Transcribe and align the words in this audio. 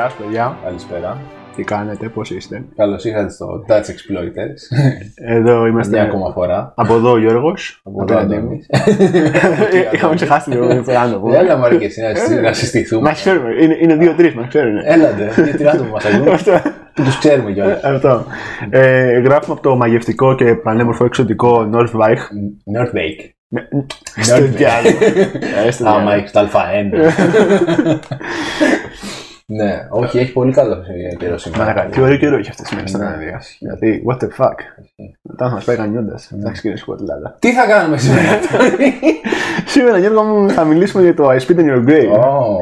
Γεια 0.00 0.08
σα, 0.10 0.16
παιδιά. 0.24 0.56
Καλησπέρα. 0.64 1.20
Τι 1.56 1.62
κάνετε, 1.64 2.08
πώς 2.08 2.30
είστε; 2.30 2.64
Καλώς 2.76 3.04
ήρθατε 3.04 3.30
στο 3.30 3.64
Dutch 3.68 3.72
Exploiters. 3.72 4.78
Εδώ 5.26 5.66
είμαστε. 5.66 5.92
Μια 5.96 6.02
ακόμα 6.02 6.32
φορά. 6.32 6.72
Από 6.76 6.94
εδώ 6.94 7.10
ο 7.10 7.18
Γιώργος. 7.18 7.80
Από 7.84 8.02
εδώ 8.02 8.18
Αντώνης. 8.18 8.66
Είχαμε 9.94 10.14
ξεχάσει 10.14 10.50
λίγο 10.50 10.66
το 10.74 10.82
Φεράνο. 10.82 11.22
Έλα 11.34 11.56
μωρέ 11.56 11.76
και 11.76 11.84
εσύ 11.84 12.00
να- 12.00 12.40
να 12.40 12.52
συστηθούμε. 12.52 13.02
Μα 13.02 13.12
ξέρουμε. 13.12 13.50
Είναι, 13.62 13.76
είναι 13.80 13.94
δύο-τρει, 13.96 14.34
μα 14.36 14.46
ξέρουν. 14.46 14.76
Έλατε, 14.84 15.32
γιατί 15.44 15.68
άτομα 15.68 15.90
μας 15.90 16.04
ακούν. 16.04 16.28
Αυτό. 16.32 16.52
Που 16.94 17.02
τους 17.02 17.18
ξέρουμε 17.18 17.52
κιόλας. 17.52 17.82
Αυτό. 17.84 18.24
Ε, 18.70 19.18
γράφουμε 19.20 19.52
από 19.58 19.62
το 19.68 19.76
μαγευτικό 19.76 20.34
και 20.34 20.54
πανέμορφο 20.54 21.04
εξωτικό 21.04 21.70
Northwich. 21.74 22.22
Nordwijk. 22.76 23.18
Στο 24.20 24.36
Nordwijk. 24.36 24.48
διάλογο. 24.48 24.96
Ε, 25.66 25.70
στο 25.70 25.84
Άμα 25.88 25.96
διάλογο. 25.98 26.16
έχεις 26.18 26.30
τα 26.32 26.48
Α1. 26.52 26.92
Ναι, 29.52 29.86
όχι, 29.90 30.18
έχει 30.18 30.32
πολύ 30.32 30.52
καλό 30.52 30.76
καιρό 31.18 31.38
σήμερα. 31.38 31.64
Μαλάκα, 31.64 31.86
τι 31.86 32.00
ωραίο 32.00 32.16
καιρό 32.16 32.36
έχει 32.36 32.48
αυτέ 32.50 32.62
τι 32.62 32.74
μέρε 32.74 32.86
στην 32.86 33.02
Αναδία. 33.02 33.42
Γιατί, 33.58 34.02
what 34.08 34.16
the 34.16 34.28
fuck. 34.38 34.54
Μετά 35.22 35.48
θα 35.48 35.54
μας 35.54 35.64
πάει 35.64 35.76
κανιώντα. 35.76 36.18
Εντάξει, 36.34 36.60
κύριε 36.60 36.76
Σκοτλάδα. 36.76 37.36
Τι 37.38 37.52
θα 37.52 37.66
κάνουμε 37.66 37.98
σήμερα, 37.98 38.38
Τόνι; 38.50 38.92
Σήμερα, 39.66 39.98
Γιώργο 39.98 40.22
μου, 40.22 40.50
θα 40.50 40.64
μιλήσουμε 40.64 41.02
για 41.02 41.14
το 41.14 41.30
I 41.30 41.36
Spit 41.38 41.56
in 41.56 41.64
Your 41.70 41.88
Grave. 41.88 42.18
Ω, 42.18 42.58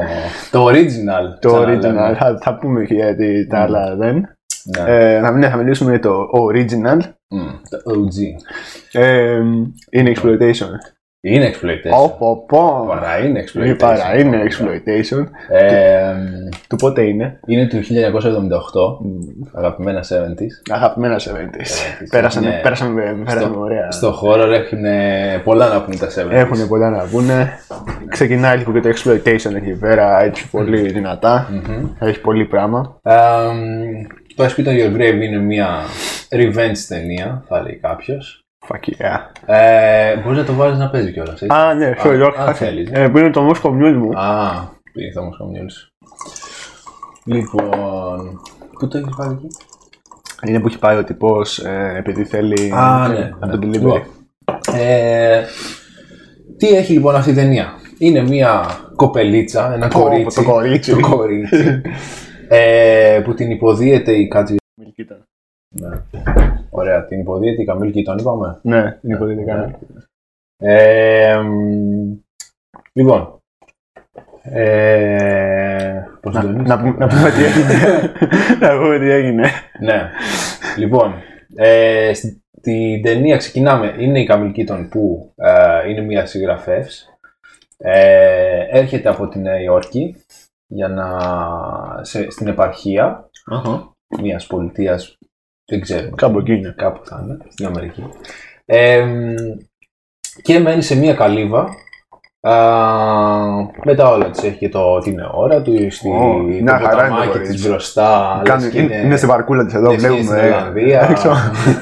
Το 0.51 0.65
original. 0.65 1.39
Το 1.39 1.49
ξαναλέμε. 1.53 1.79
original. 2.11 2.15
Θα, 2.17 2.37
θα 2.41 2.57
πούμε 2.57 2.85
και 2.85 2.93
γιατί 2.93 3.47
τα 3.47 3.59
άλλα 3.59 3.95
δεν. 3.95 4.15
Ναι. 4.63 4.83
Ε, 4.95 5.19
θα, 5.21 5.31
ναι, 5.31 5.49
θα 5.49 5.57
μιλήσουμε 5.57 5.89
για 5.89 5.99
το 5.99 6.25
original. 6.33 6.99
Μμ, 7.27 7.47
Το 7.69 7.77
OG. 7.85 8.17
Ε, 8.91 9.39
είναι 9.89 10.11
exploitation. 10.15 10.69
Είναι 11.21 11.51
exploitation. 11.53 11.89
Πω, 11.89 12.15
πω, 12.19 12.45
πω. 12.47 12.85
Παρά 12.87 13.17
είναι 13.25 13.39
Ε, 13.39 13.43
exploitation. 13.43 13.77
Παρά 13.77 14.19
είναι 14.19 14.41
exploitation. 14.43 15.25
Ε, 15.49 16.13
Του 16.69 16.75
πότε 16.75 17.01
είναι; 17.01 17.39
Είναι 17.45 17.67
του 17.67 17.79
1978, 17.83 18.99
αγαπημένα 19.53 20.03
70s. 20.03 20.73
Αγαπημένα 20.73 21.19
70s. 21.19 22.07
Πέρασαν, 22.09 22.43
Ναι. 22.43 22.59
πέρασαν, 22.63 22.91
με- 22.91 23.21
πέρασαν 23.25 23.55
ωραία. 23.55 23.91
Στο 23.91 24.11
χώρο 24.11 24.51
έχουν 24.51 24.79
πολλά 25.43 25.67
να 25.67 25.81
πούνε 25.83 25.95
τα 25.95 26.07
70s. 26.09 26.31
Έχουν 26.31 26.67
πολλά 26.67 26.89
να 26.89 27.03
πούνε. 27.11 27.49
Ξεκινάει 28.09 28.57
λίγο 28.57 28.71
και 28.71 28.79
το 28.79 28.89
exploitation 28.89 29.55
εκεί 29.55 29.71
πέρα, 29.79 30.23
έτσι 30.23 30.49
πολύ 30.49 30.91
δυνατά. 30.91 31.49
Έχει 31.99 32.21
πολύ 32.21 32.45
πράγμα. 32.45 32.99
Εμ, 33.03 34.05
το 34.35 34.43
I 34.43 34.47
Spit 34.47 34.65
on 34.67 34.71
Your 34.79 34.95
Grave 34.97 35.21
είναι 35.21 35.37
μια 35.37 35.67
revenge 36.29 36.77
ταινία, 36.87 37.43
θα 37.47 37.61
λέει 37.61 37.75
κάποιος. 37.81 38.43
Fuck 38.71 38.89
yeah. 39.01 39.19
Ε, 39.45 40.17
Μπορείς 40.17 40.37
να 40.37 40.45
το 40.45 40.53
βάλεις 40.53 40.77
να 40.77 40.89
παίζει 40.89 41.11
κιόλας. 41.11 41.41
Α, 41.41 41.73
ναι, 41.73 41.93
sorry, 42.03 42.21
όχι. 42.29 42.39
αν 42.39 42.53
θέλεις. 42.55 42.89
Ε, 42.91 43.07
Που 43.09 43.17
είναι 43.17 43.29
το 43.29 43.49
Moscow 43.51 43.69
Mule 43.69 43.93
μου. 43.97 44.19
Α, 44.19 44.51
πήγε 44.93 45.11
το 45.13 45.21
Moscow 45.21 45.45
Mules. 45.45 45.89
Λοιπόν. 47.23 48.41
Πού 48.79 48.87
το 48.87 48.97
έχεις 48.97 49.15
βάλει 49.17 49.33
εκεί; 49.33 49.47
Είναι 50.47 50.59
που 50.59 50.67
έχει 50.67 50.79
πάει 50.79 50.97
ο 50.97 51.03
τυπός 51.03 51.59
επειδή 51.97 52.25
θέλει 52.25 52.71
Α, 52.75 53.07
ναι. 53.07 53.29
από 53.39 53.57
το 53.57 53.57
ναι. 53.57 53.67
delivery. 53.67 53.71
Λοιπόν, 53.71 54.01
ε, 54.73 55.43
τι 56.57 56.67
έχει 56.67 56.93
λοιπόν 56.93 57.15
αυτή 57.15 57.29
η 57.29 57.33
ταινία; 57.33 57.73
Είναι 57.97 58.21
μια 58.21 58.65
κοπελίτσα, 58.95 59.73
ένα 59.73 59.87
Πω, 59.87 59.99
κορίτσι. 59.99 60.43
το 60.43 60.51
κορίτσι. 60.51 60.95
το 60.95 61.09
κορίτσι, 61.09 61.81
ε, 62.47 63.21
που 63.23 63.33
την 63.33 63.51
υποδίεται 63.51 64.13
η 64.13 64.27
Κάτζη. 64.27 64.55
Μιλκίτα. 64.81 65.17
Ναι. 65.69 65.89
Ωραία, 66.79 67.05
την 67.05 67.19
υποδίεται 67.19 67.61
η 67.61 67.65
Καμίλ 67.65 68.03
τον 68.03 68.17
είπαμε; 68.17 68.59
Ναι, 68.61 68.99
είναι 69.01 69.15
υποδείγμα. 69.15 69.79
Ε, 70.57 71.37
μ, 71.37 72.17
λοιπόν. 72.93 73.41
Ε, 74.41 76.03
πώς 76.21 76.33
Να, 76.33 76.41
το 76.41 76.47
λένε; 76.47 76.61
να, 76.61 76.79
πούμε- 76.79 76.97
να 76.97 77.07
πούμε 77.07 77.31
τι 77.31 77.43
έγινε. 77.43 77.73
να 78.67 78.77
πούμε 78.77 78.99
τι 78.99 79.09
έγινε. 79.09 79.49
Ναι. 79.79 80.09
λοιπόν, 80.77 81.13
ε, 81.55 82.11
στην 82.13 83.01
ταινία 83.01 83.37
ξεκινάμε. 83.37 83.95
Είναι 83.99 84.19
η 84.19 84.25
Καμίλ 84.25 84.51
Κίτον 84.51 84.89
που 84.89 85.33
ε, 85.35 85.89
είναι 85.89 86.01
μια 86.01 86.25
συγγραφεύς. 86.25 87.09
Ε, 87.77 88.65
έρχεται 88.69 89.09
από 89.09 89.27
τη 89.27 89.39
Νέα 89.39 89.61
Υόρκη 89.61 90.15
για 90.67 90.87
να, 90.87 91.07
σε, 92.03 92.29
στην 92.29 92.47
επαρχία 92.47 93.29
μιας 94.21 94.47
πολιτείας, 94.47 95.17
δεν 95.69 95.81
ξέρω, 95.81 96.09
Κάπου 96.15 96.39
εκεί 96.39 96.53
είναι. 96.53 96.73
κάπου 96.77 97.01
θα 97.05 97.21
είναι, 97.23 97.37
στην 97.49 97.65
Αμερική. 97.65 98.03
Ε, 98.65 99.01
μ, 99.03 99.33
και 100.41 100.59
μένει 100.59 100.81
σε 100.81 100.95
μια 100.97 101.13
καλύβα. 101.13 101.67
Α, 102.41 102.53
με 103.83 103.95
τα 103.95 104.07
όλα 104.09 104.29
της 104.29 104.43
έχει 104.43 104.57
και 104.57 104.69
το, 104.69 104.99
την 104.99 105.19
ώρα 105.33 105.61
του, 105.61 105.91
στη, 105.91 106.09
Ω, 106.09 106.11
το 106.11 106.37
μια 106.37 106.79
χαρά 106.79 106.91
είναι 106.91 106.91
το 106.91 106.97
ποταμάκι 107.05 107.27
κορίτσι. 107.31 107.51
της 107.53 107.67
μπροστά. 107.67 108.41
Κάνει- 108.43 108.61
λες 108.63 108.71
και 108.71 108.79
είναι, 108.79 108.95
είναι 108.95 109.15
στην 109.15 109.29
παρκούλα 109.29 109.65
της 109.65 109.73
εδώ, 109.73 109.91
λες 109.91 110.01
και 110.01 110.07
είναι 110.07 110.15
βλέπουμε. 110.15 110.37
στην 110.39 110.49
ε, 110.51 110.55
Ολλανδία. 110.55 111.01
έξω. 111.11 111.29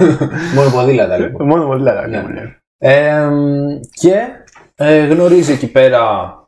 Μόνο 0.55 0.69
ποδήλατα 0.69 1.17
λοιπόν. 1.17 1.47
Μόνο 1.47 1.65
πολύ 1.65 1.81
λέτε. 1.83 2.07
Ναι. 2.07 2.21
ναι. 2.21 2.55
Ε, 2.77 3.25
μ, 3.29 3.67
και 3.93 4.13
ε, 4.75 5.05
γνωρίζει 5.05 5.51
εκεί 5.51 5.71
πέρα 5.71 6.03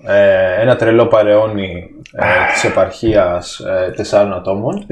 ε, 0.05 0.61
ένα 0.61 0.75
τρελό 0.75 1.07
παρεώνι 1.07 1.83
ε, 2.11 2.25
της 2.53 2.63
επαρχίας 2.63 3.59
ε, 3.59 3.91
τεσσάρων 3.95 4.33
ατόμων. 4.33 4.85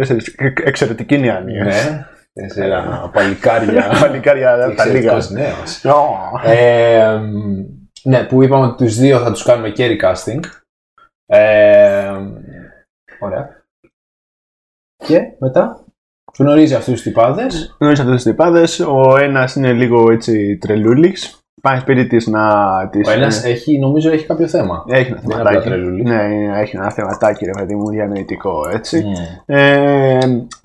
Εξαιρετική 0.63 1.16
είναι 1.16 1.25
η 1.25 1.30
άνοια. 1.30 1.63
Ναι, 1.63 2.06
τέσσερα 2.42 3.09
παλικάρια. 3.14 3.92
Παλικάρια 4.02 4.50
τα 4.50 4.58
λίγα. 4.58 4.72
Εξαιρετικός 4.72 5.30
νέος. 5.30 5.86
Ω, 5.86 6.08
Ε, 6.44 7.16
μ, 7.18 7.66
ναι, 8.03 8.24
που 8.24 8.44
είπαμε 8.44 8.66
ότι 8.66 8.84
τους 8.86 8.96
δύο 8.96 9.20
θα 9.20 9.31
τους 9.31 9.44
κάνουμε 9.44 9.70
και 9.70 9.98
recasting. 10.00 10.40
Ε, 11.25 12.12
μ, 12.12 12.34
ωραία. 13.20 13.66
Και 15.06 15.20
μετά 15.40 15.86
γνωρίζει 16.38 16.74
αυτούς 16.75 16.94
τους 16.94 17.02
τυπάδες. 17.02 17.75
Γνωρίζει 17.80 18.02
αυτέ 18.02 18.16
τι 18.16 18.24
τυπάδες. 18.24 18.80
Ο 18.80 19.18
ένας 19.18 19.56
είναι 19.56 19.74
λίγο 19.74 20.12
έτσι 20.12 20.58
τρελούλης. 20.58 21.40
Πάει 21.67 21.79
σπίτι 21.79 22.07
της 22.07 22.28
να 22.28 22.41
τη. 22.91 23.00
Ο 23.07 23.11
ένας 23.11 23.44
έχει, 23.44 23.79
νομίζω 23.79 24.11
έχει 24.11 24.25
κάποιο 24.25 24.47
θέμα. 24.47 24.83
Έχει 24.88 25.11
ένα 25.11 25.19
Δεν 25.22 25.23
είναι 25.31 25.33
απλά 25.33 25.50
θεματάκι. 25.50 25.69
τρελούλης. 25.69 26.03
Ναι, 26.05 26.23
είναι- 26.23 26.59
έχει 26.59 26.75
ένα 26.75 26.91
θεματάκι, 26.91 27.45
ρε 27.45 27.51
παιδί 27.51 27.75
μου, 27.75 27.89
διανοητικό 27.89 28.69
έτσι. 28.73 29.03
Μμ. 29.05 29.11
Ε, 29.55 30.17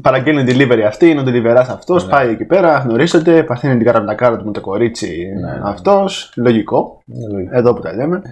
παραγγέλνει 0.03 0.45
delivery 0.49 0.81
αυτή, 0.87 1.09
είναι 1.11 1.21
ο 1.21 1.25
delivery 1.27 1.57
αυτός. 1.57 2.05
Ναι. 2.05 2.11
Πάει 2.11 2.29
εκεί 2.31 2.45
πέρα, 2.45 2.79
γνωρίζεται, 2.79 3.43
παθαίνει 3.43 3.77
την 3.77 3.87
καραμπλακάρα 3.87 4.37
του 4.37 4.45
με 4.45 4.53
το 4.53 4.61
κορίτσι 4.61 5.27
Ναι. 5.41 5.61
αυτός. 5.65 6.33
Λογικό, 6.37 7.03
Είναι 7.07 7.27
λογικό. 7.33 7.57
εδώ 7.57 7.75
που 7.75 7.81
τα 7.81 7.95
λέμε. 7.95 8.23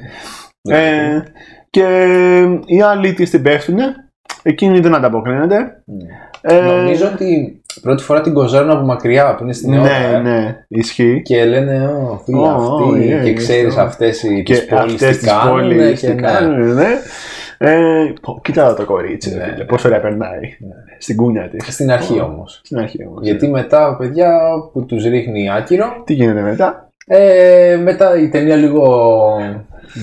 Ναι. 0.69 0.77
Ε, 0.79 1.23
και 1.71 1.87
οι 2.67 2.83
άλλοι 2.83 3.13
της 3.13 3.31
την 3.31 3.43
πέφτουν. 3.43 3.79
Εκείνη 4.43 4.81
δεν 4.81 4.95
ανταποκρίνεται. 4.95 5.83
Ε, 6.41 6.61
Νομίζω 6.61 7.07
ότι 7.15 7.60
πρώτη 7.83 8.03
φορά 8.03 8.21
την 8.21 8.35
κοζάρουν 8.35 8.71
από 8.71 8.85
μακριά 8.85 9.35
που 9.35 9.43
είναι 9.43 9.53
στην 9.53 9.71
ναι, 9.71 9.77
Ελλάδα. 9.77 10.19
ναι, 10.19 10.65
ισχύει. 10.69 11.23
Και 11.25 11.45
λένε, 11.45 11.87
Ω, 11.87 12.21
φίλε, 12.25 12.39
Ω, 12.39 12.45
αυτή. 12.51 12.83
ω, 12.83 13.21
και 13.23 13.31
yeah, 13.31 13.35
ξέρεις 13.35 13.67
αυτό. 13.69 13.81
αυτές 13.81 14.23
οι 14.23 14.43
Και 14.43 14.53
τις 14.53 14.65
πόλεις 14.67 14.93
αυτές 14.95 15.17
τι 15.19 15.25
τις 15.25 15.33
κάνουν. 15.33 15.53
πόλεις 15.61 16.01
Και 16.01 16.07
τι 16.07 16.15
ναι. 16.15 16.21
κάνουν, 16.21 16.75
ναι. 16.75 16.87
Ε, 17.63 18.13
πω, 18.23 18.41
κοίτα 18.43 18.75
το 18.75 18.85
κορίτσι, 18.85 19.35
Ναι. 19.35 19.45
φίλε, 19.53 19.65
πόσο 19.65 19.89
ωραία 19.89 20.01
περνάει. 20.01 20.41
Στην 20.99 21.17
κούνια 21.17 21.49
της. 21.49 21.75
Στην 21.75 21.91
αρχή 21.91 22.21
όμως. 22.21 22.61
Στην 22.65 22.79
αρχή 22.79 23.07
όμως. 23.09 23.19
Γιατί 23.23 23.49
μετά, 23.49 23.97
παιδιά, 23.99 24.39
που 24.73 24.85
τους 24.87 25.05
ρίχνει 25.05 25.51
άκυρο, 25.51 26.03
Τι 26.05 26.15
γίνεται 26.15 26.41
μετά, 26.41 26.89
ε, 27.07 27.79
μετά 27.83 28.19
η 28.21 28.29
ταινία 28.29 28.57
λίγο 28.57 28.87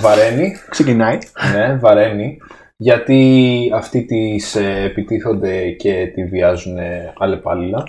βαραίνει. 0.01 0.55
ξεκινάει. 0.69 1.17
ναι, 1.55 1.77
βαραίνει. 1.79 2.37
Γιατί 2.79 3.71
αυτοί 3.73 4.05
τις 4.05 4.55
ε, 4.55 4.83
επιτίθονται 4.83 5.71
και 5.71 6.11
τη 6.13 6.25
βιάζουν 6.25 6.77
αλλεπάλληλα. 7.17 7.83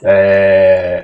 Ε, 0.00 1.00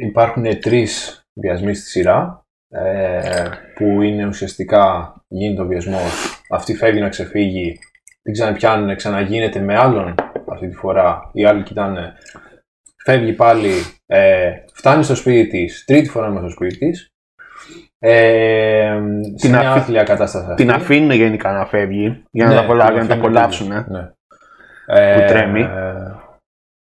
υπάρχουν 0.00 0.60
τρεις 0.60 1.22
βιασμοί 1.40 1.74
στη 1.74 1.88
σειρά 1.88 2.46
ε, 2.68 3.48
που 3.74 4.02
είναι 4.02 4.26
ουσιαστικά 4.26 5.14
γίνεται 5.28 5.62
ο 5.62 5.66
βιασμός, 5.66 6.42
αυτή 6.50 6.74
φεύγει 6.74 7.00
να 7.00 7.08
ξεφύγει, 7.08 7.78
την 8.22 8.32
ξαναπιάνουν, 8.32 8.96
ξαναγίνεται 8.96 9.60
με 9.60 9.76
άλλον 9.76 10.14
αυτή 10.46 10.68
τη 10.68 10.74
φορά, 10.74 11.30
οι 11.32 11.44
άλλοι 11.44 11.62
κοιτάνε, 11.62 12.12
φεύγει 13.04 13.32
πάλι, 13.32 13.70
ε, 14.06 14.50
φτάνει 14.72 15.02
στο 15.02 15.14
σπίτι 15.14 15.48
της, 15.48 15.84
τρίτη 15.84 16.08
φορά 16.08 16.28
μέσα 16.28 16.40
στο 16.40 16.50
σπίτι 16.50 16.78
της, 16.78 17.08
ε, 17.98 19.00
σε 19.34 19.46
Την 19.46 19.50
μια 19.50 19.58
αφή- 19.70 19.80
άθλια 19.82 20.02
κατάσταση 20.02 20.46
αυτή. 20.50 20.62
Την 20.64 20.72
αφήνουν 20.74 21.10
γενικά 21.10 21.52
να 21.52 21.66
φεύγει 21.66 22.22
για 22.30 22.44
να, 22.44 22.50
Ναι, 22.50 22.56
τα, 22.56 22.62
απολα... 22.64 22.84
την 22.84 22.92
για 22.94 23.02
να 23.02 23.08
τα 23.08 23.14
αφήνουν 23.14 23.36
απολαύσουν. 23.36 23.68
τελείως. 23.68 23.86
Ναι. 23.88 24.10
Ε, 24.86 25.20
Που 25.20 25.26
τρέμει. 25.32 25.68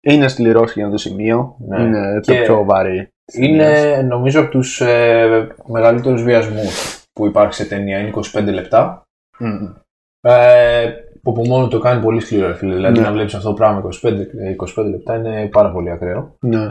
Είναι 0.03 0.27
σκληρός 0.27 0.73
για 0.73 0.83
αυτό 0.85 0.95
το 0.95 1.01
σημείο. 1.01 1.55
Ναι. 1.67 1.81
Είναι 1.81 2.19
Και 2.21 2.33
το 2.35 2.41
πιο 2.43 2.63
βαρύ. 2.63 3.07
Είναι 3.33 4.01
νομίζω 4.07 4.39
από 4.41 4.49
τους 4.49 4.81
ε, 4.81 5.47
μεγαλύτερους 5.67 6.23
βιασμούς 6.23 7.03
που 7.13 7.25
υπάρχει 7.27 7.53
σε 7.53 7.65
ταινία. 7.67 7.99
Είναι 7.99 8.11
25 8.33 8.43
λεπτά. 8.53 9.01
Μμμ. 9.39 9.73
Ε, 10.21 10.89
που 11.23 11.31
από 11.31 11.45
μόνο 11.45 11.67
το 11.67 11.79
κάνει 11.79 12.01
πολύ 12.01 12.19
σκληρό, 12.19 12.47
ρε 12.47 12.53
φίλε. 12.55 12.75
Δηλαδή 12.75 12.99
Ναι. 12.99 13.05
να 13.05 13.11
βλέπεις 13.11 13.33
αυτό 13.33 13.47
το 13.47 13.53
πράγμα 13.53 13.81
25, 14.03 14.09
ε, 14.39 14.55
25 14.77 14.83
λεπτά 14.89 15.15
είναι 15.15 15.47
πάρα 15.51 15.71
πολύ 15.71 15.89
ακραίο. 15.91 16.35
Ναι. 16.39 16.67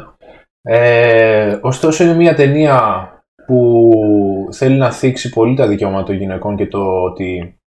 Ε, 0.63 1.59
ωστόσο 1.61 2.05
είναι 2.05 2.15
μια 2.15 2.35
ταινία 2.35 3.09
που 3.47 3.93
θέλει 4.53 4.77
να 4.77 4.91
θίξει 4.91 5.29
πολύ 5.29 5.55
τα 5.55 5.67
δικαιώματα 5.69 6.05
των 6.05 6.15
γυναικών 6.17 6.57
και 6.57 6.67
το 6.67 7.03
ότι 7.03 7.59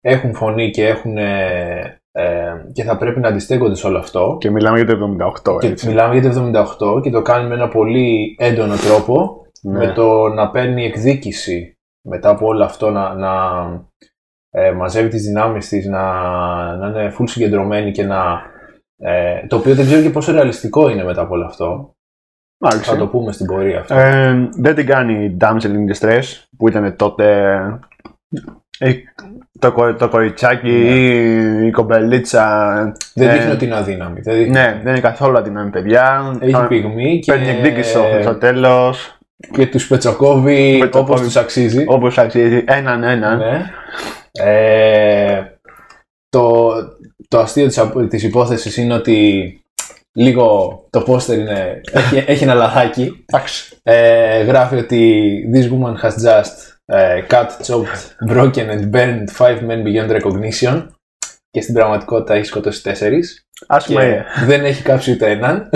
έχουν 0.00 0.34
φωνή 0.34 0.70
και 0.70 0.86
έχουν 0.86 1.16
ε, 1.16 2.00
ε, 2.12 2.52
και 2.72 2.82
θα 2.82 2.96
πρέπει 2.96 3.20
να 3.20 3.28
αντιστέκονται 3.28 3.74
σε 3.74 3.86
όλο 3.86 3.98
αυτό. 3.98 4.36
Και 4.40 4.50
μιλάμε 4.50 4.80
για 4.80 4.96
το 4.96 5.16
78, 5.54 5.58
Και 5.60 5.66
έτσι. 5.66 5.86
μιλάμε 5.88 6.18
για 6.18 6.30
το 6.32 6.50
78 6.96 7.02
και 7.02 7.10
το 7.10 7.22
κάνει 7.22 7.48
με 7.48 7.54
ένα 7.54 7.68
πολύ 7.68 8.36
έντονο 8.38 8.74
τρόπο 8.76 9.42
Ναι. 9.62 9.78
με 9.78 9.92
το 9.92 10.28
να 10.28 10.50
παίρνει 10.50 10.84
εκδίκηση 10.84 11.76
μετά 12.08 12.28
από 12.28 12.46
όλο 12.46 12.64
αυτό 12.64 12.90
να, 12.90 13.14
να 13.14 13.32
ε, 14.50 14.72
μαζεύει 14.72 15.08
τις 15.08 15.22
δυνάμεις 15.22 15.68
της, 15.68 15.86
να, 15.86 16.02
να 16.76 16.86
είναι 16.88 17.14
full 17.18 17.24
συγκεντρωμένη 17.28 17.90
και 17.90 18.02
να... 18.02 18.42
Ε, 19.00 19.46
το 19.46 19.56
οποίο 19.56 19.74
δεν 19.74 19.84
ξέρω 19.84 20.02
και 20.02 20.10
πόσο 20.10 20.32
ρεαλιστικό 20.32 20.88
είναι 20.88 21.04
μετά 21.04 21.20
από 21.20 21.34
όλο 21.34 21.44
αυτό. 21.44 21.96
Μάλιστα. 22.58 22.92
Θα 22.92 22.98
το 22.98 23.06
πούμε 23.06 23.32
στην 23.32 23.46
πορεία 23.46 23.80
αυτό. 23.80 23.94
Ε, 23.94 24.48
δεν 24.58 24.74
την 24.74 24.86
κάνει 24.86 25.24
η 25.24 25.36
Damsel 25.40 25.66
in 25.66 25.92
Distress 25.98 26.22
που 26.56 26.68
ήταν 26.68 26.96
τότε 26.96 27.52
ε, 28.78 28.92
το, 29.58 29.72
κο- 29.72 29.94
το 29.94 30.08
κοριτσάκι 30.08 30.66
Ναι. 30.70 30.72
ή 30.94 31.66
η 31.66 31.70
κομπελίτσα. 31.70 32.74
δεν 33.14 33.28
ε, 33.28 33.32
δείχνει 33.32 33.50
ότι 33.52 33.64
είναι 33.64 33.76
αδύναμη. 33.76 34.20
Δεν 34.20 34.36
δείχνει. 34.36 34.50
Ναι, 34.52 34.80
δεν 34.82 34.92
είναι 34.92 35.00
καθόλου 35.00 35.38
αδύναμη 35.38 35.70
παιδιά. 35.70 36.36
Έχει 36.40 36.50
Θα- 36.52 36.66
πυγμή 36.66 37.18
και, 37.18 37.32
Παίρνει 37.32 37.48
εκδίκηση 37.48 37.90
στο, 37.90 38.04
στο 38.22 38.34
τέλος, 38.34 39.18
και 39.52 39.66
τους 39.66 39.86
πετσοκόβει 39.86 40.78
Πετσοκόβει. 40.78 41.04
όπως 41.12 41.20
τους 41.20 41.36
αξίζει. 41.36 41.84
όπως 41.88 42.18
αξίζει, 42.18 42.64
έναν 42.66 43.02
έναν. 43.02 43.38
Ναι. 43.38 43.64
Ε, 44.32 45.42
το, 46.28 46.70
το 47.28 47.38
αστείο 47.38 47.66
της, 47.66 47.78
απο- 47.78 48.06
της 48.06 48.22
υπόθεσης 48.22 48.76
είναι 48.76 48.94
ότι 48.94 49.60
λίγο 50.18 50.78
το 50.90 51.00
πόστερ 51.00 51.38
είναι, 51.38 51.80
έχει, 51.92 52.24
έχει 52.26 52.42
ένα 52.42 52.54
λαθάκι. 52.54 53.24
Εντάξει. 53.26 53.76
Ε, 53.82 54.42
γράφει 54.42 54.76
ότι 54.76 55.42
this 55.54 55.64
woman 55.64 56.04
has 56.04 56.10
just 56.10 56.56
ε, 56.84 57.22
cut, 57.30 57.46
chopped, 57.66 58.32
broken 58.34 58.70
and 58.70 58.90
burned 58.90 59.28
five 59.38 59.60
men 59.60 59.82
beyond 59.84 60.20
recognition 60.20 60.86
και 61.50 61.60
στην 61.60 61.74
πραγματικότητα 61.74 62.34
έχει 62.34 62.44
σκοτώσει 62.44 62.82
τέσσερις 62.82 63.46
Α 63.66 63.76
πούμε, 63.76 64.26
και 64.38 64.44
δεν 64.44 64.64
έχει 64.64 64.82
κάψει 64.82 65.12
ούτε 65.12 65.30
έναν. 65.30 65.70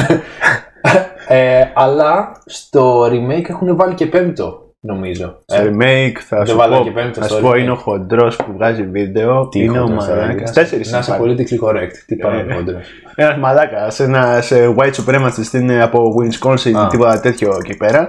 ε, 1.29 1.65
αλλά 1.75 2.43
στο 2.47 3.05
remake 3.05 3.49
έχουν 3.49 3.77
βάλει 3.77 3.95
και 3.95 4.07
πέμπτο, 4.07 4.62
νομίζω. 4.85 5.39
στο 5.47 5.61
Ε, 5.63 5.71
remake 5.71 6.17
θα 6.19 6.37
δεν 6.37 6.47
σου 6.47 6.57
βάλα 6.57 6.77
πω, 6.79 6.85
και 6.85 6.91
πέμπτο 6.91 7.21
θα 7.21 7.27
στο 7.27 7.37
σου 7.37 7.43
πω 7.43 7.51
remake. 7.51 7.59
είναι 7.59 7.71
ο 7.71 7.75
χοντρός 7.75 8.37
που 8.37 8.53
βγάζει 8.53 8.83
βίντεο. 8.83 9.49
Τι 9.49 9.63
είναι 9.65 9.79
ο 9.81 9.83
χοντρός 9.83 10.07
τώρα, 10.07 10.21
μαλάκας. 10.21 10.49
να- 10.49 10.55
Τέσσερις 10.55 10.91
Να 10.93 10.99
είσαι 10.99 11.19
politically 11.23 11.59
correct. 11.69 11.93
Τι 12.07 12.17
πάει 12.17 12.39
Ε, 12.39 12.43
ο 12.53 12.55
κόντρος. 12.57 12.87
Ένας 13.15 13.37
μαλάκας. 13.37 14.01
Ένα 14.01 14.43
white 14.77 14.93
supremacist 15.05 15.53
είναι 15.53 15.83
από 15.83 16.15
Wisconsin, 16.21 16.73
Α. 16.75 16.87
τίποτα 16.87 17.21
τέτοιο 17.21 17.57
εκεί 17.65 17.77
πέρα. 17.77 18.09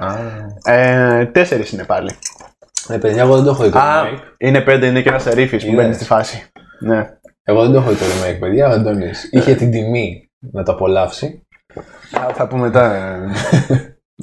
Ε, 0.66 1.26
Τέσσερις 1.26 1.72
είναι 1.72 1.84
πάλι. 1.84 2.10
Ε, 2.90 2.98
παιδιά, 2.98 3.22
εγώ 3.22 3.36
δεν 3.36 3.44
το 3.44 3.50
έχω 3.50 3.64
δει 3.64 3.70
το 3.72 3.80
Α, 3.80 4.04
remake. 4.06 4.18
είναι 4.38 4.62
πέντε, 4.62 4.86
είναι 4.86 5.02
και 5.02 5.10
ένας 5.10 5.22
σερίφης 5.24 5.64
που 5.66 5.72
Είδες. 5.72 5.82
μπαίνει 5.84 5.94
στη 5.96 6.06
φάση. 6.06 6.44
Ναι. 6.80 7.10
Εγώ 7.44 7.62
δεν 7.62 7.72
το 7.72 7.78
έχω 7.78 7.90
δει 7.90 7.96
το 7.96 8.04
remake, 8.06 8.40
παιδιά. 8.40 8.68
Ο 8.68 8.72
Αντώνης 8.72 9.30
είχε 9.32 9.56
την 9.56 9.72
τιμή 9.72 10.30
να 10.40 10.64
το 10.64 10.72
απολαύσει. 10.72 11.48
Θα, 12.12 12.30
θα 12.34 12.48
πούμε 12.48 12.62
μετά. 12.62 12.96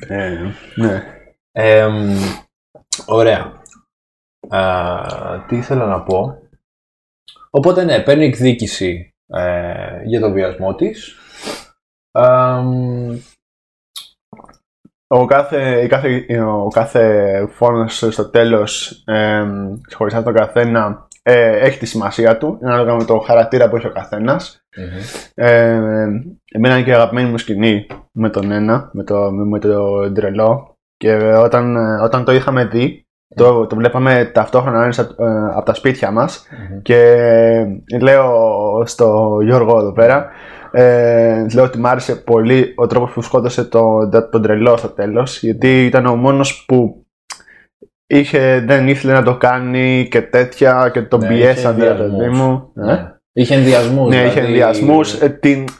ε, 0.08 0.16
ε, 0.24 0.30
ναι. 0.74 1.02
Ε, 1.52 1.86
μ, 1.86 2.16
ωραία. 3.06 3.62
Α, 4.48 5.44
τι 5.46 5.56
ήθελα 5.56 5.86
να 5.86 6.02
πω. 6.02 6.38
Οπότε 7.50 7.84
ναι, 7.84 8.02
παίρνει 8.02 8.24
εκδίκηση 8.24 9.14
ε, 9.26 10.02
για 10.04 10.20
το 10.20 10.32
βιασμό 10.32 10.74
της. 10.74 11.16
Α, 12.12 12.60
μ, 12.62 13.18
Ο 15.06 15.24
κάθε, 15.24 15.82
η 15.82 15.86
κάθε, 15.86 16.40
ο 16.42 16.68
κάθε 16.68 17.46
φόνος 17.46 17.96
στο 18.10 18.30
τέλος, 18.30 19.02
ε, 19.06 19.46
χωριστά 19.94 20.22
τον 20.22 20.34
καθένα, 20.34 21.08
ε, 21.22 21.58
έχει 21.58 21.78
τη 21.78 21.86
σημασία 21.86 22.38
του, 22.38 22.58
ανάλογα 22.62 22.94
με 22.94 23.04
το 23.04 23.18
χαρακτήρα 23.18 23.68
που 23.68 23.76
έχει 23.76 23.86
ο 23.86 23.92
καθένας. 23.92 24.64
μμμ. 24.76 25.00
Ε, 25.34 25.74
εμένα 26.52 26.74
είναι 26.74 26.82
και 26.82 26.90
η 26.90 26.94
αγαπημένη 26.94 27.30
μου 27.30 27.38
σκηνή 27.38 27.86
με 28.12 28.30
τον 28.30 28.50
ένα, 28.50 28.90
με 28.92 29.04
το, 29.04 29.30
με 29.32 29.58
το 29.58 30.12
τρελό. 30.12 30.69
Και 31.04 31.14
όταν, 31.34 31.76
ε, 31.76 32.02
όταν 32.02 32.24
το 32.24 32.32
είχαμε 32.32 32.64
δει, 32.64 33.06
το, 33.34 33.66
το 33.66 33.76
βλέπαμε 33.76 34.30
ταυτόχρονα 34.34 34.82
ένας 34.82 34.98
από, 34.98 35.24
ε, 35.24 35.48
από 35.54 35.64
τα 35.64 35.74
σπίτια 35.74 36.10
μας 36.10 36.46
Μμμ. 36.70 36.82
και 36.82 37.16
λέω 38.00 38.32
στο 38.86 39.38
Γιώργο 39.42 39.78
εδώ 39.78 39.92
πέρα, 39.92 40.28
ε, 40.70 41.46
λέω 41.54 41.64
ότι 41.64 41.78
μου 41.78 41.88
άρεσε 41.88 42.16
πολύ 42.16 42.72
ο 42.76 42.86
τρόπος 42.86 43.10
που 43.12 43.22
σκότωσε 43.22 43.64
τον, 43.64 44.10
τον 44.30 44.42
τρελό 44.42 44.76
στο 44.76 44.88
τέλος, 44.88 45.42
γιατί 45.42 45.86
ήταν 45.86 46.06
ο 46.06 46.16
μόνος 46.16 46.64
που 46.68 47.06
είχε, 48.06 48.64
δεν 48.66 48.88
ήθελε 48.88 49.12
να 49.12 49.22
το 49.22 49.36
κάνει 49.36 50.08
και 50.10 50.22
τέτοια 50.22 50.90
και 50.92 51.02
τον 51.02 51.20
Ναι, 51.20 51.28
πιέσαν, 51.28 51.76
είχε 51.76 51.88
ρε 51.88 51.94
παιδί 51.94 52.02
ενδιασμούς. 52.10 52.38
μου. 52.38 52.72
Ε; 52.76 52.84
Ναι. 52.84 53.14
Είχε 53.32 53.54
ενδιασμούς. 53.54 54.08
Ναι, 54.08 54.16
είχε 54.16 54.28
δηλαδή- 54.28 54.46
ενδιασμούς. 54.46 55.18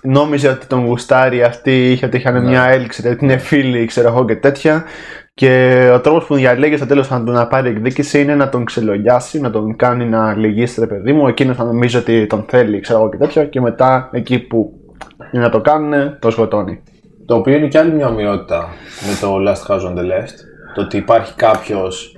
Νόμιζε 0.03 0.49
ότι 0.49 0.67
τον 0.67 0.85
γουστάρει 0.87 1.43
αυτή, 1.43 1.91
είχε 1.93 2.07
ότι 2.07 2.17
είχαν 2.17 2.35
Ναι. 2.43 2.49
μια 2.49 2.65
έλξη, 2.65 3.09
ότι 3.09 3.25
είναι 3.25 3.37
φίλοι, 3.37 3.85
ξέρω 3.87 4.09
εγώ 4.09 4.25
και 4.25 4.37
τέτοια. 4.37 4.85
Και 5.35 5.91
ο 5.95 6.01
τρόπος 6.01 6.25
που 6.25 6.35
διαλέγει 6.35 6.77
στο 6.77 6.87
τέλος 6.87 7.11
να 7.11 7.25
τον 7.25 7.35
να 7.35 7.47
πάρει 7.47 7.69
εκδίκηση 7.69 8.21
είναι 8.21 8.35
να 8.35 8.49
τον 8.49 8.65
ξελογιάσει, 8.65 9.41
να 9.41 9.51
τον 9.51 9.77
κάνει 9.77 10.05
να 10.05 10.35
λυγίσει, 10.37 10.81
ρε 10.81 10.87
παιδί 10.87 11.13
μου. 11.13 11.27
Εκείνος 11.29 11.57
θα 11.57 11.65
νομίζει 11.65 11.97
ότι 11.97 12.27
τον 12.27 12.45
θέλει, 12.49 12.81
ξέρω 12.81 12.99
εγώ 12.99 13.09
και 13.11 13.17
τέτοια. 13.17 13.45
Και 13.45 13.61
μετά 13.61 14.09
εκεί 14.13 14.39
που 14.39 14.73
είναι 15.33 15.43
να 15.43 15.51
το 15.51 15.61
κάνουν, 15.61 16.19
το 16.19 16.31
σκοτώνει. 16.31 16.83
Το 17.27 17.35
οποίο 17.35 17.57
είναι 17.57 17.67
και 17.69 17.79
άλλη 17.79 17.93
μια 17.93 18.09
ομοιότητα 18.09 18.69
με 19.07 19.19
το 19.21 19.37
Last 19.47 19.71
House 19.73 19.81
on 19.89 19.93
the 19.99 20.03
Left. 20.03 20.37
Το 20.75 20.81
ότι 20.83 20.97
υπάρχει 20.97 21.35
κάποιος 21.35 22.17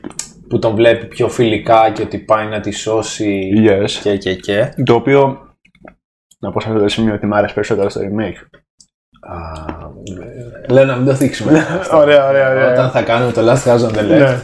που 0.53 0.59
τον 0.59 0.75
βλέπει 0.75 1.07
πιο 1.07 1.29
φιλικά 1.29 1.91
και 1.95 2.03
ότι 2.03 2.19
πάει 2.19 2.47
να 2.47 2.61
τη 2.61 2.71
σώσει 2.71 3.51
Yes. 3.67 3.91
και 4.03 4.17
και 4.17 4.35
και. 4.35 4.69
Το 4.85 4.95
οποίο. 4.95 5.39
Να 6.39 6.51
πω 6.51 6.61
σε 6.61 6.69
αυτό 6.69 6.81
το 6.81 6.89
σημείο 6.89 7.15
ότι 7.15 7.27
μου 7.27 7.35
άρεσε 7.35 7.55
περισσότερο 7.55 7.89
στο 7.89 8.01
remake. 8.01 8.59
Α, 9.21 9.37
Λέω 10.69 10.85
να 10.85 10.97
μην 10.97 11.07
το 11.07 11.15
θίξουμε. 11.15 11.67
Ωραία, 11.93 12.29
ωραία, 12.29 12.51
ωραία. 12.51 12.73
Όταν 12.73 12.91
θα 12.91 13.03
κάνουμε 13.03 13.33
το 13.33 13.41
Last 13.51 13.71
House 13.71 13.89
on 13.89 13.93
the 13.93 14.01
Left. 14.01 14.19
Ναι. 14.19 14.41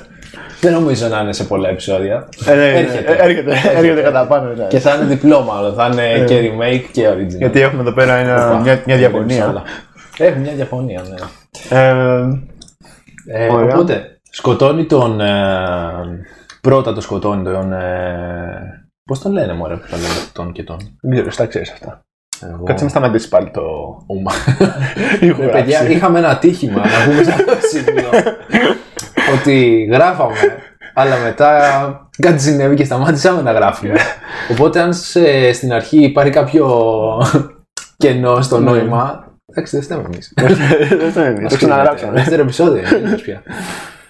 Δεν 0.61 0.73
νομίζω 0.73 1.09
να 1.09 1.21
είναι 1.21 1.33
σε 1.33 1.45
πολλά 1.45 1.69
επεισόδια. 1.69 2.29
Ε, 2.47 2.55
ναι, 2.55 2.71
ναι, 2.71 2.79
Έρχεται. 2.79 3.13
ε, 3.13 3.23
έρχεται, 3.25 3.51
έρχεται 3.77 4.01
κατά 4.03 4.27
πάνω. 4.27 4.53
ναι. 4.55 4.65
Και 4.67 4.79
θα 4.79 4.95
είναι 4.95 5.05
διπλό 5.05 5.43
μάλλον. 5.43 5.75
Θα 5.75 5.91
είναι 5.93 6.25
και 6.25 6.41
remake 6.53 6.85
και 6.93 7.09
original. 7.09 7.37
Γιατί 7.39 7.61
έχουμε 7.61 7.81
εδώ 7.81 7.93
πέρα 7.93 8.15
ένα, 8.15 8.51
Οπα, 8.51 8.61
μια, 8.61 8.83
μια 8.87 8.97
όλα. 8.97 9.09
διαφωνία. 9.09 9.63
Έχουμε 10.19 10.41
μια 10.41 10.53
διαφωνία, 10.53 11.03
ναι. 11.09 11.79
Ε, 11.79 11.89
Ε, 13.31 13.49
Ωραία. 13.53 13.75
οπότε, 13.75 14.18
σκοτώνει 14.31 14.85
τον. 14.87 15.21
Ε, 15.21 16.27
πρώτα 16.61 16.93
το 16.93 17.01
σκοτώνει 17.01 17.45
τον. 17.45 17.73
Ε, 17.73 18.83
Πώς 19.05 19.21
τον 19.21 19.33
λένε, 19.33 19.53
Μωρέ, 19.55 19.75
που 19.77 19.87
τον 19.91 19.99
λένε 20.01 20.13
τον 20.33 20.53
και 20.53 20.63
τον. 20.63 20.77
δεν 21.03 21.13
ξέρω, 21.13 21.31
στα 21.31 21.47
ξέρεις 21.47 21.71
αυτά. 21.71 22.01
Εγώ... 22.43 22.63
Κάτσε 22.65 22.85
να 22.85 22.91
σταματήσει 22.91 23.29
πάλι 23.29 23.51
το 23.51 23.61
Ομα. 24.07 24.33
ηχογράφηση. 25.21 25.43
Ε, 25.43 25.61
παιδιά, 25.61 25.89
είχαμε 25.89 26.19
ένα 26.19 26.29
ατύχημα 26.29 26.81
να 26.81 27.05
πούμε 27.11 27.23
σε 27.23 27.31
αυτό 27.31 27.45
το 27.45 27.57
σημείο. 27.73 28.09
ότι 29.39 29.85
γράφαμε, 29.93 30.35
αλλά 30.95 31.17
μετά 31.17 31.61
κάτι 32.23 32.43
συνέβη 32.43 32.75
και 32.77 32.85
σταμάτησαμε 32.85 33.43
να 33.43 33.53
γράφουμε. 33.53 33.95
Οπότε, 34.53 34.81
αν 34.81 34.95
σε- 34.95 35.53
στην 35.53 35.73
αρχή 35.73 36.05
υπάρχει 36.05 36.33
κάποιο 36.33 36.67
κενό 37.97 38.41
στο 38.43 38.59
Ναι. 38.59 38.71
νόημα. 38.71 39.27
Εντάξει, 39.47 39.77
δεν 39.77 39.85
φταίμε 39.85 40.03
εμεί. 40.03 40.19
Δεν 40.99 41.13
το 41.15 41.25
είναι, 41.25 41.49
το 41.49 41.57
ξαναγράψαμε. 41.57 42.13
Δεύτερο 42.13 42.43
επεισόδιο. 42.43 42.83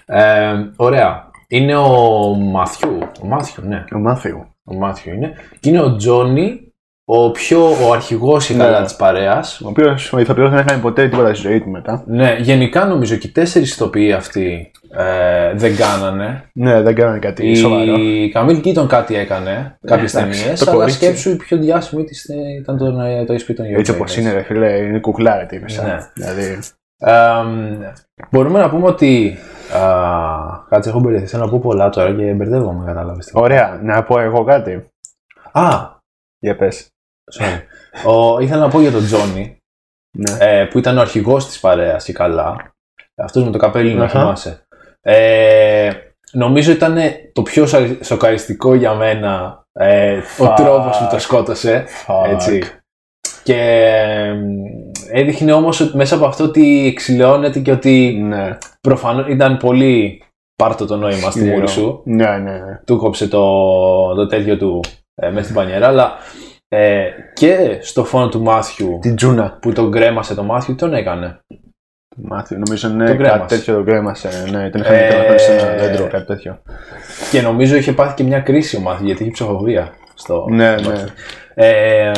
Είναι 0.09 0.21
τέλος 0.21 0.43
πια. 0.45 0.51
Ε, 0.51 0.69
ωραία. 0.75 1.27
Είναι 1.47 1.75
ο 1.75 2.33
Μάθιου. 2.35 2.97
Ο 3.23 3.27
Μάθιου, 3.27 3.63
ναι. 3.67 3.85
Ο 3.95 3.97
Μάθιου. 3.97 4.45
Ο 4.63 4.75
Μάθιου 4.75 5.13
είναι. 5.13 5.33
Και 5.59 5.69
είναι 5.69 5.81
ο 5.81 5.95
Τζόνι, 5.95 6.73
ο 7.05 7.31
πιο 7.31 7.65
ο 7.87 7.91
αρχηγός 7.93 8.49
η 8.49 8.55
Ναι. 8.55 8.63
καλά 8.63 8.81
της 8.83 8.95
παρέας. 8.95 9.61
Ο 9.61 9.67
οποίος 9.67 10.13
ο 10.13 10.19
ηθοποιός 10.19 10.49
δεν 10.49 10.59
έκανε 10.59 10.81
ποτέ 10.81 11.07
τίποτα 11.07 11.33
στη 11.33 11.47
ζωή 11.47 11.61
του 11.61 11.69
μετά. 11.69 12.03
Ναι, 12.07 12.35
γενικά 12.39 12.85
νομίζω 12.85 13.15
και 13.15 13.27
οι 13.27 13.31
τέσσερις 13.31 13.71
ηθοποιοί 13.73 14.13
αυτοί 14.13 14.71
ε, 14.97 15.53
δεν 15.55 15.75
κάνανε. 15.75 16.43
Ναι, 16.53 16.81
δεν 16.81 16.95
κάνανε 16.95 17.19
κάτι 17.19 17.55
σοβαρό. 17.55 17.95
Η 17.97 18.29
Καμίλ 18.33 18.61
Κίτον 18.61 18.87
κάτι 18.87 19.15
έκανε, 19.15 19.77
κάποιες 19.85 20.15
εντάξει, 20.15 20.41
ταινίες, 20.41 20.59
το 20.59 20.71
αλλά 20.71 20.79
κορίτσι. 20.79 20.97
σκέψου 20.97 21.29
η 21.29 21.35
πιο 21.35 21.57
διάσημη 21.57 22.03
της 22.03 22.29
ε, 22.29 22.35
ήταν 22.61 22.77
το, 22.77 22.91
το 23.25 23.33
ESP 23.33 23.53
των 23.55 23.65
Έτσι 23.65 23.91
όπως 23.91 24.17
είναι, 24.17 24.31
ρε 24.33 24.41
φίλε, 24.43 24.77
είναι 24.77 24.99
κουκλάρα 24.99 25.45
τι 25.45 25.59
μέσα. 25.59 25.83
Ναι. 25.83 25.97
Δηλαδή. 26.13 26.59
Εμ, 26.97 27.77
μπορούμε 28.31 28.59
να 28.59 28.69
πούμε 28.69 28.87
ότι. 28.87 29.37
Α, 29.73 30.65
κάτσε, 30.69 30.89
έχω 30.89 30.99
μπερδευτεί. 30.99 31.27
Θέλω 31.27 31.43
να 31.45 31.49
πω 31.51 31.59
πολλά 31.59 31.89
τώρα 31.89 32.15
και 32.15 32.33
μπερδεύομαι, 32.33 32.85
κατάλαβες. 32.85 33.31
Ωραία, 33.33 33.79
να 33.83 34.03
πω 34.03 34.19
εγώ 34.19 34.43
κάτι. 34.43 34.87
Α, 35.51 35.69
Για 36.39 36.55
πες. 36.55 36.87
sorry. 37.39 37.59
ο, 38.05 38.39
ήθελα 38.39 38.59
να 38.61 38.69
πω 38.69 38.79
για 38.81 38.91
τον 38.91 39.03
Τζόνι, 39.05 39.57
Ναι. 40.17 40.37
ε, 40.39 40.65
που 40.65 40.77
ήταν 40.77 40.97
ο 40.97 41.01
αρχηγός 41.01 41.45
της 41.47 41.59
παρέας 41.59 42.03
και 42.03 42.13
καλά. 42.13 42.73
Αυτός 43.15 43.43
με 43.43 43.51
το 43.51 43.57
καπέλι, 43.57 43.93
να 43.93 44.03
Αχα. 44.03 44.19
θυμάσαι. 44.19 44.63
Ε, 45.01 45.91
νομίζω 46.31 46.71
ήταν 46.71 46.97
το 47.33 47.41
πιο 47.41 47.65
σα- 47.65 48.03
σοκαριστικό 48.03 48.73
για 48.75 48.93
μένα 48.93 49.63
ε, 49.71 50.17
ο 50.17 50.23
Fuck. 50.37 50.53
τρόπος 50.55 50.97
που 50.97 51.07
το 51.11 51.19
σκότωσε. 51.19 51.85
Fuck. 52.07 52.29
Έτσι. 52.29 52.63
Και 53.43 53.55
εμ, 53.55 54.41
έδειχνε 55.11 55.51
όμως 55.53 55.79
ότι 55.79 55.97
μέσα 55.97 56.15
από 56.15 56.25
αυτό 56.25 56.43
ότι 56.43 56.87
εξηλαιώνεται 56.87 57.59
και 57.59 57.71
ότι 57.71 58.19
Ναι. 58.23 58.57
προφανώς 58.81 59.27
ήταν 59.29 59.57
πολύ 59.57 60.23
πάρτο 60.55 60.85
το 60.85 60.95
νόημα 60.97 61.31
στη 61.31 61.43
μούρη 61.43 61.67
σου. 61.67 62.01
Ναι, 62.05 62.25
ναι, 62.37 62.37
ναι. 62.51 62.79
Του 62.85 62.97
κόψε 62.97 63.27
το, 63.27 63.43
το 64.15 64.27
τέτοιο 64.27 64.57
του 64.57 64.83
ε, 65.15 65.29
μέσα 65.29 65.43
στην 65.43 65.55
πανιέρα, 65.55 65.87
αλλά 65.87 66.13
Ε, 66.71 67.03
και 67.33 67.77
στο 67.81 68.05
φόνο 68.05 68.29
του 68.29 68.41
Μάθιου 68.41 68.99
Την 69.01 69.15
Τζούνα. 69.15 69.57
που 69.61 69.71
τον 69.73 69.91
κρέμασε 69.91 70.35
το 70.35 70.43
Μάθιου, 70.43 70.75
τον 70.75 70.93
έκανε. 70.93 71.39
Μάθιο, 72.17 72.57
νομίζω 72.57 72.87
ναι, 72.87 73.07
Τον 73.07 73.17
κάτι 73.17 73.29
κρέμασε. 73.29 73.55
τέτοιο 73.55 73.75
το 73.75 73.83
κρέμασε. 73.83 74.29
Ναι, 74.51 74.69
τον 74.69 74.81
είχαν 74.81 74.93
Ε, 74.95 75.07
ε... 75.33 75.37
σε 75.37 75.51
ένα 75.53 75.75
δέντρο, 75.75 76.07
κάτι 76.07 76.25
τέτοιο. 76.25 76.61
Και 77.31 77.41
νομίζω 77.41 77.75
είχε 77.75 77.91
πάθει 77.93 78.13
και 78.13 78.23
μια 78.23 78.39
κρίση 78.39 78.75
ο 78.77 78.79
Μάθιου 78.79 79.05
γιατί 79.05 79.21
είχε 79.23 79.31
ψυχοφοβία. 79.31 79.93
Στο... 80.13 80.45
Ναι, 80.49 80.75
ναι. 80.75 81.03
Ε, 81.53 82.11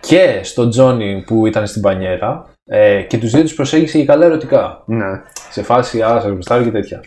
και 0.00 0.40
στον 0.42 0.70
Τζόνι 0.70 1.22
που 1.26 1.46
ήταν 1.46 1.66
στην 1.66 1.82
πανιέρα 1.82 2.46
ε, 2.64 3.02
και 3.02 3.18
τους 3.18 3.30
δύο 3.30 3.42
τους 3.42 3.54
προσέγγισε 3.54 3.98
και 3.98 4.04
καλά 4.04 4.24
ερωτικά. 4.24 4.82
Ναι, 4.86 5.06
Σε 5.50 5.62
φάση, 5.62 6.02
α, 6.02 6.20
σας 6.20 6.30
γουστάρω 6.30 6.64
και 6.64 6.70
τέτοια. 6.70 7.00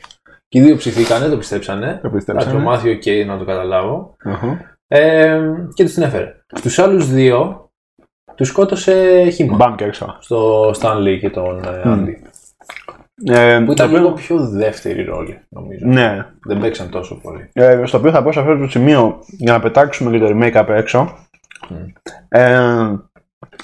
Και 0.48 0.60
οι 0.60 0.62
δύο 0.62 0.76
ψηθήκανε, 0.76 1.28
το 1.30 1.38
πιστέψανε. 1.38 1.86
το 1.86 1.88
Εντάξει, 1.92 2.08
ο 2.08 2.12
πιστέψαμε. 2.12 2.60
Μάθιο, 2.64 2.92
οκ, 2.92 3.28
να 3.28 3.38
το 3.38 3.46
καταλάβω. 3.46 4.16
Αχα. 4.24 4.78
Ε, 4.88 5.40
και 5.74 5.84
τους 5.84 5.94
την 5.94 6.04
έφερε. 6.04 6.36
Στους 6.56 6.80
άλλους 6.80 7.08
δύο 7.12 7.70
τους 8.36 8.48
σκότωσε 8.48 9.24
χύμα. 9.30 9.56
Μπαμ 9.56 9.76
και 9.76 9.84
έξω. 9.84 10.18
Στο 10.20 10.70
Stanley 10.80 11.18
και 11.20 11.30
τον 11.30 11.64
ε, 11.64 11.82
Μμ. 11.90 12.06
Andy. 12.06 12.14
Ε, 13.32 13.58
Που 13.60 13.66
το 13.66 13.72
ήταν 13.72 13.86
οποίο- 13.88 13.98
λίγο 14.00 14.12
πιο 14.12 14.48
δεύτερη 14.50 15.04
ρόλη, 15.04 15.40
νομίζω. 15.50 15.86
Ναι. 15.88 16.26
Δεν 16.48 16.60
παίξαν 16.60 16.90
τόσο 16.90 17.20
πολύ. 17.22 17.50
Ε, 17.54 17.82
στο 17.86 17.98
οποίο 17.98 18.12
θα 18.12 18.24
πω 18.24 18.32
σε 18.32 18.40
αυτό 18.40 18.58
το 18.58 18.68
σημείο 18.68 19.20
για 19.28 19.52
να 19.52 19.60
πετάξουμε 19.60 20.12
και 20.12 20.20
το 20.26 20.28
remake 20.34 20.54
απ' 20.56 20.70
έξω. 20.70 21.18
Μμ. 21.70 21.86
Ε, 22.28 22.96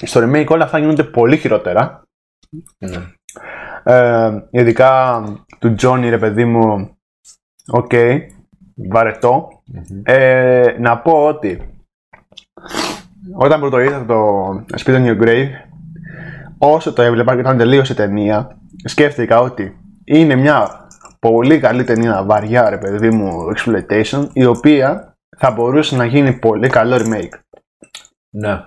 στο 0.02 0.20
remake 0.20 0.46
όλα 0.48 0.64
αυτά 0.64 0.78
γίνονται 0.78 1.04
πολύ 1.04 1.36
χειρότερα. 1.36 2.02
Ναι. 2.78 3.02
Ε, 3.82 4.30
ειδικά 4.50 5.22
του 5.58 5.74
Johnny, 5.80 6.06
ρε 6.08 6.18
παιδί 6.18 6.44
μου, 6.44 6.96
οκ, 7.66 7.92
βαρετό. 8.74 9.62
Μμμ. 9.64 10.00
Ε, 10.02 10.76
να 10.78 10.98
πω 10.98 11.26
ότι 11.26 11.74
όταν 13.34 13.60
πρωτοείδα 13.60 14.04
το 14.06 14.48
Spit 14.78 14.94
on 14.94 15.06
Your 15.06 15.22
Grave, 15.22 15.48
όσο 16.58 16.92
το 16.92 17.02
έβλεπα 17.02 17.34
και 17.34 17.40
όταν 17.40 17.56
τελείωσε 17.56 17.92
η 17.92 17.96
ταινία, 17.96 18.58
σκέφτηκα 18.84 19.40
ότι 19.40 19.76
είναι 20.04 20.34
μια 20.34 20.88
πολύ 21.18 21.58
καλή 21.58 21.84
ταινία, 21.84 22.24
βαριά 22.24 22.70
ρε 22.70 22.78
παιδί 22.78 23.10
μου, 23.10 23.30
exploitation, 23.56 24.28
η 24.32 24.44
οποία 24.44 25.14
θα 25.36 25.50
μπορούσε 25.50 25.96
να 25.96 26.04
γίνει 26.04 26.32
πολύ 26.32 26.68
καλό 26.68 26.96
remake. 26.96 27.38
Ναι, 28.30 28.60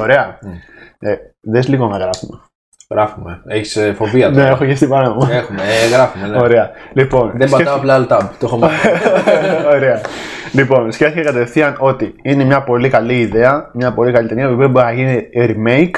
Ωραία. 0.00 0.38
Μμ. 0.42 0.52
Ε, 0.98 1.16
δες 1.40 1.68
λίγο 1.68 1.86
να 1.86 1.96
γράφουμε. 1.98 2.40
γράφουμε. 2.90 3.42
Έχεις 3.46 3.76
ε, 3.76 3.92
φοβία 3.92 4.28
Ναι, 4.28 4.34
τώρα. 4.36 4.48
έχω 4.48 4.64
και 4.64 4.74
στην 4.74 4.88
πάνω 4.88 5.14
μου. 5.14 5.28
Έχουμε, 5.30 5.62
ε, 5.62 5.88
γράφουμε. 5.94 6.28
Ναι. 6.28 6.38
Ωραία. 6.40 6.70
Λοιπόν, 6.92 7.30
Δεν 7.34 7.48
σκέφτηκα- 7.48 7.72
πατάω 7.78 7.96
απλά 7.96 8.06
alt 8.06 8.12
tab. 8.22 8.28
Το 8.38 8.46
έχω 8.46 8.58
μάθει. 8.58 8.88
Ωραία. 9.76 10.00
Λοιπόν, 10.52 10.92
σκέφτηκα 10.92 11.22
κατευθείαν 11.24 11.76
ότι 11.78 12.14
είναι 12.22 12.44
μια 12.44 12.62
πολύ 12.62 12.88
καλή 12.88 13.20
ιδέα, 13.20 13.70
μια 13.74 13.94
πολύ 13.94 14.12
καλή 14.12 14.28
ταινία, 14.28 14.48
η 14.48 14.52
οποία 14.52 14.68
μπορεί 14.68 14.84
να 14.86 14.92
γίνει 14.92 15.28
remake 15.34 15.94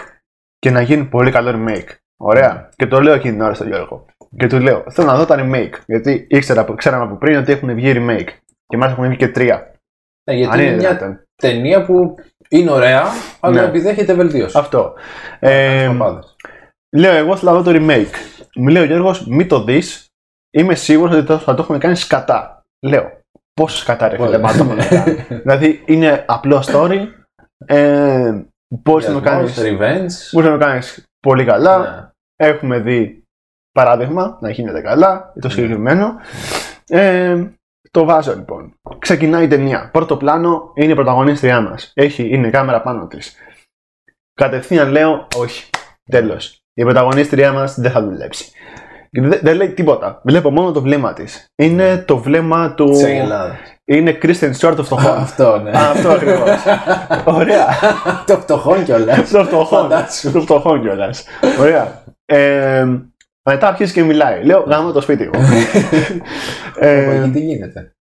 και 0.58 0.70
να 0.70 0.80
γίνει 0.80 1.04
πολύ 1.04 1.30
καλό 1.30 1.50
remake. 1.54 1.88
Ωραία. 2.16 2.68
Και 2.76 2.86
το 2.86 3.00
λέω 3.00 3.14
εκείνη 3.14 3.32
την 3.32 3.42
ώρα 3.42 3.54
στον 3.54 3.66
Γιώργο. 3.66 4.04
Και 4.36 4.46
του 4.46 4.60
λέω: 4.60 4.84
Θέλω 4.90 5.06
να 5.06 5.16
δω 5.16 5.24
τα 5.24 5.36
remake. 5.38 5.72
Γιατί 5.86 6.26
ήξερα, 6.30 6.60
από- 6.60 6.74
ξέραμε 6.74 7.04
από 7.04 7.16
πριν 7.16 7.36
ότι 7.38 7.52
έχουν 7.52 7.74
βγει 7.74 7.92
remake. 7.96 8.28
Και 8.66 8.76
μάλιστα 8.76 9.00
έχουν 9.00 9.06
βγει 9.08 9.16
και 9.16 9.28
τρία. 9.28 9.70
Ναι, 10.30 10.36
γιατί 10.36 10.52
Αν 10.52 10.58
είναι 10.60 10.68
είναι 10.68 10.76
μια 10.80 10.88
δυνατόν. 10.88 11.20
ταινία 11.36 11.84
που 11.84 12.14
είναι 12.58 12.70
ωραία, 12.70 13.04
αλλά 13.40 13.60
Ναι. 13.60 13.66
επιδέχεται 13.68 14.14
βελτίωση. 14.14 14.58
Αυτό. 14.58 14.94
Ε, 15.38 15.86
Παπάδες. 15.98 16.36
λέω: 16.96 17.14
Εγώ 17.14 17.36
θέλω 17.36 17.50
να 17.50 17.60
δω 17.60 17.72
το 17.72 17.78
remake. 17.82 18.14
Μου 18.54 18.68
λέει 18.68 18.82
ο 18.82 18.86
Γιώργος: 18.86 19.26
Μην 19.26 19.48
το 19.48 19.64
δεις. 19.64 20.06
Είμαι 20.50 20.74
σίγουρος 20.74 21.14
ότι 21.16 21.26
το- 21.26 21.38
θα 21.38 21.54
το 21.54 21.62
έχουν 21.62 21.78
κάνει 21.78 21.96
σκατά. 21.96 22.60
Λέω: 22.86 23.18
Πόσο 23.60 23.76
σκατά 23.76 24.08
ρε 24.08 24.16
φίλε, 24.16 24.26
Ωραία. 24.26 24.38
μα 24.38 24.52
το 24.52 24.64
έχουν 24.64 24.88
κάνει. 24.88 25.14
Δηλαδή 25.42 25.82
είναι 25.86 26.24
απλό 26.26 26.62
story. 26.66 27.06
Ε, 27.66 28.42
Μπορείς 28.82 29.06
να 29.08 29.12
το 29.14 29.20
κάνεις. 29.20 29.52
Βιασμός, 29.60 29.78
Revenge. 29.80 30.32
Μπορείς 30.32 30.48
να 30.50 30.58
το 30.58 30.64
κάνεις 30.64 31.04
πολύ 31.26 31.44
καλά. 31.44 31.78
Ναι. 31.78 32.08
Έχουμε 32.48 32.78
δει 32.78 33.22
παράδειγμα 33.72 34.38
να 34.40 34.50
γίνεται 34.50 34.80
καλά 34.80 35.32
το 35.40 35.46
Ναι. 35.46 35.52
συγκεκριμένο. 35.54 36.14
Ε, 36.88 37.44
το 37.94 38.04
βάζω 38.04 38.34
λοιπόν. 38.34 38.74
Ξεκινάει 38.98 39.44
η 39.44 39.48
ταινία. 39.48 39.90
Πρώτο 39.92 40.16
πλάνο 40.16 40.72
είναι 40.74 40.92
η 40.92 40.94
πρωταγωνίστριά 40.94 41.60
μας. 41.60 41.92
Είναι 42.16 42.46
η 42.46 42.50
κάμερα 42.50 42.80
πάνω 42.80 43.06
της. 43.06 43.34
Κατευθείαν 44.34 44.90
λέω 44.90 45.26
όχι. 45.36 45.70
Τέλος. 46.10 46.62
Η 46.74 46.82
πρωταγωνίστριά 46.82 47.52
μας 47.52 47.80
δεν 47.80 47.90
θα 47.90 48.02
δουλέψει. 48.02 48.50
Και 49.10 49.20
Δεν, 49.20 49.38
δεν 49.42 49.56
λέει 49.56 49.68
τίποτα. 49.68 50.20
Βλέπω 50.24 50.50
μόνο 50.50 50.72
το 50.72 50.80
βλέμμα 50.80 51.12
της. 51.12 51.46
Είναι 51.56 51.98
το 51.98 52.18
βλέμμα 52.18 52.74
του. 52.74 52.84
Της 52.84 53.04
Αγελάδας. 53.04 53.58
Είναι 53.84 54.18
Kristen 54.22 54.50
Stewart 54.58 54.76
το 54.76 54.84
φτωχό. 54.84 55.08
Αυτό, 55.26 55.58
ναι. 55.58 55.70
Α, 55.70 55.90
Αυτό 55.90 56.08
ακριβώς. 56.10 56.64
Ωραία. 57.40 57.66
Το 58.26 58.36
φτωχόν 58.36 58.84
κιόλας. 58.84 59.30
Το 59.30 59.44
φτωχό. 59.44 59.76
Φαντάσου. 59.76 60.32
Το 60.32 60.40
φτωχό 60.40 60.78
κιόλας. 60.78 61.24
Ωραία. 61.60 62.02
Ε, 63.46 63.50
μετά 63.52 63.68
αρχίζει 63.68 63.92
και 63.92 64.02
μιλάει. 64.02 64.44
Λέω 64.44 64.60
γάμο 64.68 64.92
το 64.92 65.00
σπίτι 65.00 65.24
μου. 65.24 65.40
ε, 66.78 67.28
Τι 67.32 67.40
γίνεται; 67.40 67.92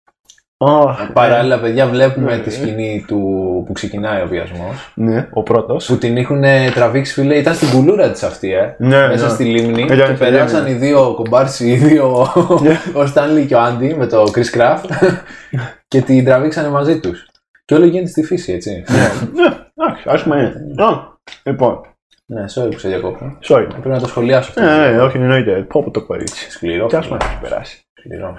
ω, 0.57 0.95
Παράλληλα, 1.13 1.61
παιδιά, 1.61 1.87
βλέπουμε 1.87 2.35
ε, 2.35 2.39
τη 2.39 2.51
σκηνή 2.51 3.05
του 3.07 3.19
που 3.67 3.73
ξεκινάει 3.73 4.23
ο 4.23 4.27
βιασμός. 4.27 4.93
Ναι, 4.95 5.29
ο 5.33 5.43
πρώτος. 5.43 5.87
Που 5.87 5.97
την 5.99 6.17
έχουν 6.17 6.43
τραβήξει, 6.75 7.13
φίλε. 7.13 7.37
Ήταν 7.37 7.55
στην 7.55 7.71
κουλούρα 7.71 8.11
της 8.11 8.23
αυτή, 8.23 8.53
ε. 8.53 8.75
Ναι, 8.79 9.07
Μέσα 9.09 9.27
ναι. 9.27 9.33
στη 9.33 9.45
λίμνη. 9.45 9.83
Ήταν 9.83 9.97
και 9.99 10.05
στη 10.05 10.15
περάσαν 10.15 10.67
λίμνη. 10.67 10.77
οι 10.87 10.89
δύο 10.89 11.15
κομπάρσι, 11.15 11.71
οι 11.71 11.77
δύο. 11.77 12.27
Ναι. 12.63 12.81
ο 13.01 13.07
Στάνλι 13.07 13.47
και 13.47 13.55
ο 13.55 13.61
Άντι 13.61 13.95
με 13.95 14.07
το 14.07 14.25
Chris 14.35 14.59
Craft. 14.59 14.85
και 15.89 16.01
την 16.01 16.25
τραβήξανε 16.25 16.69
μαζί 16.69 17.01
τους. 17.01 17.27
Και 17.65 17.75
όλο 17.75 17.85
γίνεται 17.85 18.09
στη 18.11 18.23
φύση, 18.23 18.53
έτσι. 18.53 18.85
Ναι, 19.33 19.45
εντάξει, 19.75 20.05
ας 20.09 20.23
πούμε 20.23 20.37
είναι. 20.37 20.83
Α, 20.85 21.11
Λοιπόν, 21.43 21.81
ναι, 22.27 22.45
sorry 22.55 22.71
που 22.71 22.79
σε 22.79 22.89
διακόπτω. 22.89 23.39
sorry. 23.43 23.67
Πρέπει 23.69 23.89
να 23.89 24.01
το 24.01 24.07
σχολιάσω 24.07 24.49
αυτό. 24.49 24.61
Ναι, 24.63 24.91
ναι, 24.91 25.01
όχι, 25.01 25.17
εννοείται. 25.17 25.63
Πω 25.63 25.83
πω 25.83 25.91
το 25.91 26.05
κορίτσι. 26.05 26.51
Σκληρός. 26.51 26.89
Κι 26.91 26.97
ας 26.97 27.07
φίλε. 27.07 27.17
πούμε 27.19 27.31
έχει 27.33 27.41
περάσει. 27.41 27.81
Σκληρό. 27.99 28.37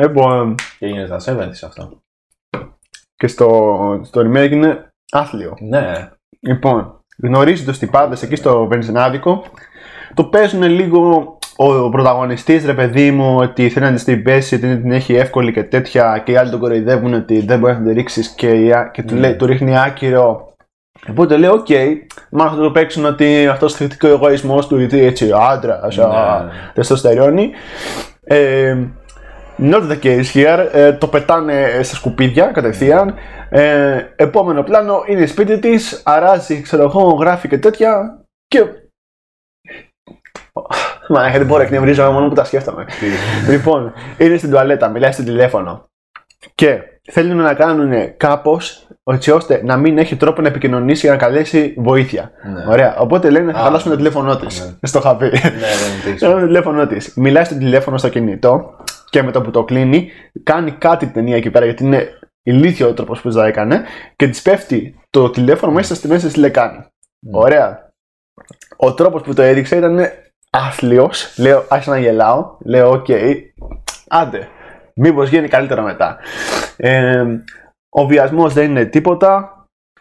Λοιπόν, 0.00 0.54
Και 0.78 0.86
έγινε 0.86 1.06
στα 1.18 1.34
70's 1.36 1.66
αυτό. 1.66 2.00
και 3.16 3.26
στο, 3.26 4.00
στο 4.04 4.20
remake 4.20 4.50
είναι 4.50 4.92
άθλιο. 5.12 5.56
Ναι. 5.60 6.10
Λοιπόν, 6.40 7.00
γνωρίζει 7.22 7.64
τους 7.64 7.78
τυπάδες 7.78 8.22
εκεί 8.22 8.36
στο 8.36 8.66
βενζινάδικο. 8.66 9.44
Το 10.14 10.24
παίζουν 10.24 10.62
λίγο 10.62 11.36
ο 11.56 11.88
πρωταγωνιστής 11.88 12.64
ρε 12.66 12.74
παιδί 12.74 13.10
μου 13.10 13.36
ότι 13.36 13.68
θέλει 13.68 13.84
να 13.86 13.92
της 13.92 14.04
την 14.04 14.22
πέσει, 14.22 14.54
ότι 14.54 14.80
την 14.80 14.92
έχει 14.92 15.14
εύκολη 15.14 15.52
και 15.52 15.62
τέτοια 15.64 16.22
και 16.24 16.32
οι 16.32 16.36
άλλοι 16.36 16.50
τον 16.50 16.60
κοροϊδεύουν 16.60 17.14
ότι 17.14 17.40
δεν 17.40 17.58
μπορεί 17.58 17.72
να 17.72 17.82
την 17.82 17.92
ρίξεις 17.92 18.28
και, 18.28 18.48
η 18.48 18.72
α- 18.72 18.90
και 18.92 19.02
του, 19.02 19.14
Mm. 19.14 19.18
λέει, 19.18 19.36
του 19.36 19.46
ρίχνει 19.46 19.78
άκυρο. 19.78 20.51
Οπότε 21.10 21.36
λέει, 21.36 21.50
οκ, 21.50 21.66
μάλλον 22.30 22.54
θα 22.54 22.62
το 22.62 22.70
παίξουν 22.70 23.04
ότι 23.04 23.46
αυτός 23.46 23.80
ο 23.80 23.86
εγωισμός 24.06 24.66
του, 24.66 24.78
γιατί 24.78 25.04
έτσι 25.04 25.30
άντρα, 25.34 25.80
Ναι. 25.96 26.52
τεστοστερόνι. 26.74 27.50
Ε, 28.24 28.76
not 29.58 29.90
the 29.90 29.98
case 30.02 30.24
here. 30.34 30.68
Ε, 30.72 30.92
το 30.92 31.08
πετάνε 31.08 31.80
στα 31.82 31.96
σκουπίδια 31.96 32.46
κατευθείαν. 32.46 33.14
Ε, 33.48 34.02
επόμενο 34.16 34.62
πλάνο 34.62 35.04
είναι 35.06 35.26
σπίτι 35.26 35.58
της, 35.58 36.02
αράζει, 36.04 36.60
ξέρω 36.60 36.82
εγώ, 36.82 37.02
γράφει 37.02 37.48
και 37.48 37.58
τέτοια. 37.58 38.20
Και. 38.46 38.64
Μα 41.08 41.30
δεν 41.30 41.46
μπορώ, 41.46 41.62
εκνευρίζομαι 41.62 42.12
μόνο 42.12 42.28
που 42.28 42.34
τα 42.34 42.44
σκέφτομαι. 42.44 42.86
λοιπόν, 43.48 43.92
είναι 44.18 44.36
στην 44.36 44.50
τουαλέτα, 44.50 44.88
μιλάει 44.88 45.12
στο 45.12 45.22
τηλέφωνο. 45.22 45.88
Και 46.54 46.82
θέλουν 47.10 47.36
να 47.36 47.54
κάνουν 47.54 48.16
κάπως 48.16 48.86
έτσι 49.04 49.30
ώστε 49.30 49.60
να 49.64 49.76
μην 49.76 49.98
έχει 49.98 50.16
τρόπο 50.16 50.40
να 50.42 50.48
επικοινωνήσει 50.48 51.00
για 51.06 51.10
να 51.10 51.22
καλέσει 51.22 51.74
βοήθεια. 51.78 52.30
Ναι. 52.54 52.64
Ωραία. 52.72 52.96
Οπότε 52.96 53.30
λένε 53.30 53.52
θα 53.52 53.58
Α, 53.58 53.62
χαλάσουν 53.62 53.90
το 53.90 53.96
τηλέφωνό 53.96 54.36
της. 54.36 54.60
ναι. 54.80 54.88
Στο 54.88 54.98
είχα 54.98 55.16
πει. 55.16 55.24
Ναι, 55.26 55.30
δεν 56.04 56.18
Στο 56.18 56.34
τηλέφωνο 56.36 56.86
της. 56.86 57.12
Μιλάει 57.16 57.44
στο 57.44 57.54
τηλέφωνο 57.58 57.98
στο 57.98 58.08
κινητό 58.08 58.76
και 59.10 59.22
με 59.22 59.30
το 59.32 59.40
που 59.42 59.50
το 59.50 59.64
κλείνει, 59.64 60.10
κάνει 60.42 60.70
κάτι 60.70 61.04
την 61.04 61.14
ταινία 61.14 61.36
εκεί 61.36 61.50
πέρα 61.50 61.64
γιατί 61.64 61.84
είναι 61.84 62.08
ηλίθιο 62.42 62.88
ο 62.88 62.92
τρόπος 62.94 63.20
που 63.20 63.30
το 63.30 63.40
έκανε 63.42 63.82
και 64.16 64.28
της 64.28 64.42
πέφτει 64.42 65.00
το 65.10 65.30
τηλέφωνο 65.30 65.72
μέσα 65.72 65.94
στη 65.94 66.08
μέση 66.08 66.26
τη 66.28 66.38
λεκάνη. 66.38 66.84
Ωραία. 67.32 67.90
Ο 68.76 68.94
τρόπος 68.94 69.22
που 69.22 69.34
το 69.34 69.42
έδειξε 69.42 69.76
ήταν 69.76 69.98
άθλιος. 70.50 71.34
Λέω, 71.38 71.64
άρχισα 71.68 71.90
να 71.90 71.98
γελάω. 71.98 72.56
Λέω, 72.64 72.90
οκ, 72.90 73.06
άντε. 74.08 74.48
Μήπως 74.94 75.28
γίνει 75.28 75.48
καλύτερα 75.48 75.82
μετά. 75.82 76.18
Ε, 76.76 77.24
ο 77.88 78.06
βιασμός 78.06 78.52
δεν 78.52 78.70
είναι 78.70 78.84
τίποτα. 78.84 79.56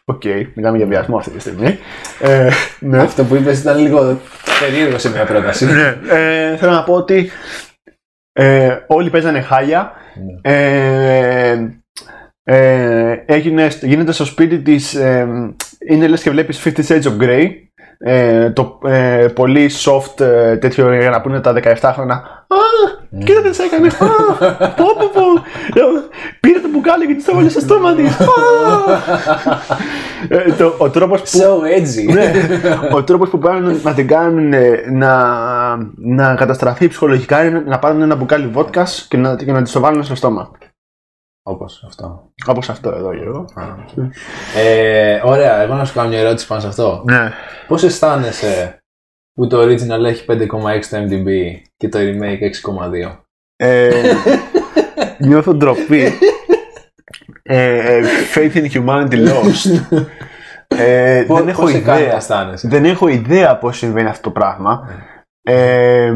Οκ, 0.05 0.23
μιλάμε 0.53 0.77
για 0.77 0.85
βιασμό 0.85 1.17
αυτή 1.17 1.31
τη 1.31 1.39
στιγμή. 1.39 1.79
Ε, 2.19 2.49
ναι. 2.79 3.01
Αυτό 3.01 3.23
που 3.23 3.35
είπες 3.35 3.59
ήταν 3.59 3.79
λίγο 3.79 4.19
περίεργο 4.59 4.97
σε 4.97 5.09
μια 5.09 5.25
πρόταση. 5.25 5.65
Ναι, 5.65 5.97
ε, 6.09 6.57
θέλω 6.57 6.71
να 6.71 6.83
πω 6.83 6.93
ότι 6.93 7.29
ε, 8.33 8.77
όλοι 8.87 9.09
παίζανε 9.09 9.41
χάλια. 9.41 9.91
Ναι. 10.41 10.53
Ε, 10.53 11.81
ε, 12.43 13.23
έγινε, 13.25 13.67
γίνεται 13.81 14.11
στο 14.11 14.25
σπίτι 14.25 14.61
της, 14.61 14.93
ε, 14.93 15.27
είναι 15.87 16.07
λες 16.07 16.21
και 16.21 16.29
βλέπεις 16.29 16.63
50 16.63 16.83
Shades 16.87 17.03
of 17.03 17.17
Grey. 17.21 17.49
Ε, 18.03 18.49
το 18.49 18.79
ε, 18.85 19.25
πολύ 19.35 19.69
soft 19.85 20.19
ε, 20.25 20.57
τέτοιο 20.57 20.93
για 20.99 21.09
να 21.09 21.21
πούνε 21.21 21.39
τα 21.39 21.53
17 21.81 21.91
χρόνια. 21.93 22.15
Α, 22.47 22.57
κοίτα 23.25 23.41
τι 23.41 23.49
της 23.49 23.59
έκανε. 23.59 23.87
Α, 23.87 24.67
πω, 24.69 24.85
πω, 24.99 25.09
πω. 25.13 25.21
Ε, 25.79 25.81
Πήρε 26.39 26.59
το 26.59 26.67
μπουκάλι 26.71 27.07
και 27.07 27.13
της 27.13 27.25
το 27.25 27.31
έβαλε 27.33 27.49
στο 27.49 27.59
στόμα 27.59 27.93
της. 27.95 28.19
Α. 28.19 28.25
Ε, 30.29 30.51
το- 30.57 30.73
ο 30.77 30.89
τρόπος 30.89 31.21
που 31.21 31.27
So 31.27 31.77
edgy. 31.77 32.13
ναι, 32.13 32.31
ο 32.93 33.03
τρόπος 33.03 33.29
που 33.29 33.37
πάνε 33.37 33.79
να 33.83 33.93
την 33.93 34.07
κάνουν 34.07 34.53
ε, 34.53 34.69
να, 34.91 35.15
να 35.95 36.35
καταστραφεί 36.35 36.87
ψυχολογικά 36.87 37.43
είναι 37.45 37.63
να 37.65 37.79
πάρουν 37.79 38.01
ένα 38.01 38.15
μπουκάλι 38.15 38.47
βότκας 38.47 39.05
και 39.09 39.17
να, 39.17 39.35
και 39.35 39.51
να 39.51 39.61
της 39.61 39.71
το 39.71 39.79
βάλουν 39.79 40.03
στο 40.03 40.15
στόμα. 40.15 40.51
Όπως 41.43 41.83
αυτό. 41.87 42.31
Όπως 42.47 42.69
αυτό 42.69 42.89
εδώ, 42.89 43.13
Γιώργο. 43.13 43.45
Ε, 44.55 45.21
ωραία, 45.23 45.61
εγώ 45.61 45.73
να 45.75 45.85
σου 45.85 45.93
κάνω 45.93 46.09
μια 46.09 46.19
ερώτηση 46.19 46.47
πάνω 46.47 46.61
σε 46.61 46.67
αυτό. 46.67 47.03
Ναι. 47.05 47.31
Πώς 47.67 47.83
αισθάνεσαι 47.83 48.79
που 49.33 49.47
το 49.47 49.61
original 49.61 50.03
έχει 50.03 50.25
5,6 50.27 50.47
στο 50.81 50.97
MDB 50.97 51.27
και 51.77 51.89
το 51.89 51.99
remake 51.99 52.41
6,2. 53.09 53.17
Ε, 53.55 53.89
νιώθω 55.27 55.53
ντροπή. 55.53 56.13
Ε, 57.43 57.97
ε, 57.97 58.03
faith 58.35 58.53
in 58.53 58.71
humanity 58.71 59.27
lost. 59.27 60.05
Ε, 60.67 61.23
Πώς, 61.27 61.39
δεν, 61.39 61.47
έχω 61.47 61.61
πώς 61.61 61.71
σε 61.71 61.79
κάνει 61.79 61.99
να 61.99 62.05
ιδέα, 62.05 62.15
αισθάνεσαι; 62.15 62.67
δεν 62.67 62.85
έχω 62.85 63.07
ιδέα 63.07 63.57
πώς 63.57 63.77
συμβαίνει 63.77 64.09
αυτό 64.09 64.21
το 64.21 64.31
πράγμα. 64.31 64.89
Ε, 65.41 66.13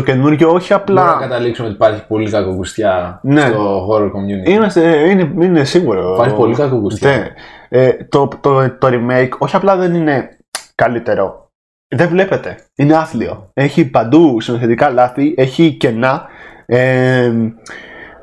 το 0.00 0.02
καινούργιο 0.02 0.52
όχι 0.52 0.74
Μπορούμε 0.74 1.00
να 1.00 1.10
απλά... 1.12 1.26
καταλήξουμε 1.28 1.66
ότι 1.68 1.76
υπάρχει 1.76 2.06
πολύ 2.06 2.30
κακοκουστιά 2.30 3.20
Ναι. 3.22 3.40
στο 3.40 3.88
horror 3.90 4.04
community. 4.06 4.48
Είμαστε, 4.48 5.08
είναι, 5.10 5.32
είναι 5.46 5.64
σίγουρο. 5.64 6.14
Υπάρχει 6.14 6.34
πολύ 6.34 6.54
κακοκουστιά. 6.54 7.10
Ναι. 7.16 7.28
Ε, 7.68 7.92
το, 8.08 8.28
το, 8.40 8.70
το 8.78 8.88
remake 8.90 9.28
όχι 9.38 9.56
απλά 9.56 9.76
δεν 9.76 9.94
είναι 9.94 10.28
καλύτερο. 10.74 11.50
Δεν 11.88 12.08
βλέπετε. 12.08 12.56
Είναι 12.76 12.96
άθλιο. 12.96 13.50
Έχει 13.54 13.90
παντού 13.90 14.40
συνοθετικά 14.40 14.90
λάθη, 14.90 15.34
έχει 15.36 15.72
κενά. 15.72 16.26
Ε, 16.66 17.32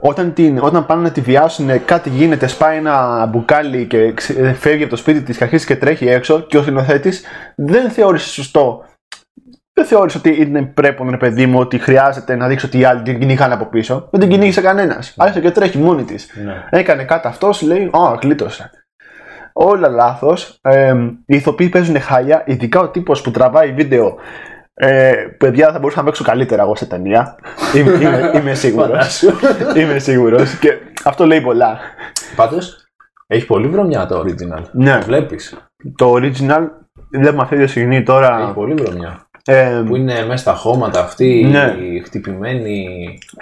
όταν, 0.02 0.34
την, 0.34 0.60
όταν 0.62 0.86
πάνε 0.86 1.02
να 1.02 1.12
τη 1.12 1.22
βιάσουν, 1.22 1.86
κάτι 1.86 2.10
γίνεται, 2.10 2.48
σπάει 2.48 2.78
ένα 2.78 3.26
μπουκάλι 3.26 3.86
και 3.86 4.12
ξε- 4.14 4.38
ε, 4.40 4.54
φεύγει 4.54 4.82
από 4.82 4.92
το 4.92 4.98
σπίτι 4.98 5.22
της 5.22 5.38
και 5.38 5.44
αρχίζει 5.44 5.66
και 5.66 5.76
τρέχει 5.76 6.08
έξω 6.08 6.40
και 6.40 6.58
ο 6.58 6.62
σκηνοθέτης 6.62 7.24
δεν 7.56 7.90
θεώρησε 7.90 8.28
σωστό. 8.30 8.84
Δεν 9.74 9.86
θεώρησε 9.86 10.18
ότι 10.18 10.42
είναι 10.42 10.62
πρέπον, 10.62 11.10
ρε 11.10 11.18
παιδί 11.18 11.46
μου, 11.46 11.60
ότι 11.60 11.78
χρειάζεται 11.80 12.36
να 12.36 12.48
δείξει 12.48 12.66
ότι 12.66 12.80
οι 12.80 12.84
άλλοι 12.84 13.02
την 13.02 13.20
κυνηγάνε 13.20 13.54
από 13.54 13.66
πίσω. 13.66 14.08
Δεν 14.12 14.20
την 14.20 14.30
κυνήγησε 14.30 14.62
κανένας. 14.62 15.14
Άρχισε 15.18 15.42
και 15.42 15.52
τρέχει 15.52 15.78
μόνη 15.78 16.04
της. 16.04 16.30
Ναι. 16.46 16.64
Έκανε 16.70 17.04
κάτι 17.04 17.28
αυτός, 17.28 17.62
λέει, 17.62 17.86
Α, 17.86 18.18
γλίτωσε. 18.22 18.70
Όλα 19.54 19.88
λάθος. 19.90 20.58
Ε, 20.62 20.94
οι 21.26 21.36
ηθοποιοί 21.36 21.70
παίζουν 21.70 22.02
χάλια, 22.02 22.44
ειδικά 22.46 22.80
ο 22.80 22.90
τύπος 22.90 23.22
που 23.22 23.32
τραβάει 23.32 23.72
βίντεο. 23.72 24.16
Ε, 24.74 25.14
παιδιά, 25.38 25.72
θα 25.72 25.80
μπορούσα 25.80 26.00
να 26.00 26.06
παίξω 26.06 26.24
καλύτερα 26.24 26.62
εγώ 26.62 26.76
σε 26.76 26.86
ταινία. 26.86 27.36
είμαι, 27.76 27.92
είμαι, 27.92 28.32
είμαι 28.36 28.54
σίγουρος. 28.54 28.88
Φαντάσου. 28.90 29.32
είμαι 29.80 30.00
σίγουρος. 30.00 30.58
Και 30.60 30.78
αυτό 31.04 31.26
λέει 31.26 31.42
πολλά. 31.42 31.80
Πάντως, 32.36 32.86
έχει 33.28 33.46
πολύ 33.46 33.68
βρωμιά 33.68 34.06
το 34.06 34.20
original. 34.26 34.64
Ναι, 34.72 34.98
Βλέπεις. 34.98 35.58
το 35.96 36.14
original 36.14 36.62
βλέπουμε 37.12 37.42
αυτή 37.42 37.58
τη 37.58 37.68
στιγμή 37.68 37.96
Έχει 37.96 38.06
τώρα. 38.06 38.52
πολύ 38.54 38.74
βρωμιά. 38.74 39.28
Ε, 39.46 39.84
Που 39.88 39.96
είναι 39.96 40.14
μέσα 40.26 40.38
στα 40.38 40.54
χώματα 40.54 41.00
αυτοί, 41.00 41.48
Ναι. 41.52 41.76
χτυπημένοι. 42.04 42.88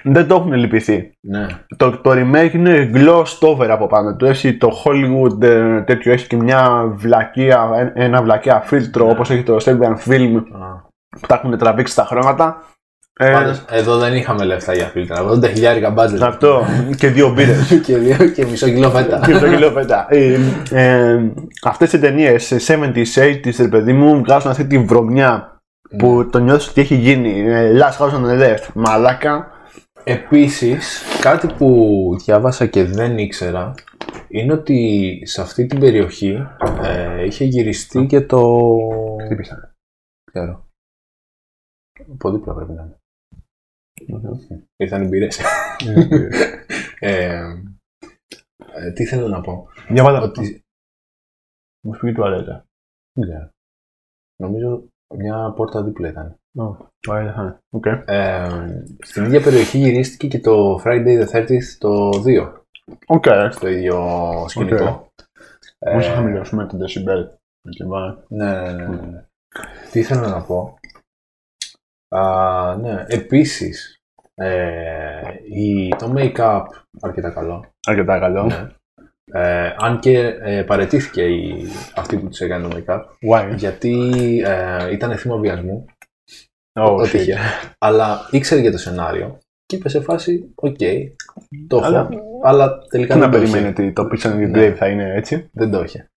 δεν 0.04 0.28
το 0.28 0.36
έχουν 0.36 0.54
λυπηθεί. 0.54 1.12
Ναι. 1.22 1.46
Το, 1.78 1.98
το 1.98 2.12
remake 2.12 2.54
είναι 2.54 2.92
glossed 2.94 3.40
over 3.48 3.68
από 3.70 3.88
πάνω 3.88 4.16
του. 4.16 4.26
Έχει 4.26 4.58
το 4.58 4.70
Hollywood 4.86 5.42
ε, 5.44 5.82
τέτοιο, 5.82 6.12
έχει 6.12 6.28
και 6.28 6.36
μια 6.36 6.92
βλακεία, 6.96 7.70
ε- 7.96 8.04
ένα 8.04 8.22
βλακεία 8.22 8.62
φίλτρο 8.66 9.10
όπως 9.10 9.30
έχει 9.30 9.44
το 9.44 9.58
Serbian 9.66 10.10
Film 10.10 10.36
Α. 10.52 10.90
που 11.20 11.28
τα 11.28 11.36
έχουν 11.44 11.58
τραβήξει 11.58 11.96
τα 11.96 12.04
χρώματα. 12.06 12.64
Ε, 13.20 13.32
Πάντως, 13.32 13.66
εδώ 13.70 13.98
δεν 13.98 14.16
είχαμε 14.16 14.44
λεφτά 14.46 14.74
για 14.74 14.86
φίλτρα. 14.86 15.24
80 15.24 15.48
χιλιάρικα 15.48 15.94
budget. 15.98 16.20
αυτό 16.22 16.64
και 16.98 17.08
δύο 17.08 17.30
μπύρες. 17.34 17.68
και, 17.86 17.98
δύο, 17.98 18.16
και 18.28 18.46
μισό 18.46 18.68
κιλό 18.68 18.90
φέτα. 18.90 19.20
και 19.26 19.34
το 19.34 19.48
κιλό 19.50 19.72
πέτα. 19.72 20.06
Ε, 20.10 20.38
ε, 20.72 21.32
αυτές 21.64 21.94
οι 21.94 22.00
ταινίες 22.00 22.54
70s, 22.68 23.16
80s, 23.16 23.56
ρε 23.62 23.68
παιδί 23.68 23.94
μου, 23.94 24.22
βγάζουν 24.24 24.52
αυτή 24.52 24.66
τη 24.68 24.78
βρωμιά 24.80 25.51
που 25.98 26.30
το 26.30 26.40
νιώθεις 26.40 26.68
ότι 26.68 26.82
έχει 26.82 26.96
γίνει. 26.96 27.40
Ε, 27.40 27.74
Last 27.80 27.98
House 27.98 28.14
on 28.14 28.26
the 28.26 28.40
Left. 28.42 28.74
Μαλάκα. 28.74 29.52
Επίσης, 30.04 31.02
κάτι 31.22 31.48
που 31.54 32.10
διάβασα 32.24 32.66
και 32.66 32.84
δεν 32.84 33.18
ήξερα 33.18 33.74
είναι 34.28 34.54
ότι 34.54 35.22
σε 35.26 35.42
αυτή 35.42 35.66
την 35.66 35.80
περιοχή 35.80 36.38
ε, 36.82 37.26
είχε 37.26 37.46
γυριστεί 37.46 38.06
και 38.06 38.22
το... 38.22 38.68
Χτύπησα. 39.26 39.76
Ξέρω. 40.24 40.68
Από 42.12 42.32
δίπλα 42.32 42.54
πρέπει 42.54 42.72
να 42.72 42.84
είναι. 42.84 43.00
Ήρθαν 44.76 45.04
οι 45.04 45.08
μπύρες. 45.08 45.40
ε, 47.00 47.56
ε, 48.74 48.92
τι 48.92 49.06
θέλω 49.06 49.28
να 49.28 49.42
πω. 49.42 49.68
Για 49.90 50.04
πάντα. 50.04 50.22
Ότι... 50.22 50.62
Μου 51.84 51.94
σπίγει 51.94 52.14
τουαλέτα. 52.14 52.66
Δεν 53.14 53.30
ξέρω. 53.30 53.50
Νομίζω 54.36 54.88
μια 55.18 55.54
πόρτα 55.56 55.84
δίπλα 55.84 56.08
ήταν. 56.08 56.40
Ωραία, 57.10 57.34
θα 57.34 57.42
είναι. 57.42 57.58
Οκ. 57.70 57.86
Ε, 58.06 58.48
στην 59.00 59.24
ίδια 59.24 59.42
περιοχή 59.42 59.78
γυρίστηκε 59.78 60.28
και 60.28 60.40
το 60.40 60.82
Friday 60.86 61.26
the 61.26 61.28
13th 61.32 61.78
το 61.80 62.10
2. 62.10 62.54
Οκ. 63.08 63.26
Στο 63.50 63.68
ίδιο 63.68 64.06
σκηνικό. 64.48 65.10
Ε, 65.80 65.94
Πώς 65.94 66.08
θα 66.08 66.14
χαμηλώσουμε 66.14 66.66
τον 66.66 66.80
decibel. 66.80 67.40
Και 67.70 67.84
βάλε. 67.86 68.16
Ναι, 68.28 68.62
ναι, 68.62 68.88
ναι, 68.88 69.02
ναι. 69.02 69.26
Τι 69.92 70.04
θέλω 70.04 70.28
να 70.28 70.42
πω. 70.42 70.78
Α, 72.16 72.76
ναι, 72.76 73.06
επίσης, 73.08 74.02
ε, 74.34 75.22
η, 75.50 75.90
το 75.90 76.14
make-up 76.18 76.64
αρκετά 77.02 77.30
καλό. 77.30 77.66
Αρκετά 77.88 78.20
καλό. 78.20 78.44
Ναι. 78.44 78.70
Ε, 79.34 79.74
αν 79.78 80.00
και 80.00 80.18
ε, 80.42 80.64
παραιτήθηκε 80.64 81.22
η, 81.24 81.66
αυτή 81.96 82.18
που 82.18 82.28
της 82.28 82.42
έκανε 82.42 82.68
το 82.68 82.78
make-up, 82.78 83.00
Why? 83.32 83.54
γιατί 83.56 84.10
ε, 84.46 84.92
ήταν 84.92 85.18
θύμα 85.18 85.38
βιασμού, 85.38 85.86
Oh, 86.80 86.98
ό,τι 87.00 87.10
shit. 87.10 87.14
είχε. 87.22 87.38
Αλλά 87.78 88.28
ήξερε 88.32 88.62
για 88.62 88.72
το 88.72 88.78
σενάριο 88.78 89.38
και 89.66 89.76
είπε 89.76 89.90
σε 89.90 90.02
φάση, 90.02 90.52
οκ, 90.56 90.76
το 91.68 91.78
έχω, 91.78 91.86
Αλλά- 91.86 92.10
αλλά, 92.44 92.78
τελικά 92.90 93.14
Τι 93.14 93.20
να 93.20 93.28
δεν 93.28 93.40
το 93.40 93.44
είχε. 93.46 93.52
περιμένει 93.52 93.74
ότι 93.74 93.92
το 93.94 94.04
Pixel 94.12 94.32
and 94.32 94.50
Ναι. 94.50 94.68
Grave 94.68 94.74
θα 94.76 94.88
είναι 94.88 95.14
έτσι; 95.16 95.50
Δεν 95.54 95.72
το 95.72 95.84
είχε. 95.84 96.10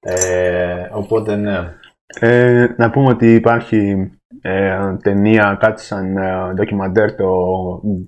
Ε, 0.00 0.88
οπότε 0.92 1.36
ναι. 1.36 1.74
Ε, 2.20 2.66
να 2.76 2.90
πούμε 2.90 3.08
ότι 3.08 3.34
υπάρχει 3.34 4.10
ε, 4.42 4.96
ταινία, 5.02 5.56
κάτι 5.60 5.82
σαν 5.82 6.16
ε, 6.16 6.52
ντοκιμαντέρ 6.54 7.14
το 7.14 7.28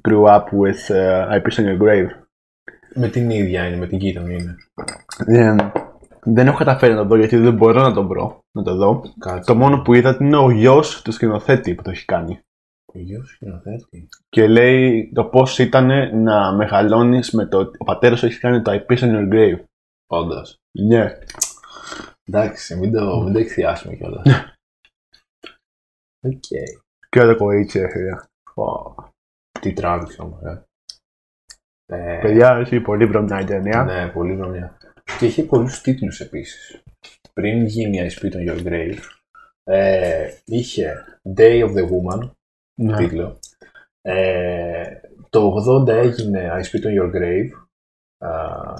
Grew 0.08 0.24
Up 0.26 0.42
with 0.44 0.94
ε, 0.94 1.26
I 1.30 1.36
Pissed 1.42 1.60
on 1.60 1.64
Your 1.64 1.82
Grave. 1.82 2.08
Με 2.94 3.08
την 3.08 3.30
ίδια 3.30 3.66
είναι, 3.66 3.76
με 3.76 3.86
την 3.86 3.98
γείτονη 3.98 4.34
είναι. 4.34 4.56
Ε, 5.26 5.56
δεν 6.22 6.46
έχω 6.46 6.56
καταφέρει 6.56 6.92
να 6.92 7.02
το 7.02 7.08
δω 7.08 7.16
γιατί 7.16 7.36
δεν 7.36 7.54
μπορώ 7.54 7.82
να 7.82 7.92
το 7.92 8.06
βρω, 8.06 8.44
να 8.50 8.62
το 8.62 8.74
δω. 8.74 9.02
Κάτσε. 9.18 9.52
Το 9.52 9.58
μόνο 9.58 9.82
που 9.82 9.94
είδα 9.94 10.16
είναι 10.20 10.36
ο 10.36 10.50
γιος 10.50 11.02
του 11.02 11.12
σκηνοθέτη 11.12 11.74
που 11.74 11.82
το 11.82 11.90
έχει 11.90 12.04
κάνει. 12.04 12.40
Ο 12.94 12.98
γιος 12.98 13.28
σκηνοθέτη. 13.28 14.08
Και 14.28 14.46
λέει 14.46 15.12
το 15.14 15.24
πώς 15.24 15.58
ήταν 15.58 15.86
να 16.22 16.52
μεγαλώνεις 16.52 17.30
με 17.30 17.46
το 17.46 17.58
ότι 17.58 17.76
ο 17.80 17.84
πατέρας 17.84 18.18
σου 18.18 18.26
έχει 18.26 18.38
κάνει 18.38 18.62
το 18.62 18.72
I 18.72 18.92
Pissed 18.92 19.02
on 19.02 19.14
Your 19.14 19.32
Grave. 19.32 19.64
Όντως. 20.06 20.58
Ναι. 20.78 21.18
Εντάξει, 22.24 22.76
μην 22.76 22.92
το, 22.92 23.22
μην 23.22 23.32
το 23.32 23.38
εκθειάσουμε 23.38 23.94
κιόλας. 23.94 24.22
Οκ. 26.20 26.44
Και 27.08 27.20
το 27.20 27.36
κορίτσι 27.36 27.78
έφυγε. 27.78 28.10
Τι 29.60 29.72
τράβηξε 29.72 30.22
όμως, 30.22 30.42
ε. 30.42 30.64
Ε, 31.92 32.18
Παιδιά, 32.22 32.56
έχει 32.56 32.80
πολύ 32.80 33.06
βρωμιά 33.06 33.40
η 33.40 33.44
ταινία. 33.44 33.84
Ναι, 33.84 34.08
πολύ 34.08 34.36
βρωμιά. 34.36 34.76
Και 35.18 35.26
είχε 35.26 35.42
πολλούς 35.42 35.80
τίτλους 35.80 36.20
επίσης. 36.20 36.82
Πριν 37.32 37.64
γίνει 37.64 37.98
I 38.10 38.18
Spit 38.20 38.32
on 38.34 38.50
Your 38.50 38.66
Grave, 38.66 38.98
ε, 39.64 40.28
είχε 40.44 41.04
Day 41.36 41.64
of 41.64 41.70
the 41.72 41.84
Woman, 41.84 42.30
Ναι. 42.80 42.96
τίτλο. 42.96 43.38
Ε, 44.02 44.84
το 45.30 45.54
80 45.54 45.88
έγινε 45.88 46.50
I 46.54 46.60
Spit 46.64 46.84
on 46.86 47.02
Your 47.02 47.14
Grave, 47.16 47.48
α, 48.18 48.30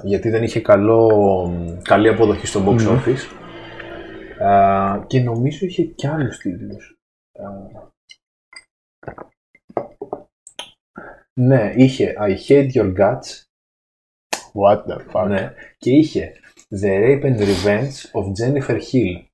γιατί 0.04 0.30
δεν 0.30 0.42
είχε 0.42 0.60
καλό, 0.60 1.52
καλή 1.82 2.08
αποδοχή 2.08 2.46
στο 2.46 2.60
box 2.66 2.82
Μμμ. 2.82 2.98
office. 2.98 3.36
Α, 4.44 5.04
και 5.06 5.20
νομίζω 5.20 5.66
είχε 5.66 5.82
κι 5.82 6.06
άλλους 6.06 6.38
τίτλους. 6.38 6.98
Α, 7.38 7.48
ναι, 11.40 11.72
είχε 11.76 12.14
I 12.18 12.36
Hate 12.48 12.70
Your 12.72 12.96
Guts, 12.96 13.42
What 14.52 14.84
the 14.86 14.98
fuck; 15.12 15.26
ναι, 15.28 15.52
και 15.78 15.90
είχε 15.90 16.32
The 16.80 16.86
Rape 16.88 17.22
and 17.24 17.38
Revenge 17.38 18.10
of 18.12 18.24
Jennifer 18.40 18.78
Hill. 18.92 19.24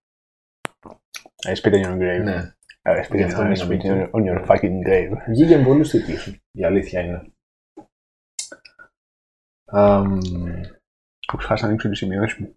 I 1.49 1.55
spit 1.55 1.73
on 1.73 1.83
your 1.85 1.97
grave. 1.99 2.23
Ναι. 2.25 2.51
I 2.83 3.05
spit, 3.05 3.16
Γι' 3.16 3.23
αυτό 3.23 3.40
I 3.42 3.47
μείναμε 3.49 3.75
spit 3.75 3.85
εκεί. 3.85 3.88
on 4.12 4.23
your 4.25 4.47
fucking 4.47 4.87
grave. 4.88 5.11
Βγήκε 5.29 5.57
με 5.57 5.64
πολλούς 5.64 5.90
τίτλους, 5.90 6.27
η 6.53 6.64
αλήθεια 6.64 7.01
είναι. 7.01 7.31
Αμ, 9.64 10.19
Που 11.27 11.37
ξεχάσα 11.37 11.62
να 11.62 11.69
ανοίξω 11.69 11.88
τις 11.88 11.99
σημειώσεις 11.99 12.38
μου. 12.38 12.55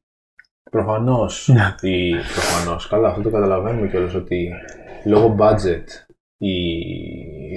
προφανώς, 0.72 1.48
Ναι. 1.54 1.76
η, 1.82 2.10
προφανώς, 2.12 2.88
καλά 2.88 3.10
αυτό 3.10 3.22
το 3.22 3.30
καταλαβαίνουμε 3.30 3.88
κιόλας 3.90 4.14
ότι 4.14 4.52
λόγω 5.06 5.36
budget 5.40 5.84
οι, 6.38 6.50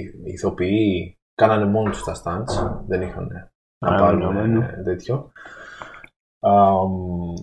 οι 0.03 0.11
ηθοποιοί 0.23 1.17
κάνανε 1.35 1.65
μόνοι 1.65 1.89
τους 1.89 2.03
τα 2.03 2.13
stunts, 2.23 2.81
δεν 2.87 3.01
είχαν 3.01 3.27
να 3.85 3.95
Α, 3.95 3.99
πάρουν 3.99 4.21
εννοούμενο. 4.21 4.61
ε, 4.61 4.81
τέτοιο. 4.83 5.31
Αμ, 6.39 7.33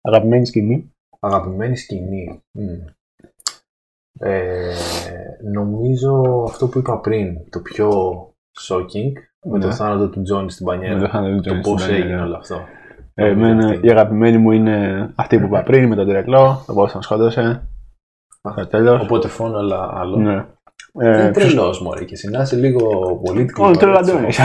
Αγαπημένη 0.00 0.46
σκηνή. 0.46 0.92
Αγαπημένη 1.20 1.76
σκηνή. 1.76 2.42
Μμ. 2.52 2.86
Ε, 4.18 4.74
νομίζω 5.52 6.44
αυτό 6.48 6.68
που 6.68 6.78
είπα 6.78 7.00
πριν, 7.00 7.50
το 7.50 7.60
πιο 7.60 7.90
shocking, 8.68 9.12
με 9.46 9.58
το 9.58 9.66
Ναι. 9.66 9.74
θάνατο 9.74 10.08
του 10.08 10.22
Τζόνι 10.22 10.50
στην 10.50 10.66
Με 10.66 10.72
πανιέρα. 10.72 10.98
το 11.00 11.08
θάνατο 11.08 11.30
του 11.30 11.36
Το 11.36 11.42
Τζόνι 11.42 11.60
πώς 11.60 11.80
στην 11.82 11.92
πανιέρα. 11.92 12.04
έγινε 12.08 12.22
όλο 12.26 12.36
αυτό. 12.36 12.60
Ε, 13.14 13.28
Εμένα 13.28 13.78
η 13.82 13.90
αγαπημένη 13.90 14.38
μου 14.38 14.50
είναι 14.50 15.08
αυτή 15.14 15.38
που 15.38 15.46
είπα 15.46 15.62
πριν 15.62 15.88
με 15.88 15.94
τον 15.94 16.08
τρελό, 16.08 16.62
το 16.66 16.74
πώ 16.74 16.86
τον 16.90 17.02
σκότωσε. 17.02 17.68
Στο 18.50 18.66
τέλος. 18.66 19.02
Οπότε 19.02 19.28
φόνο, 19.28 19.58
αλλά 19.58 19.90
άλλο. 19.94 20.16
Ναι. 20.16 20.46
Είναι 21.02 21.16
Ε, 21.26 21.30
ποιος- 21.30 21.46
τρελός 21.54 21.80
μωρέ 21.82 22.04
και 22.04 22.14
εσύ 22.14 22.28
να 22.30 22.42
είσαι 22.42 22.56
λίγο 22.56 22.86
πολίτικο. 23.24 23.66
Ο 23.66 23.70
τρελαντώνης. 23.70 24.38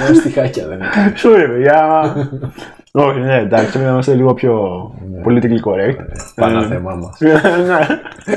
Μόνο 0.00 0.14
στιχάκια 0.20 0.66
δεν 0.66 0.76
είναι. 0.78 1.12
Σου 1.16 1.34
ρε 1.36 1.48
παιδιά. 1.48 2.12
Όχι, 2.92 3.18
ναι, 3.18 3.36
εντάξει, 3.38 3.68
πρέπει 3.70 3.84
να 3.84 3.90
είμαστε 3.90 4.14
λίγο 4.14 4.34
πιο 4.34 4.54
Ναι. 5.10 5.22
politically 5.26 5.60
correct. 5.64 5.96
Πάνω 6.34 6.62
Ε, 6.62 6.66
θέμά 6.66 6.94
μας. 6.94 7.18
Ναι. 7.20 7.40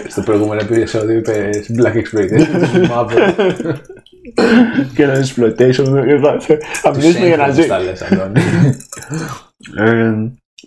Στο 0.08 0.22
προηγούμενο 0.22 0.62
επεισόδιο 0.62 1.18
είπε 1.18 1.50
Black 1.78 1.94
Exploitation. 1.94 2.88
Μαύρο. 2.90 3.34
Και 4.96 5.04
ένα 5.04 5.14
exploitation. 5.14 5.86
Θα 6.74 6.92
Τους 6.92 6.98
μιλήσουμε 6.98 7.28
για 7.28 7.38
να 7.38 7.44
έγχρωμους 7.46 7.56
ζει. 7.64 7.68
τα 7.68 7.80
λες, 7.80 8.02
Αντώνη. 8.02 8.42
Ε, 9.78 10.14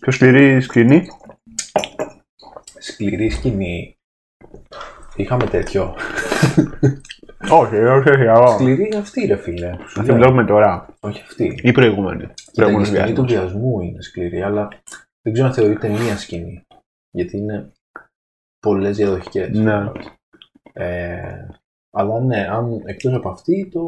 Πιο 0.00 0.12
σκληρή 0.12 0.60
σκηνή. 0.60 1.06
Σκληρή 2.78 3.30
σκηνή. 3.30 3.96
Είχαμε 5.16 5.44
τέτοιο. 5.46 5.94
Όχι, 7.52 7.76
όχι, 7.76 8.10
όχι. 8.10 8.22
εγώ. 8.22 8.46
Σκληρή 8.48 8.84
είναι 8.84 8.96
αυτή 8.96 9.26
ρε 9.26 9.36
φίλε. 9.36 9.70
που 9.70 9.88
σου 9.88 10.00
Αυτή 10.00 10.00
που 10.00 10.06
λέω. 10.06 10.16
βλέπουμε 10.16 10.44
τώρα. 10.44 10.94
Όχι 11.00 11.22
αυτή. 11.22 11.58
Ή 11.62 11.72
προηγούμενη. 11.72 12.20
Κοίτα, 12.26 12.42
η 12.50 12.54
Προηγούμενος 12.54 12.88
σκηνή 12.88 13.12
του 13.12 13.24
βιασμός. 13.24 13.52
βιασμού 13.52 13.80
είναι 13.80 14.02
σκληρή, 14.02 14.42
αλλά 14.42 14.68
δεν 15.22 15.32
ξέρω 15.32 15.48
αν 15.48 15.54
θεωρείται 15.54 15.88
μία 15.88 16.16
σκηνή. 16.16 16.66
Γιατί 17.10 17.36
είναι 17.36 17.72
πολλές 18.60 18.96
διαδοχικές. 18.96 19.58
Ναι. 19.58 19.90
Ε, 20.72 21.46
αλλά 21.90 22.20
ναι, 22.20 22.46
αν 22.50 22.82
εκτός 22.84 23.12
από 23.14 23.28
αυτή, 23.28 23.68
το. 23.72 23.80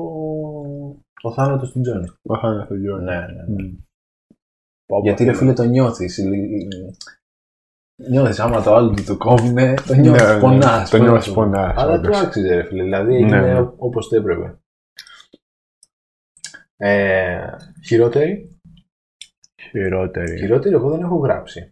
Ο 1.22 1.32
θάνατος 1.32 1.72
του 1.72 1.80
Τζόνι. 1.80 2.06
Ο 2.22 2.38
θάνατος 2.38 2.66
του 2.66 2.74
Γιώργου. 2.76 3.04
Ναι, 3.04 3.18
ναι. 3.18 3.44
Μμ. 3.48 3.74
Γιατί 5.02 5.24
ρε 5.24 5.32
φίλε 5.32 5.52
το 5.52 5.62
νιώθεις. 5.64 6.20
Νιώθεις 7.96 8.40
άμα 8.40 8.62
το 8.62 8.74
άλλο 8.74 8.90
του 8.94 9.04
το 9.04 9.16
κόβουνε, 9.16 9.74
το 9.86 9.94
νιώθεις. 9.94 10.22
Ναι, 10.26 10.34
ναι, 10.34 10.40
πονάς, 10.40 10.90
Το 10.90 10.96
πώς 10.96 11.06
να 11.06 11.10
νιώθεις 11.12 11.24
σου 11.26 11.34
πω. 11.34 11.42
πονάς. 11.42 11.76
Αλλά 11.76 11.94
του 12.00 12.00
όντως. 12.04 12.20
άξιζε 12.20 12.54
ρε 12.54 12.62
φίλε. 12.64 12.82
Δηλαδή 12.82 13.14
έγινε 13.14 13.40
Ναι, 13.40 13.52
ναι. 13.52 13.58
όπως 13.76 14.08
το 14.08 14.16
έπρεπε. 14.16 14.58
Ε, 16.76 17.46
χειρότερη; 17.86 18.58
Χειρότερη. 19.70 20.38
Χειρότερη 20.38 20.74
εγώ 20.74 20.90
δεν 20.90 21.00
έχω 21.02 21.16
γράψει. 21.16 21.70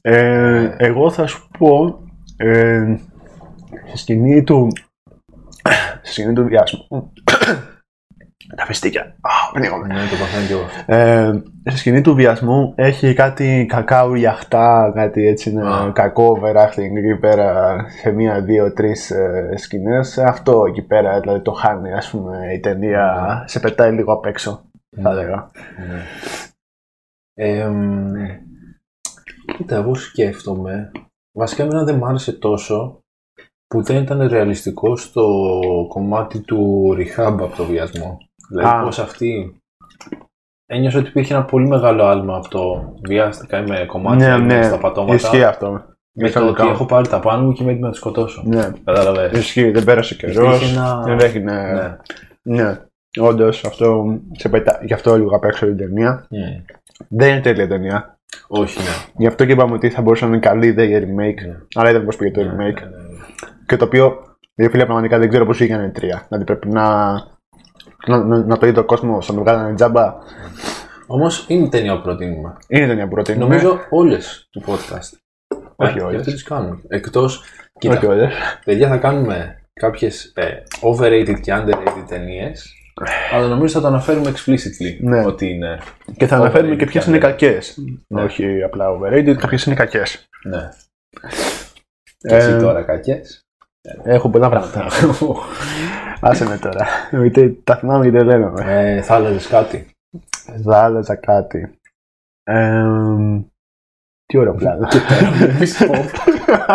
Ε, 0.00 0.74
εγώ 0.78 1.10
θα 1.10 1.26
σου 1.26 1.48
πω 1.58 2.02
ε, 2.36 2.96
στη 3.86 3.96
σκηνή 3.98 4.42
του 4.44 4.68
στη 6.02 6.12
σκηνή 6.12 6.32
του 6.34 6.44
βιασμού 6.44 7.12
τα 8.56 8.64
φιστίκια 8.64 9.02
Α, 9.02 9.52
πνίγομαι. 9.52 9.86
Ναι, 9.86 9.94
το 9.94 10.16
παθαίνω 10.20 10.46
κι 10.46 10.52
εγώ. 10.52 10.66
Ε, 10.86 11.42
στη 11.64 11.78
σκηνή 11.78 12.00
του 12.00 12.14
βιασμού 12.14 12.72
έχει 12.76 13.14
κάτι 13.14 13.66
κακάου 13.68 14.14
γιαχτά, 14.14 14.92
κάτι 14.94 15.26
έτσι 15.26 15.50
είναι 15.50 15.68
Α. 15.68 15.92
κακό 15.92 16.38
overacting 16.40 16.96
εκεί 16.96 17.16
πέρα 17.20 17.76
σε 17.88 18.10
μία, 18.10 18.40
δύο, 18.40 18.72
τρεις 18.72 19.10
ε, 19.10 19.54
σκηνές. 19.56 20.18
Αυτό 20.18 20.64
εκεί 20.68 20.82
πέρα 20.82 21.20
δηλαδή 21.20 21.40
το 21.40 21.52
χάνει 21.52 21.92
ας 21.92 22.10
πούμε 22.10 22.52
η 22.52 22.60
ταινία, 22.60 23.44
σε 23.46 23.60
πετάει 23.60 23.92
λίγο 23.92 24.12
απ' 24.12 24.26
έξω 24.26 24.62
θα 25.02 25.10
έλεγα. 25.10 25.50
Ναι. 25.88 26.02
Ε, 27.34 27.68
μ, 27.68 28.12
κοίτα, 29.56 29.76
εγώ 29.76 29.94
σκέφτομαι. 29.94 30.90
Βασικά 31.38 31.62
εμένα 31.62 31.84
δεν 31.84 31.96
μ' 31.96 32.04
άρεσε 32.04 32.32
τόσο 32.32 33.02
που 33.66 33.82
δεν 33.82 34.02
ήταν 34.02 34.28
ρεαλιστικό 34.28 34.96
στο 34.96 35.26
κομμάτι 35.88 36.40
του 36.40 36.90
rehab 36.98 37.36
από 37.40 37.56
το 37.56 37.64
βιασμό. 37.64 38.18
Δηλαδή 38.52 38.76
Α. 38.80 38.82
πως 38.84 38.98
αυτή 38.98 39.56
ένιωσα 40.66 40.98
ότι 40.98 41.08
υπήρχε 41.08 41.34
ένα 41.34 41.44
πολύ 41.44 41.68
μεγάλο 41.68 42.04
άλμα 42.04 42.36
από 42.36 42.48
το 42.48 42.94
βιάστηκα, 43.02 43.58
είμαι 43.58 43.84
κομμάτια, 43.86 44.36
Ναι, 44.36 44.44
είμαι 44.44 44.56
ναι, 44.58 44.62
στα 44.62 44.78
πατώματα. 44.78 45.14
ισχύει 45.14 45.42
αυτό. 45.44 45.84
Με 46.14 46.30
το 46.30 46.46
ότι 46.46 46.66
έχω 46.68 46.86
πάρει 46.86 47.08
τα 47.08 47.20
πάνω 47.20 47.42
μου 47.44 47.52
και 47.52 47.62
είμαι 47.62 47.70
έτοιμο 47.72 47.86
να 47.86 47.92
τη 47.92 47.98
σκοτώσω. 47.98 48.42
Ναι, 48.46 48.70
Κατάλαβες. 48.84 49.32
ισχύει, 49.38 49.70
δεν 49.70 49.84
πέρασε 49.84 50.14
καιρό. 50.14 50.44
Υπήρχε 50.46 50.72
ένα- 50.72 51.02
Δεν 51.06 51.20
έγινε. 51.20 51.52
Ναι. 51.72 51.96
Ναι, 52.42 52.78
όντως 53.20 53.64
αυτό 53.64 54.04
σε 54.32 54.48
πετά... 54.48 54.80
Γι' 54.84 54.92
αυτό 54.94 55.16
λίγο 55.16 55.36
απ' 55.36 55.44
έξω 55.44 55.66
την 55.66 55.76
ταινία. 55.76 56.26
Μμ. 56.30 56.38
Δεν 57.08 57.28
είναι 57.32 57.40
τέλεια 57.40 57.68
ταινία. 57.68 58.18
Όχι, 58.48 58.78
ναι. 58.78 58.88
Γι' 59.16 59.26
αυτό 59.26 59.44
και 59.44 59.52
είπαμε 59.52 59.74
ότι 59.74 59.90
θα 59.90 60.02
μπορούσε 60.02 60.24
να 60.24 60.30
είναι 60.30 60.40
καλή 60.40 60.66
ιδέα 60.66 60.84
για 60.84 60.98
remake. 60.98 61.46
Ναι. 61.46 61.56
Αλλά 61.74 61.90
είδαμε 61.90 62.04
πώ 62.04 62.16
πήγε 62.18 62.30
το 62.30 62.42
Ναι, 62.42 62.50
remake. 62.50 62.56
ναι, 62.82 62.86
ναι, 62.88 62.96
ναι. 62.96 63.18
Και 63.66 63.76
το 63.76 63.84
οποίο, 63.84 64.16
για 64.54 64.70
φίλε, 64.70 64.84
πραγματικά 64.84 65.18
δεν 65.18 65.28
ξέρω 65.28 65.46
πώς 65.46 65.56
βγήκαν 65.58 65.84
οι 65.84 65.90
τρία. 65.90 66.24
Δηλαδή 66.28 66.44
πρέπει 66.44 66.68
να. 66.68 67.14
Να, 68.06 68.24
να, 68.24 68.44
να 68.44 68.58
το 68.58 68.66
είδε 68.66 68.80
ο 68.80 68.84
κόσμος, 68.84 69.28
να 69.28 69.34
το 69.34 69.40
βγάλανε 69.40 69.74
τζάμπα. 69.74 70.14
Όμως 71.06 71.44
είναι 71.48 71.64
η 71.64 71.68
ταινία 71.68 71.96
που 71.96 72.02
προτείνουμε. 72.02 72.56
Είναι 72.68 72.86
ταινία 72.86 73.04
που 73.08 73.14
προτείνουμε. 73.14 73.54
Νομίζω 73.54 73.80
όλες 73.90 74.48
του 74.50 74.62
podcast. 74.66 75.18
Όχι 75.76 75.98
Ε, 75.98 76.02
όλες. 76.02 76.20
Αυτό 76.20 76.32
τις 76.32 76.42
κάνουμε. 76.42 76.80
Εκτός. 76.88 77.44
Κοίτα, 77.78 77.96
Όχι 77.96 78.06
όλες. 78.06 78.34
παιδιά, 78.64 78.88
θα 78.88 78.96
κάνουμε 78.96 79.60
κάποιες 79.72 80.32
overrated 80.82 81.40
και 81.40 81.52
underrated 81.54 82.04
ταινίες. 82.08 82.72
Αλλά 83.32 83.46
νομίζω 83.46 83.74
θα 83.74 83.80
το 83.80 83.86
αναφέρουμε 83.86 84.32
explicitly 84.36 84.96
Ναι. 85.00 85.24
ότι 85.26 85.48
είναι. 85.50 85.78
Και 86.16 86.26
θα 86.26 86.36
αναφέρουμε 86.36 86.76
και 86.76 86.84
Overrated 86.84 86.88
ποιες 86.90 87.04
και 87.04 87.10
είναι 87.10 87.18
underrated. 87.18 87.22
κακές. 87.22 87.78
Ναι. 88.08 88.22
Όχι 88.22 88.62
απλά 88.62 88.86
overrated, 88.98 89.34
κάποιες 89.38 89.64
είναι 89.64 89.74
κακές. 89.74 90.28
Ναι. 90.44 90.68
Και 92.18 92.34
εσύ 92.34 92.50
Ε, 92.50 92.58
τώρα 92.58 92.82
κακές. 92.82 93.40
Έχω 94.04 94.30
πολλά 94.30 94.48
πράγματα. 94.48 94.86
Άσε 96.20 96.44
με 96.44 96.58
τώρα. 96.58 96.86
Γιατί 97.10 97.60
τα 97.64 97.76
θυμάμαι 97.76 98.04
και 98.04 98.10
δεν 98.10 98.26
λέμε. 98.26 98.52
ε, 98.64 99.02
θα 99.02 99.16
έλεγες 99.16 99.46
κάτι. 99.46 99.90
Θα 100.64 100.82
άλλαζα 100.84 101.16
κάτι. 101.16 101.78
Εμ, 102.44 103.42
τι 104.26 104.38
ωραίο 104.38 104.54
πλάνο. 104.54 104.88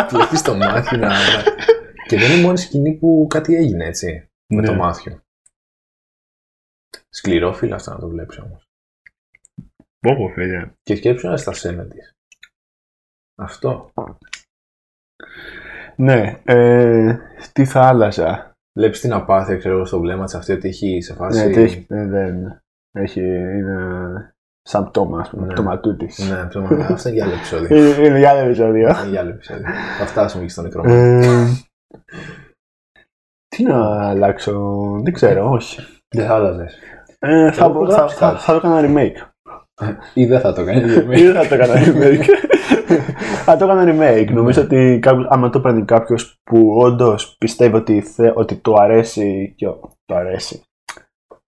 Βλέπει 0.09 0.41
το 0.43 0.55
μάτι 0.55 0.97
να. 0.97 1.13
Και 2.07 2.17
δεν 2.17 2.31
είναι 2.31 2.39
η 2.39 2.43
μόνη 2.43 2.57
σκηνή 2.57 2.93
που 2.97 3.27
κάτι 3.29 3.55
έγινε 3.55 3.85
έτσι. 3.85 4.27
Με 4.47 4.61
Ναι. 4.61 4.67
το 4.67 4.73
μάθιο. 4.73 5.21
Σκληρό 7.09 7.53
φίλο 7.53 7.75
αυτό 7.75 7.91
να 7.91 7.99
το 7.99 8.07
βλέπεις 8.07 8.37
όμως. 8.37 8.63
Πόπο, 9.99 10.29
φίλε. 10.33 10.71
Και 10.83 10.95
σκέψου 10.95 11.27
να 11.27 11.37
στα 11.37 11.53
σένα 11.53 11.85
τη. 11.87 11.97
Αυτό. 13.35 13.91
Ναι, 15.97 16.39
ε, 16.43 17.17
τι 17.53 17.65
θα 17.65 17.81
άλλαζα; 17.81 18.51
Βλέπεις 18.77 18.99
την 18.99 19.13
απάθεια, 19.13 19.57
ξέρω 19.57 19.75
εγώ, 19.75 19.85
στο 19.85 19.99
βλέμμα 19.99 20.25
της 20.25 20.35
αυτή 20.35 20.51
ότι 20.51 20.67
έχει 20.67 21.01
σε 21.01 21.13
φάση. 21.13 21.45
Ναι, 21.45 21.53
τι 21.53 21.61
έχει, 21.61 21.85
ε, 21.89 22.05
δεν. 22.05 22.61
Έχει, 22.91 23.21
είναι 23.21 23.77
σαν 24.61 24.89
πτώμα, 24.89 25.19
ας 25.19 25.29
πούμε, 25.29 25.45
Ναι. 25.45 25.53
το 25.53 25.63
ματούτης. 25.63 26.29
Ναι, 26.29 26.47
το 26.47 26.61
μάθημα. 26.61 26.85
Αυτό 26.93 27.09
είναι 27.09 27.17
για 27.17 27.25
άλλο 27.25 27.33
επεισόδιο. 27.33 27.77
Είναι, 27.77 28.07
είναι 28.07 28.17
για 28.17 28.29
άλλο 28.29 28.39
επεισόδιο. 28.39 28.87
Είναι 28.89 29.09
για 29.09 29.19
άλλο 29.19 29.29
επεισόδιο. 29.29 29.65
Θα 29.99 30.05
φτάσουμε 30.05 30.43
και 30.43 30.49
στο 30.49 30.61
νεκρό. 30.61 30.83
Ε, 30.85 31.47
τι 33.47 33.63
να 33.63 34.07
αλλάξω, 34.09 34.61
δεν 35.03 35.13
ξέρω, 35.13 35.49
όχι. 35.49 35.81
Δεν 36.15 36.25
θα 36.25 36.33
άλλαζες. 36.33 36.77
Ε, 37.19 37.51
θα, 37.51 37.65
έχω 37.65 37.89
θα, 37.89 37.95
γράψει 37.95 38.15
θα, 38.15 38.29
κάτι. 38.29 38.41
θα 38.41 38.51
το 38.51 38.67
έκανα 38.67 38.81
remake. 38.81 39.29
Ή 40.13 40.25
δεν 40.25 40.39
θα 40.39 40.53
το 40.53 40.63
κάνει. 40.65 40.79
Ή 41.19 41.23
δεν 41.25 41.33
θα 41.33 41.47
το 41.47 41.55
έκανα 41.55 41.73
remake. 41.85 42.25
θα 43.45 43.57
το 43.57 43.65
έκανα 43.65 43.83
remake. 43.95 44.31
Νομίζω 44.31 44.61
ότι 44.61 44.99
κάποιος, 45.01 45.27
άμα 45.29 45.49
το 45.49 45.59
παίρνει 45.59 45.85
κάποιος 45.85 46.39
που 46.43 46.75
όντως 46.81 47.35
πιστεύει 47.39 47.75
ότι, 47.75 48.01
θε, 48.01 48.31
ότι 48.35 48.55
του 48.55 48.75
αρέσει 48.81 49.53
και 49.57 49.67
ο- 49.67 49.79
του 50.05 50.15
αρέσει. 50.15 50.61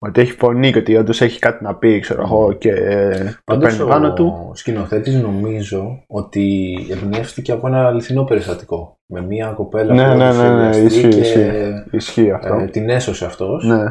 Ότι 0.01 0.21
έχει 0.21 0.31
φωνή 0.31 0.71
και 0.71 0.77
ότι 0.77 0.95
όντως 0.95 1.21
έχει 1.21 1.39
κάτι 1.39 1.63
να 1.63 1.75
πει, 1.75 1.99
ξέρω 1.99 2.21
εγώ, 2.21 2.53
και 2.53 2.69
ε, 2.71 3.23
το 3.23 3.31
Πάντως 3.45 3.75
παίρνει 3.77 3.89
πάνω 3.91 4.13
του. 4.13 4.47
ο 4.51 4.55
σκηνοθέτης 4.55 5.21
νομίζω 5.21 6.03
ότι 6.07 6.75
εμπνεύστηκε 6.91 7.51
από 7.51 7.67
ένα 7.67 7.87
αληθινό 7.87 8.23
περιστατικό. 8.23 8.97
Με 9.05 9.21
μια 9.21 9.47
κοπέλα 9.47 9.93
Ναι, 9.93 10.11
που 10.11 10.17
ναι, 10.17 10.23
έδωσε 10.23 10.41
ναι, 10.41 10.49
ναι, 10.55 10.61
βιαστή 10.69 10.83
ισχύει, 10.85 11.07
και 11.07 11.19
ισχύει. 11.19 11.49
Ισχύει 11.91 12.31
αυτό. 12.31 12.53
ε, 12.55 12.65
την 12.65 12.89
έσωσε 12.89 13.25
αυτός 13.25 13.65
ναι. 13.65 13.83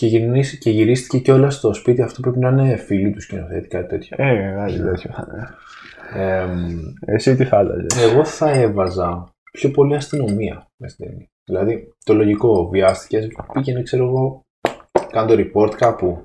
Και, 0.00 0.06
γυρνήσει, 0.06 0.58
και 0.58 0.70
γυρίστηκε 0.70 1.18
κιόλας 1.18 1.54
στο 1.54 1.72
σπίτι 1.72 2.02
αυτό 2.02 2.20
πρέπει 2.20 2.38
να 2.38 2.48
είναι 2.48 2.76
φίλοι 2.76 3.10
τους 3.10 3.24
σκηνοθέτη, 3.24 3.68
κάτι 3.68 3.88
τέτοιο. 3.88 4.16
Ε, 4.20 4.54
κάτι 4.56 4.82
τέτοιο 4.82 5.10
θα 5.12 5.26
είναι. 5.28 5.48
Ε, 6.24 7.14
Εσύ 7.14 7.36
τι 7.36 7.44
θα 7.44 7.58
άλλαζε. 7.58 7.86
εγώ 8.10 8.24
θα 8.24 8.50
έβαζα 8.50 9.28
πιο 9.52 9.70
πολύ 9.70 9.94
αστυνομία 9.94 10.66
μες 10.76 10.92
στην 10.92 11.06
ταινία. 11.06 11.26
Δηλαδή, 11.44 11.92
το 12.04 12.14
λογικό, 12.14 12.68
βιάστηκες, 12.68 13.28
πήγαινε, 13.52 13.82
ξέρω 13.82 14.04
εγώ, 14.04 14.40
κάνω 15.10 15.34
το 15.34 15.42
report 15.42 15.74
κάπου. 15.76 16.24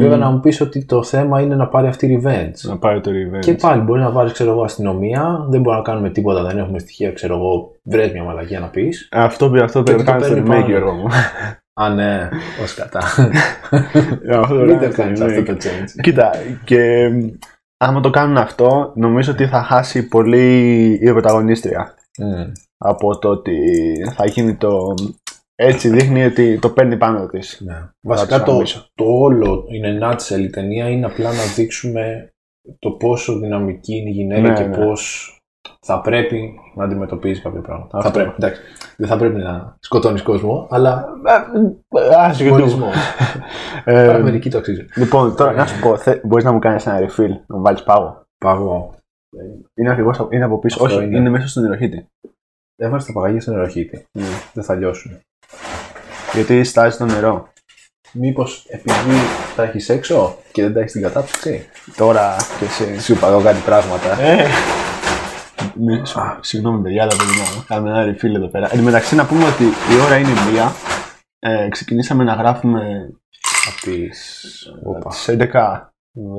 Βέβαια, 0.00 0.16
να 0.16 0.30
μου 0.30 0.40
πεις 0.40 0.60
ότι 0.60 0.84
το 0.84 1.02
θέμα 1.02 1.40
είναι 1.40 1.54
να 1.54 1.68
πάρει 1.68 1.86
αυτή 1.86 2.22
revenge. 2.24 2.54
Να 2.62 2.78
πάρει 2.78 3.00
το 3.00 3.10
revenge. 3.10 3.40
Και 3.40 3.54
πάλι 3.54 3.82
μπορείς 3.82 4.02
να 4.02 4.10
βάλει, 4.10 4.32
ξέρω 4.32 4.50
εγώ, 4.50 4.62
αστυνομία, 4.62 5.46
δεν 5.48 5.60
μπορούμε 5.60 5.82
να 5.82 5.88
κάνουμε 5.88 6.10
τίποτα, 6.10 6.42
δεν 6.42 6.58
έχουμε 6.58 6.78
στοιχεία, 6.78 7.12
ξέρω 7.12 7.36
εγώ, 7.36 7.72
βρες 7.82 8.12
μια 8.12 8.22
μαλακία 8.22 8.60
να 8.60 8.68
πεις. 8.70 9.08
Αυτό, 9.12 9.52
αυτό 9.62 9.82
Και 9.82 9.92
πρέπει 9.92 10.04
το 10.04 10.10
να 10.10 10.18
κάνεις 10.18 10.26
στο 10.26 10.34
παίρνει 10.34 10.48
remake, 10.48 10.52
πάνω. 10.52 10.66
Γιώργο 10.66 10.92
μου. 10.92 11.06
Α, 11.74 11.88
ναι, 11.94 12.28
ως 12.62 12.74
κατά. 12.74 12.98
Αυτό 14.30 14.54
Μην 14.66 14.78
το 14.78 14.88
το 14.88 14.94
κάνεις 14.94 15.20
ναι. 15.20 15.24
αυτό 15.24 15.42
το 15.42 15.52
change. 15.52 16.00
Κοίτα, 16.02 16.30
και 16.64 17.08
μ, 17.08 17.28
άμα 17.76 18.00
το 18.00 18.10
κάνουν 18.10 18.36
αυτό, 18.36 18.92
νομίζω 18.96 19.32
ότι 19.32 19.46
θα 19.46 19.62
χάσει 19.62 20.08
πολύ 20.08 20.88
η 21.02 21.10
πρωταγωνίστρια 21.10 21.94
Μμ. 22.18 22.52
από 22.78 23.18
το 23.18 23.28
ότι 23.28 23.58
θα 24.14 24.26
γίνει 24.26 24.56
το. 24.56 24.94
Έτσι 25.54 25.88
δείχνει 25.88 26.24
ότι 26.24 26.58
το 26.58 26.70
παίρνει 26.70 26.96
πάνω 26.96 27.26
της. 27.26 27.60
Ναι. 27.64 27.88
Βασικά 28.00 28.36
τους 28.36 28.44
το, 28.44 28.52
χαμίσω. 28.52 28.90
το 28.94 29.04
όλο 29.04 29.66
είναι 29.70 29.98
nutshell 30.02 30.40
η 30.40 30.50
ταινία 30.50 30.88
είναι 30.88 31.06
απλά 31.06 31.32
να 31.32 31.44
δείξουμε 31.56 32.32
το 32.78 32.90
πόσο 32.90 33.38
δυναμική 33.38 33.94
είναι 33.96 34.10
η 34.10 34.12
γυναίκα 34.12 34.48
Ναι, 34.48 34.54
και 34.54 34.64
ναι. 34.64 34.84
πώς 34.84 35.36
θα 35.80 36.00
πρέπει 36.00 36.60
να 36.74 36.84
αντιμετωπίζεις 36.84 37.42
κάποια 37.42 37.60
πράγματα. 37.60 37.98
Αυτό. 37.98 38.08
Θα 38.10 38.14
πρέπει, 38.14 38.34
εντάξει. 38.38 38.60
Δεν 38.96 39.08
θα 39.08 39.16
πρέπει 39.16 39.36
να 39.38 39.76
σκοτώνεις 39.80 40.22
κόσμο, 40.22 40.66
αλλά 40.70 41.08
Α 42.18 42.32
συμφωνισμό. 42.34 42.90
Ε, 43.84 44.18
Μερικοί 44.18 44.50
το 44.50 44.58
αξίζουν. 44.58 44.86
Λοιπόν, 44.96 45.36
τώρα 45.36 45.52
να 45.52 45.66
σου 45.66 45.80
πω, 45.80 45.96
μπορείς 46.22 46.44
να 46.44 46.52
μου 46.52 46.58
κάνεις 46.58 46.86
ένα 46.86 46.98
refill, 46.98 47.28
να 47.46 47.56
μου 47.56 47.62
βάλεις 47.62 47.82
πάγο; 47.82 48.22
Παγώ. 48.38 48.94
Είναι 49.74 49.90
ακριβώς 49.90 50.26
είναι 50.30 50.44
από 50.44 50.58
πίσω. 50.58 50.82
Αυτό 50.84 50.96
Όχι, 50.96 51.06
είναι. 51.06 51.16
είναι. 51.16 51.30
μέσα 51.30 51.48
στον 51.48 51.62
νεροχύτη. 51.62 52.06
Έβαλες 52.76 53.04
τα 53.04 53.12
παγάγια 53.12 53.40
στον 53.40 53.54
νεροχύτη. 53.54 54.06
Δεν 54.52 54.64
θα 54.64 54.74
λιώσουν. 54.74 55.18
Γιατί 56.32 56.64
στάζει 56.64 56.96
το 56.96 57.04
νερό. 57.04 57.48
Μήπως 58.12 58.66
επειδή 58.68 59.16
τα 59.56 59.62
έχεις 59.62 59.88
έξω 59.88 60.36
και 60.52 60.62
δεν 60.62 60.72
τα 60.72 60.78
έχεις 60.78 60.90
στην 60.90 61.02
κατάψυξη. 61.02 61.66
Τώρα 61.96 62.36
και 62.58 62.64
εσύ. 62.64 63.00
Σου 63.00 63.16
παγώ 63.18 63.40
κάτι 63.42 63.60
πράγματα. 63.60 64.16
Ε. 65.62 65.72
Ναι, 65.84 66.04
σ- 66.04 66.16
Συγγνώμη, 66.40 66.82
παιδιά, 66.82 67.02
αλλά 67.02 67.12
πρέπει 67.16 67.32
να 67.58 67.64
κάνουμε 67.66 67.90
ένα 68.02 68.12
refill 68.14 68.34
εδώ 68.34 68.48
πέρα. 68.48 68.68
Εν 68.72 68.78
τω 68.78 68.84
μεταξύ, 68.84 69.14
να 69.14 69.26
πούμε 69.26 69.44
ότι 69.44 69.64
η 69.64 70.00
ώρα 70.06 70.16
είναι 70.16 70.30
μία. 70.52 70.72
Ε, 71.38 71.68
ξεκινήσαμε 71.68 72.24
να 72.24 72.34
γράφουμε 72.34 72.80
Από 73.68 73.80
τις... 73.90 74.44
Οπα. 74.84 75.10
στι 75.10 75.36
11. 75.52 75.80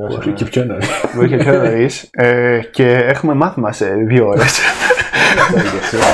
Όχι, 0.09 0.31
και 0.31 0.45
πιο 0.45 0.65
νωρίς. 0.65 0.87
Μπορεί 1.15 1.27
και 1.27 1.37
πιο 1.37 1.53
νωρίς. 1.57 2.07
Ε, 2.11 2.59
και 2.71 2.87
έχουμε 2.87 3.33
μάθημα 3.33 3.71
σε 3.71 3.93
δύο 3.93 4.27
ώρες. 4.27 4.59
Αυτό 5.39 5.59
είναι 5.59 5.69
και 5.69 5.85
σειρά. 5.85 6.05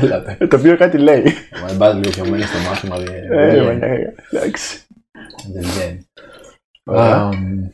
Έλατε. 0.00 0.46
το 0.46 0.56
οποίο 0.56 0.76
κάτι 0.76 0.98
λέει. 0.98 1.22
Μα 1.62 1.66
δεν 1.68 1.76
πας 1.76 1.94
λίγο 1.94 2.10
πιο 2.10 2.24
μένει 2.30 2.42
στο 2.42 2.58
μάθημα. 2.58 2.96
δεν- 2.96 3.14
Ε, 3.14 3.28
δεν 3.28 3.54
ρε, 3.54 3.60
βγαίνει. 3.62 3.80
ε, 3.84 4.14
Εντάξει. 4.30 4.80
Δεν 5.52 5.62
βγαίνει. 5.62 6.06
Ωραία. 6.84 7.14
Αμ, 7.14 7.68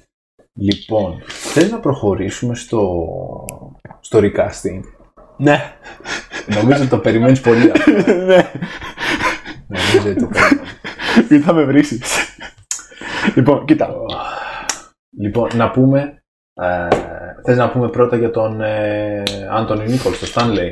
Λοιπόν, 0.58 1.22
θες 1.26 1.70
να 1.70 1.78
προχωρήσουμε 1.80 2.54
στο, 2.54 3.04
στο 4.06 4.18
recasting. 4.22 4.80
Ναι. 5.36 5.72
Νομίζω 6.46 6.80
ότι 6.80 6.88
το 6.90 6.98
περιμένεις 6.98 7.40
πολύ 7.40 7.70
αυτό. 7.70 7.90
Ναι. 8.30 8.50
Νομίζω 9.68 10.10
ότι 10.10 10.20
το 10.20 10.26
περιμένεις. 10.26 10.72
Γιατί 11.14 11.40
θα 11.40 11.52
με 11.52 11.64
βρει. 11.64 11.84
Λοιπόν, 13.34 13.64
κοίτα. 13.64 13.94
Λοιπόν, 15.18 15.50
να 15.54 15.70
πούμε. 15.70 16.22
Ε, 16.60 16.88
θες 17.44 17.56
να 17.56 17.70
πούμε 17.70 17.88
πρώτα 17.88 18.16
για 18.16 18.30
τον 18.30 18.60
ε, 18.60 19.22
Άντωνι 19.50 19.88
Νίκολ, 19.88 20.12
τον 20.18 20.28
Stanley. 20.34 20.70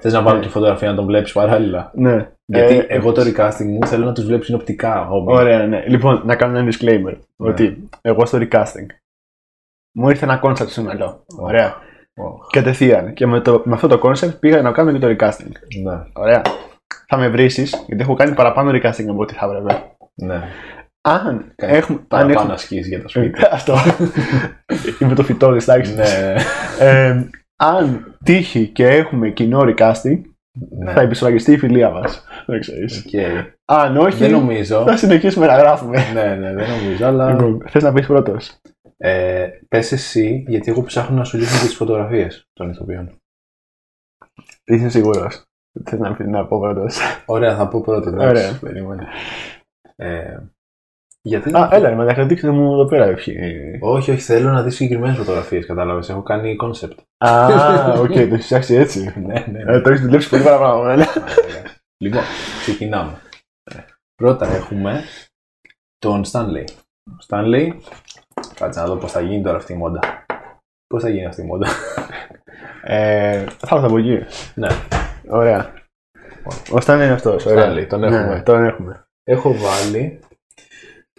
Θες 0.00 0.12
να 0.12 0.22
βάλω 0.22 0.38
Ναι. 0.38 0.44
τη 0.44 0.50
φωτογραφία 0.50 0.88
να 0.90 0.94
τον 0.96 1.04
βλέπεις 1.06 1.32
παράλληλα; 1.32 1.90
Ναι. 1.94 2.30
Γιατί 2.44 2.74
Ε, 2.76 2.84
εγώ 2.88 3.12
το 3.12 3.22
recasting 3.22 3.64
μου 3.66 3.86
θέλω 3.86 4.04
να 4.04 4.12
τους 4.12 4.24
βλέπεις 4.24 4.46
συνοπτικά. 4.46 5.08
homie. 5.08 5.26
Ωραία, 5.26 5.66
ναι. 5.66 5.84
Λοιπόν, 5.88 6.22
να 6.24 6.36
κάνω 6.36 6.58
ένα 6.58 6.68
disclaimer. 6.72 7.16
Ότι 7.36 7.88
εγώ 8.00 8.26
στο 8.26 8.38
recasting 8.40 8.86
μου 9.96 10.08
ήρθε 10.08 10.24
ένα 10.24 10.40
concept 10.44 10.68
στο 10.68 10.82
μυαλό. 10.82 11.24
Ωραία. 11.36 11.74
Ω, 12.16 12.46
Κατευθείαν. 12.50 13.12
Και 13.14 13.26
με, 13.26 13.40
το, 13.40 13.62
με 13.64 13.74
αυτό 13.74 13.88
το 13.88 14.00
concept 14.02 14.38
πήγα 14.40 14.62
να 14.62 14.72
κάνω 14.72 14.92
και 14.92 14.98
το 14.98 15.06
recasting. 15.08 15.50
Ναι, 15.84 16.02
Ωραία. 16.12 16.42
Θα 17.08 17.16
με 17.16 17.28
βρει, 17.28 17.46
γιατί 17.46 17.96
έχω 17.98 18.14
κάνει 18.14 18.34
παραπάνω 18.34 18.70
recasting 18.70 19.06
από 19.08 19.22
ό,τι 19.22 19.34
θα 19.34 19.46
έπρεπε. 19.46 19.82
ναι. 20.14 20.42
Αν 21.08 21.52
Κάνει 21.56 21.76
έχουμε. 21.76 21.98
Αν 21.98 22.06
Παραπάνω 22.08 22.32
έχουμε 22.38 22.52
ασκήσεις 22.52 22.88
για 22.88 23.02
το 23.02 23.08
σπίτι. 23.08 23.40
αυτό. 23.50 23.74
Είμαι 25.00 25.14
το 25.14 25.22
φυτό 25.22 25.56
της 25.56 25.64
τάξης. 25.64 25.94
ναι, 25.94 26.34
Ε, 26.80 27.28
αν 27.56 28.16
τύχει 28.24 28.66
και 28.68 28.86
έχουμε 28.86 29.28
κοινό 29.30 29.60
recasting, 29.60 30.20
ναι. 30.84 30.92
θα 30.92 31.00
επισφραγιστεί 31.00 31.52
η 31.52 31.58
φιλία 31.58 31.90
μας. 31.90 32.24
Δεν 32.46 32.60
ξέρεις. 32.60 32.98
Οκ. 33.06 33.20
Αν 33.64 33.96
όχι, 33.96 34.16
Δεν 34.18 34.30
νομίζω. 34.30 34.82
θα 34.86 34.96
συνεχίσουμε 34.96 35.46
να 35.46 35.56
γράφουμε. 35.56 35.98
ναι, 36.14 36.34
ναι, 36.34 36.52
δεν 36.54 36.66
νομίζω, 36.78 37.06
αλλά. 37.06 37.30
Λοιπόν, 37.30 37.62
θες 37.68 37.82
να 37.82 37.92
πεις 37.92 38.06
πρώτος. 38.06 38.60
Ε, 38.96 39.48
πες 39.68 39.92
εσύ, 39.92 40.44
γιατί 40.48 40.70
εγώ 40.70 40.82
ψάχνω 40.82 41.16
να 41.16 41.24
σου 41.24 41.36
λύσω 41.36 41.58
και 41.58 41.66
τις 41.66 41.76
φωτογραφίες 41.76 42.48
των 42.52 42.70
ηθοποιών. 42.70 43.18
Είσαι 44.64 44.88
σίγουρος; 44.88 45.44
Θες 45.84 45.98
να, 45.98 46.16
να 46.26 46.46
πω 46.46 46.60
πρώτος; 46.60 46.98
Ωραία, 47.26 47.56
θα 47.56 47.68
πω 47.68 47.80
πρώτα. 47.80 48.08
εντάξει, 48.08 48.28
Ωραία. 48.28 48.58
περίμενε. 48.60 49.06
Ε, 49.96 50.38
γιατί. 51.22 51.56
Α, 51.56 51.68
έλα, 51.72 51.88
ρε, 51.88 51.94
μετά 51.94 52.26
δείξτε 52.26 52.50
μου 52.50 52.72
εδώ 52.72 52.84
πέρα. 52.86 53.04
ευχή. 53.04 53.36
Όχι, 53.80 54.10
όχι, 54.10 54.20
θέλω 54.20 54.50
να 54.50 54.62
δεις 54.62 54.74
συγκεκριμένες 54.74 55.16
φωτογραφίες, 55.16 55.66
κατάλαβες. 55.66 56.08
Έχω 56.08 56.22
κάνει 56.22 56.56
concept. 56.62 56.94
Α, 57.16 57.46
οκ, 57.98 58.12
το 58.12 58.18
έχεις 58.18 58.44
φτιάξει 58.44 58.74
έτσι. 58.74 59.12
ναι, 59.26 59.44
ναι. 59.50 59.62
ναι. 59.64 59.72
Ε, 59.72 59.80
το 59.80 59.90
έχεις 59.90 60.00
δουλέψει 60.04 60.28
πολύ 60.28 60.42
παραπάνω. 60.42 60.94
ναι. 60.96 61.04
λοιπόν, 62.02 62.22
ξεκινάμε. 62.60 63.20
Ε, 63.64 63.78
Πρώτα 64.14 64.46
έχουμε 64.46 65.02
τον 65.98 66.22
Stanley. 66.32 66.64
Ο 67.10 67.16
Stanley, 67.28 67.68
κάτσε 68.54 68.80
να 68.80 68.86
δω 68.86 68.96
πώς 68.96 69.12
θα 69.12 69.20
γίνει 69.20 69.42
τώρα 69.42 69.56
αυτή 69.56 69.72
η 69.72 69.76
μόντα. 69.76 70.00
Πώς 70.86 71.02
θα 71.02 71.08
γίνει 71.08 71.26
αυτή 71.26 71.40
η 71.40 71.44
μόντα. 71.44 71.66
Ε, 72.82 73.44
θα 73.44 73.76
έρθω 73.76 73.86
από 73.86 73.98
εκεί. 73.98 74.18
ναι, 74.54 74.68
Ωραία. 75.28 75.72
Ο 76.72 76.80
Σταν 76.80 77.00
είναι 77.00 77.12
αυτός. 77.12 77.44
Stanley, 77.48 77.86
τον 77.88 78.04
έχουμε. 78.04 78.34
Ναι, 78.34 78.42
τον 78.42 78.64
έχουμε. 78.64 79.06
έχω 79.24 79.54
βάλει 79.54 80.20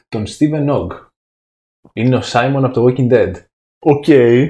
τον 0.08 0.24
Steven 0.28 0.70
Ogg. 0.70 0.88
Είναι 1.94 2.16
ο 2.16 2.22
Simon 2.24 2.62
από 2.64 2.74
το 2.74 2.86
Walking 2.86 3.12
Dead. 3.14 3.32
Οκ. 3.80 4.06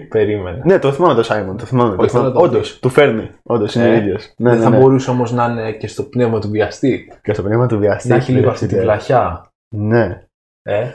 Περίμενε. 0.10 0.62
Ναι, 0.66 0.80
το 0.80 0.92
θυμάμαι 0.92 1.14
το 1.14 1.24
Simon. 1.24 1.58
Το 1.58 1.66
θυμάμαι. 1.66 1.96
Όχι, 2.00 2.10
θέλω 2.10 2.24
να 2.24 2.32
το 2.32 2.40
Όντως, 2.40 2.80
του 2.80 2.90
φέρνει. 2.90 3.30
Όντως 3.44 3.76
είναι 3.76 3.86
Ε, 3.86 3.90
ο 3.90 3.94
ίδιος. 3.94 4.34
Ναι, 4.38 4.50
Δεν 4.50 4.58
ναι, 4.58 4.64
θα 4.64 4.70
ναι. 4.70 4.78
μπορούσε 4.80 5.10
όμως 5.10 5.32
να 5.32 5.46
είναι 5.46 5.72
και 5.72 5.88
στο 5.88 6.04
πνεύμα 6.04 6.40
του 6.40 6.50
βιαστή. 6.50 7.12
Και 7.22 7.34
στο 7.34 7.44
πνεύμα 7.44 7.68
του 7.68 7.78
βιαστή. 7.80 8.08
Να 8.08 8.16
έχει 8.16 8.32
λίγο 8.32 8.50
αυτή 8.50 8.66
τη 8.68 8.74
φέρεται. 8.74 8.92
βλαχιά. 8.92 9.52
Ναι. 9.76 10.24
Ε, 10.62 10.92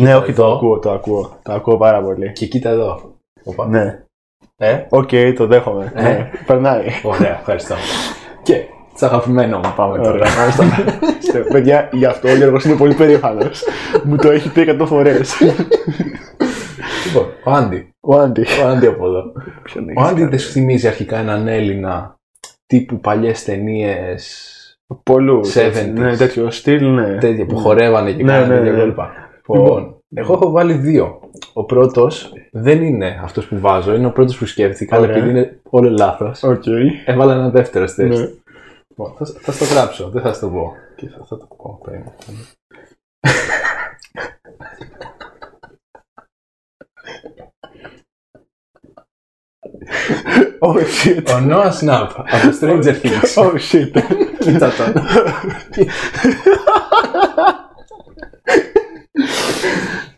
Ναι, 0.00 0.14
όχι, 0.16 0.30
εδώ. 0.30 0.42
το 0.48 0.52
ακούω, 0.54 0.78
το 0.78 0.90
ακούω. 0.90 1.38
Το 1.42 1.52
ακούω 1.52 1.76
πάρα 1.76 2.02
πολύ. 2.02 2.32
και 2.32 2.46
κοίτα 2.46 2.68
εδώ. 2.70 3.14
Οπα. 3.44 3.66
Ναι. 3.66 4.02
Ε, 4.56 4.84
Οκ, 4.88 5.10
το 5.36 5.46
δέχομαι. 5.46 5.92
Ε; 5.94 6.02
Ναι, 6.02 6.30
Περνάει. 6.46 6.86
ωραία, 7.02 7.38
ευχαριστώ. 7.38 7.74
και 8.42 8.64
το 8.94 9.02
αγαπημένο 9.02 9.56
μου 9.58 9.72
πάμε 9.76 9.96
τώρα. 9.98 10.10
Ωραία, 10.10 10.26
πάμε 10.36 10.50
στο- 11.20 11.38
Παιδιά, 11.52 11.88
γι' 11.92 12.04
αυτό 12.04 12.28
ο 12.28 12.34
Γιώργος 12.36 12.64
είναι 12.64 12.76
πολύ 12.76 12.94
περήφανος. 12.94 13.64
Μου 14.04 14.16
το 14.16 14.30
έχει 14.30 14.52
πει 14.52 14.60
100 14.80 14.86
φορές. 14.86 15.34
Λοιπόν, 17.06 17.26
ο 17.44 17.50
Άντι. 17.50 17.88
Ο 18.00 18.18
Άντι. 18.18 18.46
Ο 18.64 18.66
Άντι 18.66 18.86
από 18.86 19.06
εδώ. 19.06 19.22
Ποιον 19.62 19.84
Ο 19.84 19.90
έχεις 19.90 20.02
Άντι 20.10 20.18
κάνει; 20.20 20.30
δεν 20.30 20.38
σου 20.38 20.50
θυμίζει 20.50 20.86
αρχικά 20.86 21.18
έναν 21.18 21.48
Έλληνα 21.48 22.16
τύπου 22.66 23.00
παλιές 23.00 23.44
ταινίες 23.44 24.52
Πολλούς. 25.02 25.54
70s. 25.56 25.60
έτσι. 25.60 25.90
Ναι, 25.90 26.16
τέτοιο 26.16 26.50
στυλ, 26.50 26.86
ναι. 26.94 27.18
τέτοια 27.18 27.46
που 27.46 27.56
χορεύανε 27.56 28.12
και 28.12 28.22
Ναι, 28.22 28.32
κάνανε 28.32 28.54
ναι, 28.54 28.60
τέτοια 28.70 28.84
ναι. 28.84 28.92
Κόλπα. 29.52 29.64
Λοιπόν, 29.64 29.96
εγώ 30.14 30.32
έχω 30.32 30.50
βάλει 30.50 30.72
δύο. 30.72 31.20
Ο 31.52 31.64
πρώτος 31.64 32.32
δεν 32.52 32.82
είναι 32.82 33.20
αυτός 33.22 33.46
που 33.46 33.58
βάζω, 33.60 33.94
είναι 33.94 34.06
ο 34.06 34.12
πρώτος 34.12 34.38
που 34.38 34.46
σκέφτηκα, 34.46 34.96
αλλά 34.96 35.04
Ωραία. 35.04 35.16
επειδή 35.16 35.30
είναι 35.30 35.60
όλο 35.70 35.90
λάθος, 35.90 36.42
Οκ. 36.42 36.62
έβαλα 37.04 37.32
ένα 37.34 37.50
δεύτερο 37.50 37.84
τεστ. 37.84 37.98
Ναι. 37.98 38.28
Λοιπόν, 38.88 39.14
θα, 39.18 39.26
θα 39.40 39.52
στο 39.52 39.64
γράψω, 39.64 40.08
δεν 40.08 40.22
θα 40.22 40.32
στο 40.32 40.48
πω. 40.48 40.72
Και 40.96 41.08
θα, 41.08 41.24
θα 41.28 41.38
το 41.38 41.48
πω. 41.56 41.80
περίμενε. 41.84 42.12
Oh 50.60 50.74
shit. 50.74 51.24
Ο 51.26 51.38
Noah 51.48 51.72
Snap 51.80 52.08
από 52.14 52.48
Stranger 52.60 52.94
Things. 53.02 53.34
Oh 53.34 53.52
shit. 53.70 53.92
Κοίτα 54.38 54.70
τον. 54.76 54.92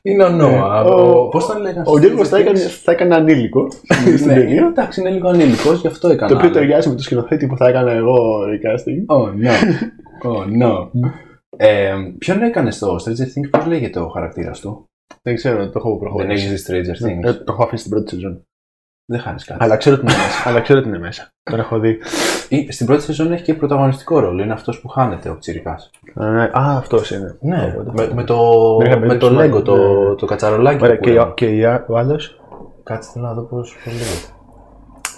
Είναι 0.02 0.24
ο 0.24 0.28
Noah. 0.40 0.84
Ο- 0.86 1.28
Πώς 1.28 1.46
τον 1.46 1.60
λέγανε 1.60 1.80
Ο 1.86 1.90
στο 1.90 1.98
Γιώργος 1.98 2.26
Stranger 2.26 2.30
θα 2.30 2.38
έκανε, 2.38 2.58
Things? 2.58 2.80
θα 2.84 2.92
έκανε 2.92 3.14
ανήλικο 3.14 3.68
στην 4.16 4.26
Ναι, 4.26 4.34
ταινία. 4.34 4.66
εντάξει, 4.66 5.00
είναι 5.00 5.10
λίγο 5.10 5.28
ανήλικος, 5.28 5.80
γι' 5.80 5.86
αυτό 5.86 6.08
έκανα. 6.08 6.28
Το 6.30 6.34
οποίο 6.36 6.48
άλλο. 6.48 6.58
ταιριάζει 6.58 6.88
με 6.88 6.94
το 6.94 7.02
σκηνοθέτη 7.02 7.46
που 7.46 7.56
θα 7.56 7.68
έκανα 7.68 7.90
εγώ 7.92 8.16
recasting. 8.44 9.16
Oh 9.16 9.26
no. 9.26 9.52
Oh 10.32 10.62
no. 10.62 10.88
Ε, 11.56 11.92
ποιον 12.18 12.42
έκανε 12.42 12.70
στο 12.70 12.96
Stranger 12.96 13.22
Things, 13.22 13.50
πώς 13.50 13.66
λέγεται 13.66 13.98
ο 14.00 14.08
χαρακτήρας 14.08 14.60
του; 14.60 14.84
Δεν 15.22 15.34
ξέρω, 15.34 15.64
το 15.64 15.72
έχω 15.76 15.90
Δεν 15.90 15.98
προχωρήσει. 15.98 16.46
έχεις 16.46 16.62
δει 16.62 16.74
Stranger 16.80 16.98
Ναι, 16.98 17.14
Things; 17.14 17.28
ε, 17.28 17.32
Το 17.32 17.44
έχω 17.52 17.62
αφήσει 17.62 17.84
στην 17.84 17.90
πρώτη 17.90 18.10
σεζόν. 18.10 18.44
Δεν 19.10 19.20
χάνεις 19.20 19.44
κάτι. 19.44 19.64
Αλλά 19.64 19.76
ξέρω 19.76 19.96
ότι 19.96 20.04
είναι 20.04 20.14
μέσα. 20.22 20.48
Αλλά 20.48 20.60
ξέρω 20.60 20.78
ότι 20.78 20.88
είναι 20.88 20.98
μέσα. 20.98 21.28
Τον 21.42 21.58
έχω 21.58 21.78
δει. 21.78 21.98
Ή- 22.48 22.72
Στην 22.72 22.86
πρώτη 22.86 23.02
σεζόν 23.02 23.32
έχει 23.32 23.42
και 23.42 23.54
πρωταγωνιστικό 23.54 24.18
ρόλο. 24.18 24.42
Είναι 24.42 24.52
αυτός 24.52 24.80
που 24.80 24.88
χάνεται 24.88 25.28
ο 25.28 25.38
πιτσιρικάς. 25.38 25.90
Α, 26.14 26.30
ναι. 26.30 26.42
Α, 26.42 26.50
αυτός 26.76 27.10
είναι. 27.10 27.36
Ναι, 27.40 27.74
Οπότε 27.78 27.90
με, 28.02 28.04
θα- 28.08 28.14
με 28.14 28.24
το, 28.24 28.36
Δεν 28.76 28.86
είχα 28.90 28.98
με 28.98 29.16
το 29.16 29.28
μπερδέψει, 29.34 29.50
Lego, 29.50 29.56
ναι. 29.58 29.62
το, 29.62 29.76
Ναι. 30.08 30.14
το 30.14 30.26
κατσαρολάκι. 30.26 30.84
Ωραία, 30.84 30.96
που 30.96 31.02
και, 31.02 31.10
πουλάμε. 31.10 31.30
ο- 31.30 31.34
και 31.34 31.46
η 31.56 31.64
α- 31.64 31.84
ο 31.88 31.96
άλλος; 31.98 32.40
Κάτσε 32.82 33.18
να 33.18 33.34
δω 33.34 33.42
πώς 33.42 33.76
πώς 33.84 33.92
λέγεται. 33.92 34.34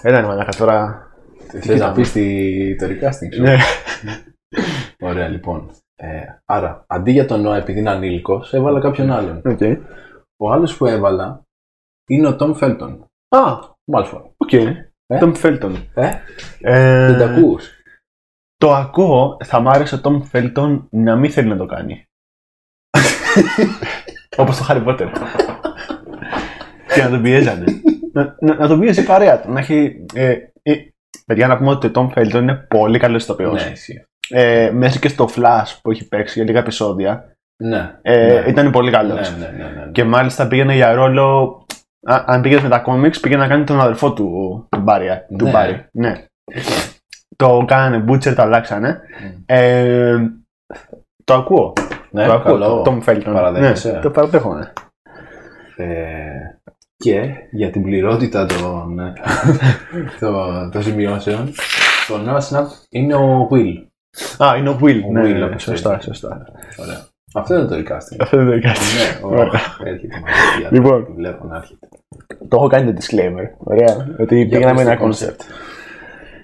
Έλα, 0.01 0.21
ναι, 0.21 0.27
μαλάκα 0.27 0.51
τώρα. 0.57 1.07
Θες 1.61 1.79
να 1.79 1.91
πεις 1.91 2.11
τη, 2.11 2.75
το 2.75 2.85
recasting 2.85 3.33
σου. 3.33 3.41
Ναι. 3.41 3.55
Ωραία, 5.09 5.27
λοιπόν. 5.27 5.69
Ε, 5.95 6.19
άρα, 6.45 6.83
αντί 6.87 7.11
για 7.11 7.25
τον 7.25 7.41
Νόα, 7.41 7.57
επειδή 7.57 7.79
είναι 7.79 7.89
ανήλικος, 7.89 8.53
έβαλα 8.53 8.79
κάποιον 8.79 9.11
άλλον. 9.11 9.41
Οκ. 9.45 9.59
Ο 10.37 10.51
άλλος 10.51 10.77
που 10.77 10.85
έβαλα 10.85 11.41
είναι 12.09 12.27
ο 12.27 12.35
Tom 12.35 12.53
Felton. 12.53 13.05
Α, 13.29 13.39
Μάλφοϊ. 13.91 14.33
οκ. 14.37 14.49
Tom 15.19 15.33
Felton. 15.41 15.73
Ε, 15.93 16.09
Ε, 16.61 17.07
δεν 17.11 17.17
το 17.17 17.25
ακούς. 17.33 17.69
Το 18.57 18.73
ακούω, 18.73 19.37
θα 19.43 19.59
μ' 19.59 19.69
άρεσε 19.69 19.95
ο 19.95 20.01
Tom 20.03 20.21
Felton 20.31 20.81
να 20.89 21.15
μην 21.15 21.31
θέλει 21.31 21.47
να 21.47 21.57
το 21.57 21.65
κάνει. 21.65 22.05
Όπως 24.37 24.57
το 24.57 24.65
Harry 24.69 24.85
Potter. 24.87 25.07
και 26.93 27.01
να 27.03 27.09
τον 27.09 27.21
πιέζανε. 27.21 27.65
να, 28.13 28.35
να, 28.39 28.55
να 28.55 28.67
τον 28.67 28.79
πιέζει 28.79 29.01
η 29.01 29.05
παρέα 29.05 29.41
του. 29.41 29.51
Να 29.51 29.59
έχει, 29.59 30.05
ε, 30.13 30.35
ε, 30.61 30.73
παιδιά, 31.25 31.47
να 31.47 31.57
πούμε 31.57 31.69
ότι 31.69 31.87
ο 31.87 31.91
Tom 31.95 32.09
Felton 32.13 32.33
είναι 32.33 32.55
πολύ 32.55 32.99
καλός 32.99 33.23
ηθοποιός. 33.23 33.63
Ναι, 33.65 33.71
εσύ. 33.71 34.05
Ε, 34.29 34.71
μέσα 34.73 34.99
και 34.99 35.07
στο 35.07 35.29
Flash 35.35 35.77
που 35.81 35.91
έχει 35.91 36.07
παίξει 36.07 36.33
για 36.39 36.43
λίγα 36.47 36.59
επεισόδια. 36.59 37.35
Ναι. 37.63 37.99
Ε, 38.01 38.41
ναι. 38.41 38.49
Ήταν 38.49 38.71
πολύ 38.71 38.89
Ναι, 38.89 38.97
καλός. 38.97 39.37
ναι, 39.37 39.47
ναι, 39.47 39.63
ναι. 39.63 39.91
Και 39.91 40.03
μάλιστα 40.03 40.47
πήγαινε 40.47 40.73
για 40.75 40.93
ρόλο. 40.93 41.62
Α, 42.05 42.23
αν 42.25 42.41
πήγαινε 42.41 42.61
με 42.61 42.69
τα 42.69 42.79
κόμιξ, 42.79 43.19
πήγαινε 43.19 43.41
να 43.41 43.47
κάνει 43.47 43.63
τον 43.63 43.79
αδερφό 43.81 44.13
του, 44.13 44.27
του 44.71 44.79
Μπάρι. 44.79 45.07
Του 45.37 45.45
Ναι. 45.45 45.51
Μπάρι. 45.51 45.85
Ναι. 45.91 46.25
Το 47.35 47.63
κάνανε 47.67 48.03
Butcher, 48.07 48.33
το 48.35 48.41
αλλάξανε. 48.41 48.99
Μμ. 49.23 49.41
Ε, 49.45 50.17
το 51.23 51.33
ακούω. 51.33 51.73
Ναι, 52.11 52.25
το 52.25 52.33
ακούω. 52.33 52.51
καλό. 52.51 52.81
Το 52.81 52.91
Tom 53.05 53.09
Felton. 53.09 53.31
Παραδέχεσαι. 53.33 53.91
Ναι, 53.91 53.99
το 53.99 54.09
παραδέχομαι. 54.09 54.73
Ε, 55.75 55.85
και 56.95 57.29
για 57.51 57.69
την 57.69 57.83
πληρότητα 57.83 58.45
των, 58.45 58.99
των, 60.19 60.71
των 60.71 60.83
σημειώσεων, 60.83 61.51
το 62.07 62.15
Noah 62.27 62.39
Snap 62.49 62.65
είναι 62.89 63.15
ο 63.15 63.47
Will. 63.51 63.73
Α, 64.37 64.55
είναι 64.57 64.69
ο 64.69 64.77
Will. 64.81 65.01
Ο 65.07 65.11
ναι, 65.11 65.21
Will, 65.21 65.33
ναι, 65.33 65.43
όπως 65.45 65.61
σωστά, 65.61 65.89
λέγεται. 65.89 66.05
σωστά. 66.05 66.45
Ωραία. 66.77 67.05
Αυτό 67.33 67.53
είναι 67.55 67.65
το 67.65 67.75
recasting. 67.75 68.17
Αυτό 68.19 68.37
δεν 68.37 68.47
είναι 68.47 68.59
κάτι. 68.59 68.79
ναι, 68.79 69.19
Ωραία. 69.27 69.45
ωραία. 69.45 69.61
Έρχεται 69.83 70.17
η 70.17 70.21
μαγεία. 70.21 70.69
Λοιπόν. 70.71 71.05
Τη 71.05 71.11
βλέπω 71.11 71.45
να 71.47 71.55
έρχεται. 71.55 71.87
Το 72.47 72.55
έχω 72.57 72.67
κάνει 72.67 72.93
το 72.93 72.99
disclaimer. 73.01 73.47
Ωραία. 73.57 74.15
Ότι 74.19 74.35
Για 74.41 74.57
πήγαμε 74.59 74.83
πες 74.83 74.91
ένα 74.91 74.97
το 74.97 75.07
concept. 75.07 75.39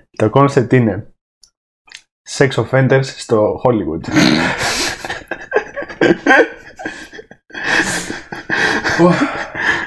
Το 0.09 0.29
concept 0.33 0.73
είναι 0.73 1.13
sex 2.37 2.49
offenders 2.49 3.03
στο 3.03 3.61
Hollywood. 3.63 4.01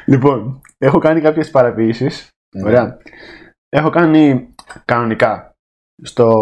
λοιπόν, 0.07 0.61
έχω 0.79 0.99
κάνει 0.99 1.21
κάποιες 1.21 1.51
παρατηρήσεις. 1.51 2.29
Ναι. 2.57 2.69
Ωραία. 2.69 2.97
Έχω 3.69 3.91
κάνει 3.91 4.55
κανονικά. 4.85 5.52
Στο, 6.03 6.33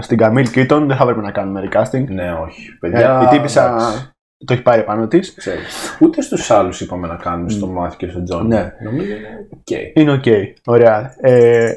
στην 0.00 0.16
Καμίλ 0.16 0.50
Κίτον 0.50 0.86
δεν 0.86 0.96
θα 0.96 1.02
έπρεπε 1.02 1.20
να 1.20 1.30
κάνουμε 1.30 1.68
recasting. 1.70 2.04
Ναι, 2.08 2.32
όχι. 2.32 2.68
Ε, 2.70 2.76
Παιδιά, 2.80 3.22
η 3.22 3.26
τύπισσα 3.26 3.66
εντάξει, 3.74 4.10
το 4.44 4.52
έχει 4.52 4.62
πάρει 4.62 4.84
πάνω 4.84 5.06
της. 5.06 5.34
ξέρεις. 5.34 5.96
Ούτε 6.00 6.22
στους 6.22 6.50
άλλους 6.50 6.80
είπαμε 6.80 7.06
να 7.06 7.16
κάνουμε 7.16 7.50
στο 7.50 7.66
Μάθιου 7.66 7.96
και 7.96 8.08
στον 8.08 8.24
Τζον. 8.24 8.46
Ναι. 8.46 8.72
Νομίζω 8.84 9.12
είναι 9.12 9.48
οκ. 9.50 9.70
Είναι 9.94 10.12
οκ. 10.12 10.24
Ωραία. 10.66 11.14
Ε, 11.20 11.72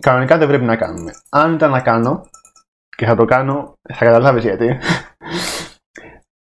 κανονικά 0.00 0.38
δεν 0.38 0.48
πρέπει 0.48 0.64
να 0.64 0.76
κάνουμε. 0.76 1.12
Αν 1.30 1.54
ήταν 1.54 1.70
να 1.70 1.80
κάνω, 1.80 2.26
και 2.96 3.06
θα 3.06 3.16
το 3.16 3.24
κάνω, 3.24 3.72
θα 3.94 4.04
καταλάβεις 4.04 4.42
γιατί. 4.44 4.78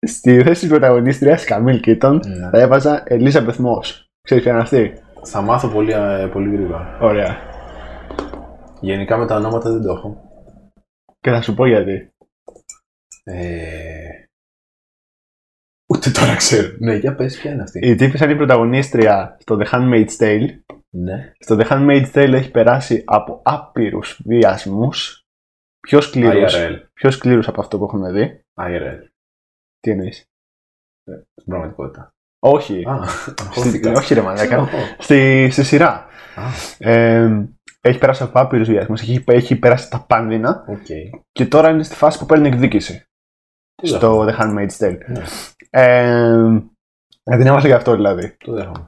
Στη 0.07 0.43
θέση 0.43 0.61
της 0.61 0.69
πρωταγωνίστριας 0.69 1.45
Καμίλ 1.45 1.81
Κίτον 1.81 2.23
Ναι. 2.27 2.49
θα 2.51 2.59
έβαζα 2.59 3.03
Elisabeth 3.07 3.45
Moss. 3.47 4.07
Ξέρεις 4.23 4.43
ποια 4.45 4.53
είναι 4.53 4.63
αυτή; 4.63 4.93
Θα 5.25 5.41
μάθω 5.41 5.69
πολύ, 5.69 5.93
ε, 5.93 6.29
πολύ 6.33 6.57
γρήγορα. 6.57 6.99
Ωραία. 7.01 7.37
Γενικά 8.81 9.17
με 9.17 9.27
τα 9.27 9.37
ονόματα 9.37 9.71
δεν 9.73 9.83
το 9.83 9.93
έχω. 9.93 10.23
Και 11.21 11.31
θα 11.31 11.43
σου 11.43 11.55
πω 11.55 11.67
γιατί. 11.67 12.11
Ε... 13.25 14.25
Ούτε 15.91 16.11
τώρα 16.11 16.37
ξέρω. 16.37 16.77
Ναι, 16.81 16.95
για 16.95 17.15
πες 17.15 17.39
ποια 17.39 17.53
είναι 17.53 17.63
αυτή. 17.63 17.79
Η 17.89 17.95
τύπη 17.95 18.23
είναι 18.25 18.33
η 18.33 18.37
πρωταγωνίστρια 18.37 19.37
στο 19.41 19.59
The 19.61 19.67
Handmaid's 19.71 20.17
Tale. 20.19 20.47
Ναι. 20.91 21.33
Στο 21.39 21.57
The 21.61 21.69
Handmaid's 21.69 22.13
Tale 22.13 22.33
έχει 22.33 22.51
περάσει 22.51 23.03
από 23.07 23.41
άπειρους 23.45 24.21
βιασμούς. 24.25 25.23
Πιο 25.81 26.01
σκληρούς, 26.01 26.55
IRL. 26.57 26.77
πιο 26.93 27.11
σκληρούς 27.11 27.49
από 27.49 27.61
αυτό 27.61 27.79
που 27.79 27.85
έχουμε 27.85 28.13
δει. 28.13 28.41
IRL. 28.61 28.99
Τι 29.81 29.91
εννοείς; 29.91 30.25
Στην 31.35 31.45
πραγματικότητα. 31.45 32.11
Όχι. 32.39 32.85
Α, 32.89 33.07
Στη- 33.09 33.35
αγχώθηκα. 33.43 33.93
όχι 33.93 34.15
ρε 34.15 34.21
μαλάκα. 34.23 34.45
Ξέρω. 34.67 34.69
στη, 34.99 35.49
στη 35.51 35.63
σειρά. 35.65 36.07
Α, 36.35 36.43
Ε, 36.79 37.49
έχει 37.89 37.99
περάσει 37.99 38.23
από 38.23 38.41
άπειρους 38.41 38.69
βιασμούς, 38.69 38.95
έχει, 39.01 39.25
έχει 39.27 39.57
περάσει 39.57 39.91
τα 39.91 40.05
πάνδεινα 40.09 40.65
οκ. 40.69 40.87
και 41.33 41.47
τώρα 41.47 41.71
είναι 41.71 41.83
στη 41.83 41.95
φάση 41.95 42.19
που 42.19 42.27
παίρνει 42.27 42.49
εκδίκηση. 42.49 43.03
Το 43.83 43.87
στο 43.87 44.27
The 44.27 44.41
Handmaid's 44.43 44.85
Tale. 44.87 44.99
Ναι. 45.07 45.23
Ε, 45.71 47.37
την 47.37 47.47
έβαλα 47.47 47.67
γι' 47.67 47.73
αυτό 47.73 47.95
δηλαδή. 47.95 48.37
Το 48.45 48.53
δέχομαι. 48.53 48.87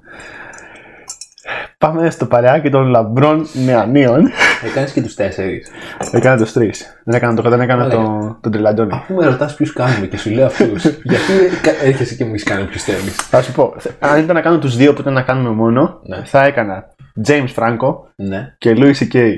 Πάμε 1.79 2.11
στο 2.11 2.27
παρεάκι 2.27 2.71
των 2.71 2.87
λαμπρών 2.87 3.47
νεανίων. 3.65 4.31
Έκανες 4.65 4.93
και 4.93 5.03
τους 5.03 5.15
τέσσερις. 5.15 5.71
έκανα 6.13 6.37
τους 6.37 6.53
τρεις. 6.53 7.01
Δεν 7.05 7.15
έκανα 7.15 7.43
το 7.43 7.49
δεν 7.51 7.61
έκανα 7.61 7.85
Ωραία. 7.85 7.97
το, 7.97 8.39
τον 8.41 8.53
Τριλαντόνι. 8.53 8.91
Αφού 8.95 9.15
με 9.15 9.27
ρωτάς 9.27 9.55
ποιους 9.55 9.73
κάνουμε 9.73 10.07
και 10.07 10.17
σου 10.19 10.31
λέω 10.31 10.47
αυτούς, 10.47 10.85
γιατί 11.11 11.33
κα- 11.63 11.83
έρχεσαι 11.85 12.15
και 12.15 12.25
μου 12.25 12.31
έχεις 12.31 12.43
κάνει 12.45 12.65
ποιους 12.65 12.83
θέλεις. 12.83 13.15
Θα 13.17 13.43
σου 13.43 13.53
πω, 13.53 13.75
αν 13.99 14.23
ήταν 14.23 14.35
να 14.35 14.41
κάνω 14.41 14.59
τους 14.59 14.77
δύο 14.77 14.93
που 14.93 15.01
ήταν 15.01 15.13
να 15.13 15.23
κάνουμε 15.23 15.51
μόνο, 15.51 16.01
Ναι. 16.05 16.23
θα 16.25 16.45
έκανα 16.45 16.95
James 17.27 17.55
Franco 17.55 18.03
Ναι. 18.17 18.55
και 18.59 18.75
Louis 18.77 18.95
C.K. 18.95 19.37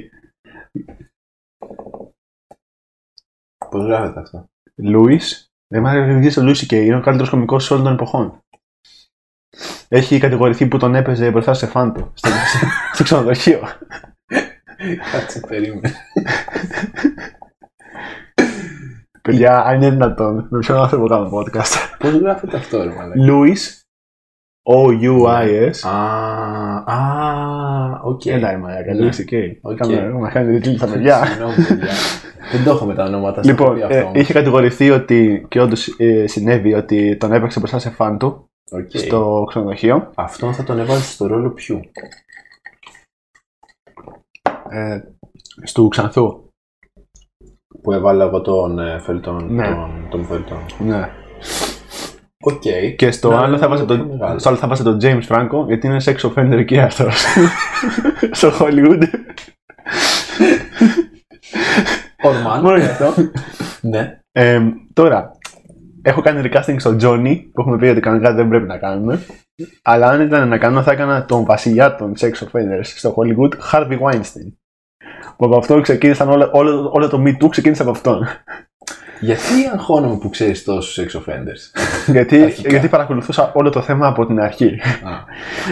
Πώς 3.70 3.84
γράφεται 3.84 4.20
αυτό; 4.20 4.48
Louis, 4.82 5.20
δεν 5.66 5.82
μ' 5.82 5.86
αρέσει 5.86 6.40
ο 6.40 6.42
Louis 6.42 6.56
C.K. 6.56 6.72
Είναι 6.72 6.96
ο 6.96 7.00
καλύτερος 7.00 7.30
κωμικό 7.30 7.56
όλων 7.70 7.84
των 7.84 7.92
εποχών. 7.92 8.38
Έχει 9.88 10.18
κατηγορηθεί 10.18 10.66
που 10.66 10.78
τον 10.78 10.94
έπαιζε 10.94 11.30
μπροστά 11.30 11.54
σε 11.54 11.66
φαν 11.66 11.92
του. 11.92 12.12
Στο, 12.14 12.30
στο 12.94 13.02
ξενοδοχείο. 13.02 13.60
Κάτσε, 15.12 15.40
περίμενε. 15.40 15.94
Παιδιά, 19.22 19.64
αν 19.64 19.76
είναι 19.76 19.90
δυνατόν, 19.90 20.46
με 20.50 20.58
ποιον 20.58 20.78
άνθρωπο 20.78 21.06
κάνω 21.06 21.30
podcast; 21.32 21.96
Πώς 21.98 22.12
γράφεται 22.12 22.56
αυτό, 22.56 22.82
ρε 22.82 22.90
μαλάκα; 22.90 23.22
Louis, 24.64 25.08
O-U-I-S. 25.08 25.88
Α, 25.88 25.96
α, 26.92 28.00
οκ. 28.04 28.26
Έλα, 28.26 28.50
ρε 28.50 28.56
μαλάκα, 28.56 28.94
Ναι. 28.94 29.08
Louis 29.08 29.14
C.K. 29.32 29.50
Οκ. 29.60 29.76
Κάμε- 29.76 30.12
Μας 30.12 30.32
κάνει 30.32 30.50
ρεζίλι 30.52 30.78
στα 30.78 30.86
παιδιά. 30.86 31.24
Συγγνώμη, 31.26 31.54
παιδιά. 31.54 31.92
Δεν 32.52 32.64
το 32.64 32.70
έχω 32.70 32.84
με 32.84 32.94
τα 32.94 33.04
ονόματα. 33.04 33.42
στο 33.42 33.50
Λοιπόν, 33.52 33.76
έχω 33.80 33.86
πει 33.88 33.94
ε, 33.94 33.96
αυτό 33.98 34.08
όμως. 34.08 34.20
είχε 34.22 34.32
κατηγορηθεί 34.32 34.90
ότι, 34.90 35.46
και 35.48 35.60
όντως 35.60 35.88
συνέβη, 36.24 36.74
ότι 36.74 37.16
τον 37.16 37.32
έπαιξε 37.32 37.58
μπροστά 37.58 37.78
σε 37.78 37.90
φαν 37.90 38.18
του 38.18 38.50
Οκ. 38.70 38.90
στο 38.90 39.44
ξενοδοχείο. 39.48 40.10
Αυτόν 40.14 40.54
θα 40.54 40.64
τον 40.64 40.78
έβαζες 40.78 41.02
στο 41.02 41.26
ρόλο 41.26 41.50
ποιου; 41.50 41.80
Ε, 44.68 45.00
στου 45.62 45.88
Ξανθού. 45.88 46.44
Που 47.82 47.92
έβαλα 47.92 48.24
εγώ 48.24 48.40
τον 48.40 48.78
ε, 48.78 48.98
Φελτόν. 49.00 49.54
Ναι. 49.54 49.68
Τον, 49.68 50.06
τον 50.10 50.24
Φελτόν. 50.24 50.58
Ναι. 50.78 51.08
Οκ. 52.44 52.62
Και 52.96 53.10
στο 53.10 53.28
Ναι, 53.28 53.36
άλλο 53.36 53.46
ναι, 53.46 53.58
θα 53.58 53.68
'βαζα 53.68 53.80
ναι, 53.82 53.86
τον, 53.88 53.96
πιο 53.96 54.06
μεγάλο. 54.16 54.38
στο 54.38 54.48
άλλο 54.48 54.58
θα 54.58 54.66
'βαζα 54.68 54.82
τον 54.82 54.98
James 55.02 55.22
Franco 55.28 55.66
γιατί 55.66 55.86
είναι 55.86 56.00
sex 56.04 56.16
offender 56.16 56.52
εκεί 56.58 56.78
αυτός. 56.78 57.24
στο 58.30 58.50
Hollywood. 58.60 59.02
Ορμάν. 62.22 62.60
Μόνο 62.62 62.76
γι' 62.76 62.84
αυτό. 62.84 63.14
Ναι. 63.80 64.18
Ε, 64.32 64.60
τώρα, 64.92 65.30
έχω 66.02 66.20
κάνει 66.20 66.50
recasting 66.52 66.76
στο 66.78 66.96
Johnny 67.00 67.36
που 67.52 67.60
έχουμε 67.60 67.78
πει 67.78 67.86
ότι 67.86 68.00
κανονικά 68.00 68.34
δεν 68.34 68.48
πρέπει 68.48 68.66
να 68.66 68.78
κάνουμε. 68.78 69.24
Αλλά 69.82 70.06
αν 70.08 70.20
ήταν 70.20 70.48
να 70.48 70.58
κάνω, 70.58 70.82
θα 70.82 70.92
έκανα 70.92 71.24
τον 71.24 71.44
βασιλιά 71.44 71.96
των 71.96 72.12
sex 72.18 72.30
offenders 72.30 72.80
στο 72.82 73.14
Hollywood, 73.16 73.50
Harvey 73.72 73.98
Weinstein. 74.00 74.52
Που 75.36 75.44
από 75.44 75.56
αυτό 75.56 75.80
ξεκίνησαν 75.80 76.28
όλο, 76.28 76.48
όλο, 76.52 76.90
όλο 76.92 77.08
το 77.08 77.22
Me 77.26 77.44
Too 77.44 77.48
ξεκίνησε 77.50 77.82
από 77.82 77.90
αυτόν. 77.90 78.26
Γιατί 79.22 79.70
αγχώνομαι 79.74 80.16
που 80.16 80.30
ξέρεις 80.30 80.64
τόσους 80.64 80.98
sex 81.04 81.18
offenders. 81.18 81.80
γιατί, 82.12 82.42
Αρχικά. 82.42 82.68
γιατί 82.68 82.88
παρακολουθούσα 82.88 83.50
όλο 83.54 83.70
το 83.70 83.80
θέμα 83.80 84.06
από 84.06 84.26
την 84.26 84.40
αρχή. 84.40 84.78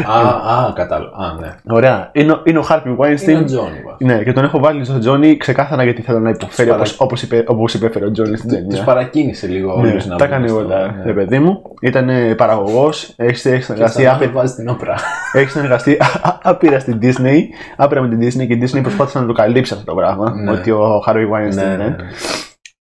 α, 0.07 0.19
α, 0.19 0.65
α, 0.67 0.73
κατάλαβα. 0.75 1.17
Α, 1.17 1.35
ναι. 1.41 1.55
Ωραία. 1.75 2.09
Είναι, 2.13 2.33
ο- 2.33 2.41
είναι 2.45 2.59
ο 2.59 2.65
Harvey 2.69 2.97
Weinstein. 2.99 3.29
Είναι 3.29 3.39
ο 3.39 3.45
Τζόνι. 3.45 3.69
βασικά. 3.87 4.15
Ναι, 4.15 4.23
και 4.23 4.33
τον 4.33 4.45
έχω 4.45 4.59
βάλει 4.59 4.85
στο 4.85 4.99
Τζόνι 4.99 5.37
ξεκάθαρα 5.37 5.83
γιατί 5.85 6.03
θέλω 6.03 6.19
να 6.21 6.31
υποφέρει 6.31 6.69
Τους 6.69 6.77
όπως, 6.77 6.97
όπως, 7.01 7.23
είπε, 7.23 7.45
όπως 7.47 7.75
υπέφερε 7.75 8.05
ο 8.05 8.11
Τζόνι 8.11 8.37
στην 8.37 8.49
Τους 8.51 8.59
ταινία. 8.59 8.85
παρακίνησε 8.85 9.47
λίγο 9.47 9.81
Ναι, 9.81 9.89
όλους 9.91 10.07
να 10.07 10.17
τα 10.17 10.25
μπουν 10.25 10.33
έκανε 10.35 10.49
στο- 10.49 10.57
όλα, 10.57 10.87
ναι. 10.87 11.03
ρε 11.05 11.13
παιδί 11.13 11.39
μου. 11.39 11.63
Ήταν 11.81 12.09
παραγωγός, 12.37 13.13
έχει 13.17 13.31
έχεις 13.31 13.43
Και 13.43 13.61
συνεργαστεί, 13.61 14.01
στα 14.03 14.11
άπειρα- 14.13 14.31
άλλα 14.31 14.41
βάζει 14.41 14.55
την 14.55 14.69
Όπρα. 14.69 14.95
έχεις 15.33 15.53
συνεργαστεί 15.53 15.93
α- 16.01 16.29
α- 16.29 16.39
άπειρα 16.43 16.79
στην 16.79 16.99
Disney. 17.03 17.39
Άπειρα 17.77 18.01
με 18.03 18.09
την 18.09 18.19
Disney 18.19 18.47
και 18.47 18.53
η 18.55 18.63
Disney 18.65 18.83
προσπάθησε 18.83 19.19
να 19.21 19.27
το 19.27 19.33
καλύψει 19.33 19.73
αυτό 19.73 19.85
το 19.85 19.95
πράγμα. 19.95 20.35
Ναι. 20.35 20.51
Ότι 20.51 20.71
ο 20.71 21.03
Harvey 21.07 21.13
Weinstein 21.33 21.95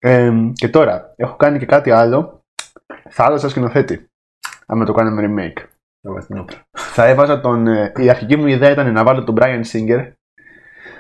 Ναι, 0.06 0.12
ναι, 0.18 0.22
είναι. 0.24 0.30
ναι. 0.32 0.50
Ε, 0.50 0.52
και 0.54 0.70
τώρα, 0.70 1.14
έχω 1.16 1.36
κάνει 1.36 1.60
και 1.60 1.66
κάτι 1.66 1.92
άλλο. 1.92 2.42
Θα 3.10 3.24
άλλαζα 3.26 3.50
σκηνοθέτη. 3.50 4.06
Αν 4.66 4.86
το 4.86 4.94
κάναμε 4.94 5.22
remake. 5.28 5.62
Θα 6.02 6.12
βάζεις 6.14 6.28
την 6.28 6.38
Όπρα. 6.38 6.58
Θα 6.72 7.06
έβαζα 7.06 7.40
τον. 7.42 7.68
ε, 7.68 7.92
η 7.98 8.10
αρχική 8.10 8.36
μου 8.38 8.48
ιδέα 8.48 8.72
ήταν 8.72 8.92
να 8.94 9.04
βάλω 9.04 9.24
τον 9.24 9.36
Bryan 9.40 9.62
Singer. 9.72 10.12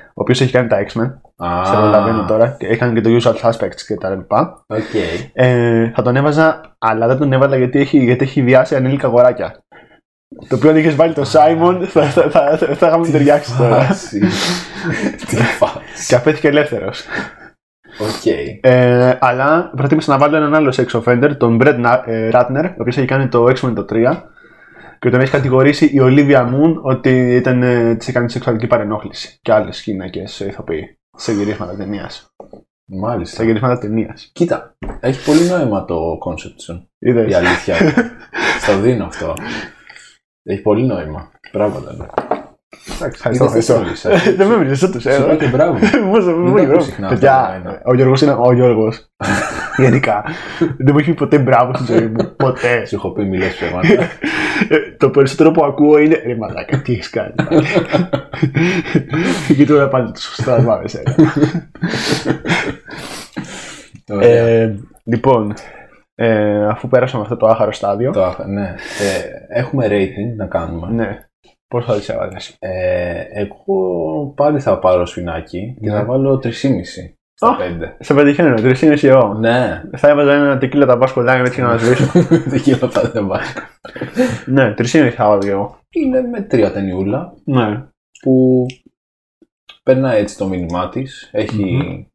ο 0.07 0.21
οποίος 0.21 0.41
έχει 0.41 0.51
κάνει 0.51 0.67
τα 0.67 0.85
X-Men. 0.87 1.19
Α, 1.45 1.65
Σε 1.65 1.73
προλαβαίνω 1.75 2.25
τώρα. 2.25 2.55
και 2.59 2.67
Έχει 2.67 2.77
κάνει 2.77 3.01
και 3.01 3.09
το 3.09 3.09
Usual 3.21 3.35
Suspects 3.49 3.81
και 3.87 3.95
τα 3.95 4.09
λοιπά. 4.09 4.63
Οκ. 4.67 4.79
Ε, 5.33 5.91
θα 5.95 6.01
τον 6.01 6.15
έβαζα, 6.15 6.75
αλλά 6.77 7.07
δεν 7.07 7.17
τον 7.17 7.33
έβαλα 7.33 7.57
γιατί 7.57 7.79
έχει, 7.79 7.97
γιατί 7.97 8.23
έχει 8.23 8.43
βιάσει 8.43 8.75
ανήλικα 8.75 9.07
αγοράκια. 9.07 9.59
Το 10.47 10.55
οποίο 10.55 10.69
αν 10.69 10.77
είχες 10.77 10.95
βάλει 10.95 11.13
το 11.13 11.21
Simon 11.33 11.85
θα, 11.87 12.03
θα, 12.03 12.29
θα, 12.29 12.57
θα, 12.57 12.75
θα 12.75 12.87
είχαμε 12.87 13.07
ταιριάξει 13.07 13.57
τώρα. 13.57 13.81
Φάση. 13.83 14.19
Τι 15.27 15.35
φάση. 15.35 16.07
και 16.07 16.15
αφέθηκε 16.15 16.47
ελεύθερος. 16.47 17.05
Οκ. 17.99 18.25
Ε, 18.61 19.17
αλλά 19.19 19.71
προτίμησα 19.75 20.11
να 20.11 20.17
βάλω 20.17 20.35
έναν 20.35 20.55
άλλο 20.55 20.73
sex 20.77 21.01
offender, 21.01 21.31
τον 21.37 21.59
Brett 21.61 21.85
Na- 21.85 22.01
ε, 22.05 22.29
Ratner, 22.33 22.63
ο 22.69 22.75
οποίος 22.81 22.97
έχει 22.97 23.07
κάνει 23.07 23.27
το 23.27 23.43
X-Men 23.45 23.73
το 23.75 23.85
3 23.89 24.23
και 24.99 25.09
τον 25.09 25.19
έχει 25.19 25.31
κατηγορήσει 25.31 25.85
η 25.85 25.99
Olivia 26.01 26.41
Munn 26.45 26.73
ότι 26.81 27.35
ήταν, 27.35 27.63
ε, 27.63 27.95
της 27.95 28.07
έκανε 28.07 28.29
σεξουαλική 28.29 28.67
παρενόχληση 28.67 29.39
και 29.41 29.51
άλλες 29.53 29.81
γυναίκες 29.83 30.23
ηθοποιοί 30.47 30.97
σε 31.17 31.31
γυρίσματα 31.33 31.75
ταινίας. 31.75 32.13
Σε 32.89 32.99
Μάλιστα. 32.99 33.43
γυρίσματα 33.43 33.77
ταινίας. 33.77 34.29
Κοίτα, 34.33 34.75
έχει 34.99 35.25
πολύ 35.25 35.49
νόημα 35.49 35.85
το 35.85 36.17
concept 36.25 36.55
σου. 36.61 36.89
Η 36.99 37.33
αλήθεια. 37.33 37.81
είναι. 37.81 37.93
Στο 38.61 38.79
δίνω 38.79 39.05
αυτό. 39.05 39.33
Έχει 40.43 40.61
πολύ 40.61 40.85
νόημα. 40.85 41.31
Μπράβο, 41.53 41.79
Ντάνο. 41.79 42.05
Ευχαριστώ. 43.01 43.29
Είδες 43.29 43.69
ευχαριστώ. 43.69 43.73
τις 43.89 44.05
όλες, 44.05 44.25
ε. 44.27 44.31
Δεν 44.35 44.47
με 44.47 44.53
έμεινε, 44.53 44.73
δεν 44.73 44.91
του 44.91 45.01
Σου 45.01 45.09
είπα 45.09 45.35
και 45.35 45.47
μπράβο. 45.47 45.73
Μου 46.45 46.55
τα 46.55 46.61
ακούς 46.61 46.83
συχνά 46.85 47.07
αυτά 47.07 47.19
τα 47.19 47.29
Παιδιά, 47.47 47.61
ένα. 47.65 47.81
ο 47.85 47.93
Γιώργος 47.95 48.21
είναι 48.21 48.35
ο 48.39 48.53
Γιώργος. 48.53 49.09
Γενικά. 49.83 50.23
Δεν 50.59 50.89
μου 50.93 50.97
έχει 50.99 51.09
πει 51.09 51.13
ποτέ 51.13 51.39
μπράβο 51.39 51.73
στη 51.75 51.93
ζωή 51.93 52.07
μου. 52.07 52.35
Ποτέ. 52.45 52.85
Σου 52.85 52.95
έχω 52.95 53.11
πει 53.11 53.23
μιλές 53.25 53.53
ψέματα. 53.53 53.87
Ε, 54.69 54.77
Το 54.97 55.09
περισσότερο 55.09 55.51
που 55.51 55.65
ακούω 55.65 55.97
είναι 55.97 56.21
ρε 56.25 56.35
μαλάκα, 56.35 56.81
τι 56.81 56.93
έχεις 56.93 57.09
κάνει. 57.09 57.33
Και 59.57 59.65
τώρα 59.65 59.87
πάλι 59.87 60.11
το 60.11 60.19
σωστά, 60.21 60.61
μ' 60.61 60.69
άρεσε. 60.69 61.03
Ωραία. 64.11 64.47
Ε, 64.47 64.75
Λοιπόν, 65.03 65.53
ε, 66.15 66.67
αφού 66.67 66.87
πέρασαμε 66.87 67.23
αυτό 67.23 67.37
το 67.37 67.47
άχαρο 67.47 67.71
στάδιο, 67.71 68.11
Το 68.11 68.23
άχα- 68.25 68.47
ναι. 68.47 68.75
Ε, 68.99 69.59
έχουμε 69.59 69.87
rating 69.89 70.35
να 70.37 70.45
κάνουμε. 70.45 70.87
ναι, 70.91 71.26
πώς 71.67 71.85
θα 71.85 71.95
τις 71.97 72.09
έβαλες. 72.09 72.55
Ε, 72.59 73.23
εγώ 73.33 73.75
πάλι 74.35 74.59
θα 74.59 74.79
πάρω 74.79 75.05
σφινάκι 75.05 75.77
και 75.81 75.89
Ναι. 75.89 75.95
θα 75.95 76.05
βάλω 76.05 76.39
3,5 76.43 76.51
στα 77.33 77.47
Α. 77.47 77.55
5. 77.57 77.95
Σε 77.99 78.13
πετυχαίνω, 78.13 78.55
τρεις 78.55 78.81
είναι 78.81 78.99
εγώ. 79.01 79.33
Ναι. 79.33 79.83
Θα 79.97 80.09
έβαζα 80.09 80.33
ένα 80.33 80.57
τεκίλα 80.57 80.85
τα 80.85 80.95
μπάσκολα 80.95 81.33
έτσι 81.33 81.61
να 81.61 81.77
σβήσω. 81.77 82.11
Δεν 82.45 82.61
κύλα 82.61 82.77
τα 82.87 83.09
δεν 83.09 83.27
βάλω. 83.27 83.43
ναι, 84.45 84.73
τρεις 84.73 84.93
είναι 84.93 85.09
θα 85.09 85.27
βάλω 85.27 85.47
εγώ. 85.47 85.79
Είναι 85.89 86.21
με 86.21 86.41
τρία 86.41 86.71
ταινιούλα 86.71 87.33
Ναι. 87.43 87.83
που 88.21 88.65
περνάει 89.83 90.19
έτσι 90.19 90.37
το 90.37 90.47
μήνυμά 90.47 90.89
της. 90.89 91.29
Έχει 91.31 92.07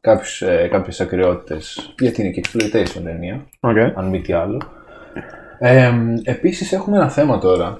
κάποιους, 0.00 0.42
ε, 0.42 0.68
κάποιες 0.70 1.00
ακρότητες 1.00 1.94
γιατί 1.98 2.22
είναι 2.22 2.30
και 2.30 2.40
exploitation 2.44 3.00
ταινία, 3.04 3.46
Οκ. 3.60 3.76
αν 3.94 4.08
μη 4.08 4.20
τι 4.20 4.32
άλλο. 4.32 4.60
Ε, 5.58 5.92
επίσης 6.24 6.72
έχουμε 6.72 6.96
ένα 6.96 7.08
θέμα 7.10 7.38
τώρα, 7.38 7.78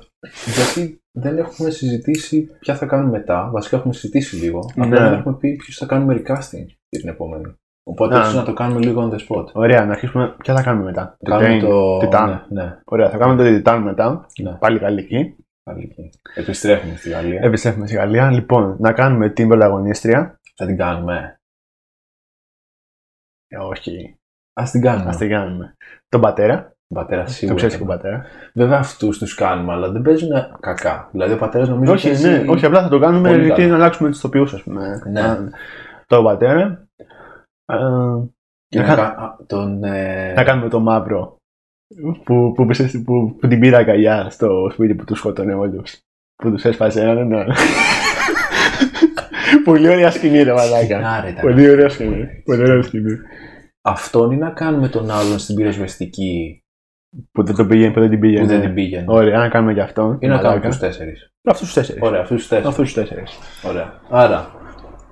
γιατί 0.55 1.03
δεν 1.13 1.39
έχουμε 1.39 1.71
συζητήσει 1.71 2.57
ποια 2.61 2.77
θα 2.77 2.87
κάνουμε 2.87 3.11
μετά. 3.19 3.51
Βασικά 3.51 3.77
έχουμε 3.77 3.93
συζητήσει 3.95 4.37
λίγο, 4.37 4.71
Ναι. 4.75 4.85
απλά 4.87 5.09
δεν 5.11 5.19
έχουμε 5.19 5.37
πει 5.37 5.57
ποιος 5.57 5.77
θα 5.77 5.87
κάνουμε 5.87 6.15
recasting 6.15 6.67
για 6.89 7.01
την 7.01 7.09
επόμενη. 7.09 7.55
Οπότε 7.83 8.17
Α. 8.19 8.21
ίσως 8.21 8.35
να 8.35 8.43
το 8.45 8.53
κάνουμε 8.53 8.81
λίγο 8.81 9.09
on 9.11 9.15
the 9.15 9.19
spot. 9.27 9.53
Ωραία, 9.53 9.85
να 9.85 9.93
αρχίσουμε. 9.93 10.35
Ποια 10.39 10.55
θα 10.55 10.63
κάνουμε 10.63 10.85
μετά; 10.85 11.17
Κάνουμε 11.25 11.57
Titane. 11.57 11.61
το... 11.61 11.99
Titane. 11.99 12.41
Ναι, 12.49 12.63
ναι, 12.63 12.79
Ωραία, 12.85 13.11
θα 13.11 13.17
κάνουμε 13.19 13.61
το 13.61 13.71
Titane 13.71 13.81
μετά. 13.85 14.27
ναι. 14.43 14.53
Πάλι 14.53 14.79
γαλλική. 14.79 15.37
Πάλι 15.63 15.83
εκεί. 15.91 16.11
Επιστρέφουμε 16.35 16.97
στη 16.97 17.09
Γαλλία. 17.11 17.41
Επιστρέφουμε 17.43 17.87
στη 17.87 17.97
Γαλλία. 17.97 18.31
Λοιπόν, 18.31 18.77
να 18.79 18.93
κάνουμε 18.93 19.29
την 19.31 19.49
πρωταγωνίστρια. 19.49 20.41
Θα 20.57 20.67
την 20.67 20.77
κάνουμε. 20.77 21.41
Ε, 23.49 23.57
όχι, 23.59 24.19
Ας 24.53 24.71
την 24.71 24.81
κάνουμε. 24.81 25.11
ας 25.11 25.17
την 25.17 25.29
κάνουμε. 25.29 25.77
Τον 26.09 26.21
πατέρα. 26.21 26.73
Ο 26.93 26.95
πατέρα 26.95 27.25
Το 27.25 27.31
σίγουρα. 27.31 27.57
ξέρεις 27.57 27.75
και 27.75 27.81
τον 27.81 27.89
πατέρα. 27.89 28.25
Βέβαια 28.55 28.79
αυτούς 28.79 29.19
τους 29.19 29.35
κάνουμε, 29.35 29.73
αλλά 29.73 29.91
δεν 29.91 30.03
παίζουν 30.03 30.29
κακά. 30.61 31.09
Δηλαδή 31.13 31.33
ο 31.33 31.37
πατέρας 31.39 31.69
νομίζω. 31.69 31.93
Όχι, 31.93 32.07
παίζει- 32.07 32.29
ναι, 32.29 32.45
όχι, 32.49 32.65
απλά 32.67 32.83
θα 32.83 32.89
το 32.89 32.99
κάνουμε 32.99 33.29
Πολύ 33.29 33.45
γιατί 33.45 33.61
καλά. 33.61 33.71
να 33.73 33.77
αλλάξουμε 33.77 34.09
τους 34.09 34.19
ηθοποιού, 34.19 34.43
ας 34.43 34.63
πούμε. 34.63 35.03
Ναι. 35.11 35.21
Α, 35.21 35.39
Τον 36.07 36.25
πατέρα. 36.25 36.89
Α, 37.65 37.77
Και 38.69 38.79
να 38.79 38.87
να, 38.87 38.95
κα- 38.95 38.97
κα- 39.03 39.23
α, 39.23 39.37
τον. 39.47 39.85
Ε... 39.85 40.33
να 40.37 40.45
κάνουμε 40.45 40.69
το 40.69 40.81
μαύρο. 40.81 41.37
Που, 42.03 42.23
που, 42.25 42.53
που, 42.57 42.67
που, 43.05 43.37
που 43.41 43.49
την 43.49 43.61
πήρε 43.61 43.77
αγκαλιά 43.77 44.31
στο 44.31 44.71
σπίτι 44.73 44.95
που 44.95 45.05
τους 45.05 45.19
σκότωνε 45.19 45.55
όλους. 45.55 45.99
Που 46.43 46.51
τους 46.51 46.65
έσπασε 46.65 47.01
έναν 47.01 47.19
έναν. 47.33 47.47
Πολύ 49.65 49.89
ωραία 49.89 50.11
σκηνή, 50.11 50.43
ρε 50.43 50.53
μαλάκα. 50.53 50.83
Σκηνά, 50.85 51.21
ρε, 51.21 51.29
ήταν. 51.29 51.41
Πολύ 51.43 51.71
ωραία 51.71 51.89
σκηνή. 51.89 52.27
Πολύ 52.45 52.63
ωραία 52.63 52.83
σκηνή. 52.83 53.17
Αυτόν 53.83 54.31
ή 54.31 54.37
να 54.37 54.51
κάνουμε 54.51 54.89
τον 54.89 55.11
άλλον 55.11 55.39
στην 55.39 55.55
πυροσβεστική 55.57 56.63
Που 57.33 57.45
δεν, 57.45 57.55
το 57.55 57.67
πήγαινε, 57.67 57.93
που 57.93 58.01
δεν 58.01 58.11
την 58.11 58.21
πήγαινε. 58.21 58.41
που 58.41 58.47
δεν 58.47 58.61
την 58.61 58.75
πήγαινε. 58.75 59.05
Ωραία, 59.09 59.39
να 59.39 59.49
κάνουμε 59.49 59.75
και 59.75 59.81
αυτό. 59.81 60.17
Ή 60.21 60.27
να 60.27 60.39
κάνουμε 60.39 60.67
τους 60.67 60.79
τέσσερις. 60.79 61.33
Αυτούς 61.45 61.67
τους 61.67 61.75
τέσσερις. 61.75 62.03
Ωραία, 62.03 62.21
αυτούς 62.21 62.37
τους 62.37 62.49
τέσσερις. 62.49 62.69
Αυτούς 62.71 62.85
τους 62.85 62.95
τέσσερις. 62.95 63.39
Ωραία. 63.69 64.01
Άρα, 64.11 64.51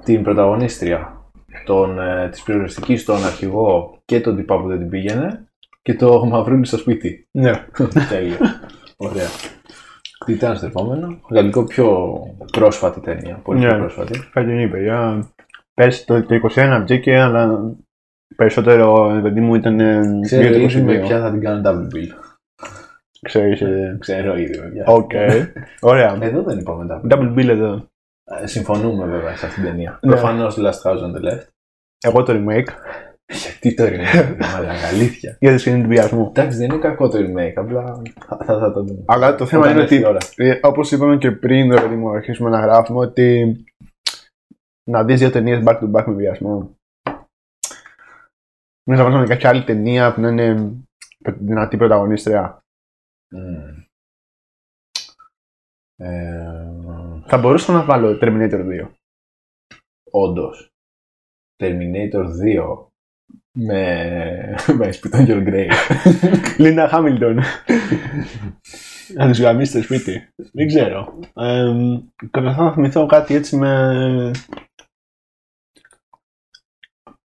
την 0.04 0.22
πρωταγωνίστρια, 0.22 1.22
τον, 1.64 1.98
ε, 2.00 2.28
της 2.28 2.42
πυροσβεστικής, 2.42 3.04
τον 3.04 3.24
αρχηγό 3.24 3.98
και 4.04 4.20
τον 4.20 4.36
τυπά 4.36 4.60
που 4.60 4.68
δεν 4.68 4.78
την 4.78 4.88
πήγαινε 4.88 5.48
και 5.82 5.94
το 5.94 6.24
μαυρούλι 6.26 6.66
στο 6.66 6.76
σπίτι. 6.76 7.28
Ναι. 7.30 7.50
Τέλεια. 8.10 8.38
Ωραία. 8.96 9.26
Τι 10.24 10.32
ήταν 10.32 10.56
στο 10.56 10.66
επόμενο. 10.66 11.20
Γαλλικό 11.30 11.64
πιο 11.64 12.18
πρόσφατη 12.52 13.00
ταινία. 13.00 13.40
Πολύ 13.44 13.58
πιο 13.58 13.68
Ναι. 13.72 13.78
πρόσφατη. 13.78 14.18
Φετινή, 14.32 14.68
παιδιά. 14.68 15.28
Πέρσι 15.74 16.06
το, 16.06 16.22
το 16.22 16.34
21 16.54 16.82
βγήκε, 16.86 17.16
αλλά 17.18 17.60
περισσότερο, 18.42 19.14
ε, 19.16 19.20
παιδί 19.20 19.40
μου, 19.40 19.54
ήταν. 19.54 19.80
ε, 19.80 20.20
Ξέρω 20.22 20.42
για 20.42 20.52
το 20.52 20.58
ήδη 20.58 20.80
με 20.80 20.98
22. 20.98 21.06
ποια 21.06 21.20
θα 21.20 21.30
την 21.30 21.40
κάνω 21.40 21.60
double 21.64 21.94
bill. 21.96 22.08
Ξέρεις, 23.22 23.60
ε, 23.60 23.96
Ξέρω 24.00 24.36
ήδη 24.36 24.58
με 24.58 24.66
ποια. 24.68 24.84
Οκ. 24.86 25.10
Ωραία. 25.80 26.18
Εδώ 26.22 26.42
δεν 26.42 26.58
είπαμε 26.58 26.86
double. 26.90 27.12
Double 27.12 27.34
bill 27.38 27.48
εδώ. 27.48 27.86
Ε, 28.42 28.46
Συμφωνούμε 28.46 29.04
βέβαια 29.06 29.36
σε 29.36 29.46
αυτήν 29.46 29.62
την 29.62 29.72
ταινία. 29.72 29.98
Ναι. 30.02 30.10
Προφανώς 30.10 30.56
Last 30.58 30.90
House 30.90 30.98
on 31.02 31.16
the 31.16 31.32
Left. 31.32 31.46
Εγώ 32.06 32.22
το 32.22 32.32
remake 32.32 32.66
Γιατί 33.42 33.74
το 33.74 33.84
remake, 33.84 34.36
αλλά 34.56 34.72
αλήθεια. 34.92 35.36
για 35.40 35.52
τη 35.52 35.58
σκηνή 35.58 35.82
του 35.82 35.88
βιασμού. 35.88 36.26
Εντάξει, 36.34 36.58
δεν 36.58 36.70
είναι 36.70 36.78
κακό 36.78 37.08
το 37.08 37.18
remake, 37.18 37.52
απλά 37.54 38.00
θα, 38.26 38.38
θα, 38.44 38.58
θα 38.58 38.72
το 38.72 38.82
δούμε. 38.82 39.02
Αλλά 39.06 39.34
το 39.34 39.46
θέμα 39.46 39.62
Όταν 39.62 39.72
είναι 39.72 39.82
έρθει 39.82 39.94
η 39.94 39.98
ότι, 39.98 40.06
ώρα. 40.08 40.18
ε, 40.36 40.58
όπως 40.62 40.92
είπαμε 40.92 41.16
και 41.16 41.30
πριν, 41.30 41.72
ρε 41.74 41.80
παιδί 41.80 41.94
μου, 41.94 42.10
αρχίσουμε 42.10 42.50
να 42.50 42.60
γράφουμε, 42.60 42.98
ότι 43.00 43.56
να 44.90 45.04
δεις 45.04 45.18
δύο 45.18 45.30
ταινίες 45.30 45.62
back 45.66 45.78
to 45.78 45.90
back 45.90 46.04
με 46.06 46.12
βιασμό. 46.14 46.76
Μην 48.90 48.98
να 48.98 49.04
βάλουμε 49.04 49.26
κάποια 49.26 49.48
άλλη 49.48 49.64
ταινία 49.64 50.14
που 50.14 50.20
να 50.20 50.28
είναι 50.28 50.76
δυνατή 51.18 51.76
πρωταγωνίστρια. 51.76 52.62
Μμμ. 53.30 53.82
Ε, 55.96 57.22
Θα 57.26 57.38
μπορούσα 57.38 57.72
να 57.72 57.84
βάλω 57.84 58.18
Terminator 58.22 58.82
2. 58.84 58.90
Όντως. 60.10 60.68
Terminator 61.56 62.24
2 62.44 62.86
με, 63.52 64.54
με 64.76 64.92
σπιτόν 64.92 65.24
Your 65.28 65.46
Grey. 65.48 65.70
Λίνα 66.58 66.88
Χάμιλτον. 66.88 67.38
Να 69.14 69.28
τους 69.28 69.40
γαμίσει 69.40 69.70
στο 69.70 69.82
σπίτι. 69.82 70.28
Δεν 70.52 70.66
ξέρω. 70.66 71.18
Ε, 71.34 71.72
Καταρχάς 72.30 72.64
να 72.64 72.72
θυμηθώ 72.72 73.06
κάτι 73.06 73.34
έτσι 73.34 73.56
με... 73.56 74.30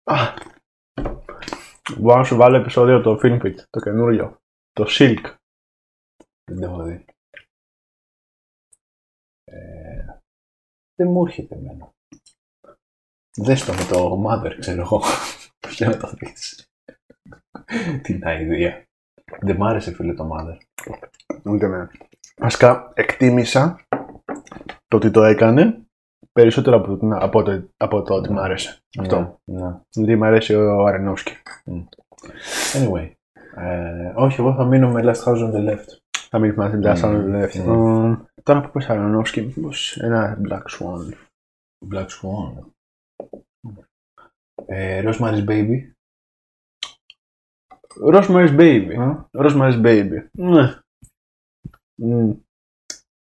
Α, 0.03 0.33
Μπορώ 1.91 2.17
να 2.17 2.23
σου 2.23 2.35
βάλω 2.35 2.57
επεισόδιο 2.57 2.95
από 2.95 3.03
το 3.03 3.19
Film 3.23 3.41
Pit, 3.41 3.55
το 3.69 3.79
καινούριο. 3.79 4.41
Το 4.71 4.85
Silk. 4.87 5.35
Δεν 6.51 6.59
το 6.59 6.65
έχω 6.65 6.83
δει. 6.83 7.05
Ε, 9.43 10.05
δεν 10.95 11.07
μου 11.07 11.25
έρχεται 11.25 11.55
εμένα. 11.55 11.91
Δες 13.37 13.65
το 13.65 13.73
με 13.73 13.85
το 13.91 14.23
Mother, 14.27 14.55
ξέρω 14.59 14.81
εγώ. 14.81 15.01
Για 15.77 15.89
να 15.89 15.97
το 15.97 16.11
δεις. 16.11 16.67
Την 18.03 18.25
αηδία. 18.25 18.83
Δεν 19.39 19.55
μ' 19.55 19.63
άρεσε 19.63 19.93
φίλε 19.93 20.13
το 20.13 20.29
Mother. 20.33 20.57
Ούτε 21.43 21.65
εμένα. 21.65 21.91
Βασικά 22.37 22.91
εκτίμησα 22.95 23.87
το 24.87 24.97
ότι 24.97 25.11
το 25.11 25.23
έκανε 25.23 25.82
περισσότερο 26.31 26.77
από, 26.77 26.97
το- 26.97 27.17
από, 27.19 27.43
το, 27.43 27.63
από 27.77 28.01
το 28.01 28.13
ότι 28.13 28.31
μ' 28.31 28.39
άρεσε. 28.39 28.77
Αυτό. 28.99 29.39
Ναι, 29.45 29.61
ναι. 29.61 29.79
Γιατί 29.89 30.15
μ' 30.15 30.23
αρέσει 30.23 30.55
ο 30.55 30.85
Αρενόφσκι. 30.85 31.33
Anyway. 32.73 33.11
Ε, 33.55 34.13
όχι, 34.15 34.39
εγώ 34.41 34.53
θα 34.55 34.65
μείνω 34.65 34.91
με 34.91 35.01
Last 35.05 35.23
House 35.23 35.37
on 35.37 35.51
the 35.53 35.69
Left. 35.69 35.87
Θα 36.29 36.39
μην 36.39 36.51
θυμάσαι 36.51 36.71
την 36.71 36.81
Τάσσα 36.81 37.07
Μμμ. 37.07 37.27
Λεφτό. 37.27 38.27
Τώρα 38.43 38.61
που 38.61 38.71
πες 38.71 38.89
Αρενόφσκι, 38.89 39.41
μήπως 39.41 39.97
ένα 39.97 40.37
Black 40.49 40.63
Swan. 40.79 41.13
Black 41.91 42.07
Swan. 42.07 42.63
Ε, 44.65 45.03
Rosemary's 45.05 45.45
Baby. 45.45 45.91
Rosemary's 48.13 48.55
Baby. 48.59 48.95
Α, 48.99 49.25
Rosemary's 49.31 49.81
Baby. 49.85 50.25
Ναι. 50.31 50.73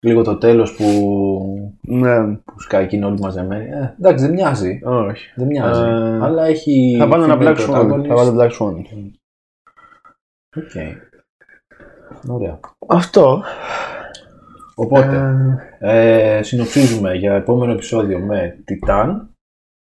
Μμ. 0.05 0.09
Λίγο 0.09 0.23
το 0.23 0.37
τέλος 0.39 0.75
που, 0.75 1.75
Ναι, 1.81 2.27
που 2.35 2.61
σκάει 2.61 2.85
εκείνο 2.85 3.07
όλοι 3.07 3.19
μαζεμένοι. 3.21 3.65
Ε, 3.69 3.95
εντάξει, 3.99 4.25
δεν 4.25 4.35
μοιάζει. 4.35 4.81
όχι. 4.85 5.33
Δεν 5.35 5.47
μοιάζει. 5.47 5.81
Ε, 5.81 6.19
αλλά 6.23 6.45
έχει. 6.45 6.97
Θα 6.99 7.07
βάλω 7.07 7.25
ένα 7.25 7.37
female 7.41 7.43
Black 7.43 7.57
Swan. 7.57 7.81
protagonist. 7.93 8.07
Θα 8.07 8.15
βάλω 8.15 8.37
Black 8.41 8.51
Swan. 8.51 8.75
Οκ. 10.57 10.71
Ωραία. 12.29 12.61
Αυτό. 12.89 13.43
Οπότε, 14.75 15.35
Ε, 15.79 16.37
ε, 16.37 16.43
συνοψίζουμε 16.43 17.15
για 17.15 17.35
επόμενο 17.35 17.73
επεισόδιο 17.73 18.19
με 18.19 18.63
Titane. 18.65 19.29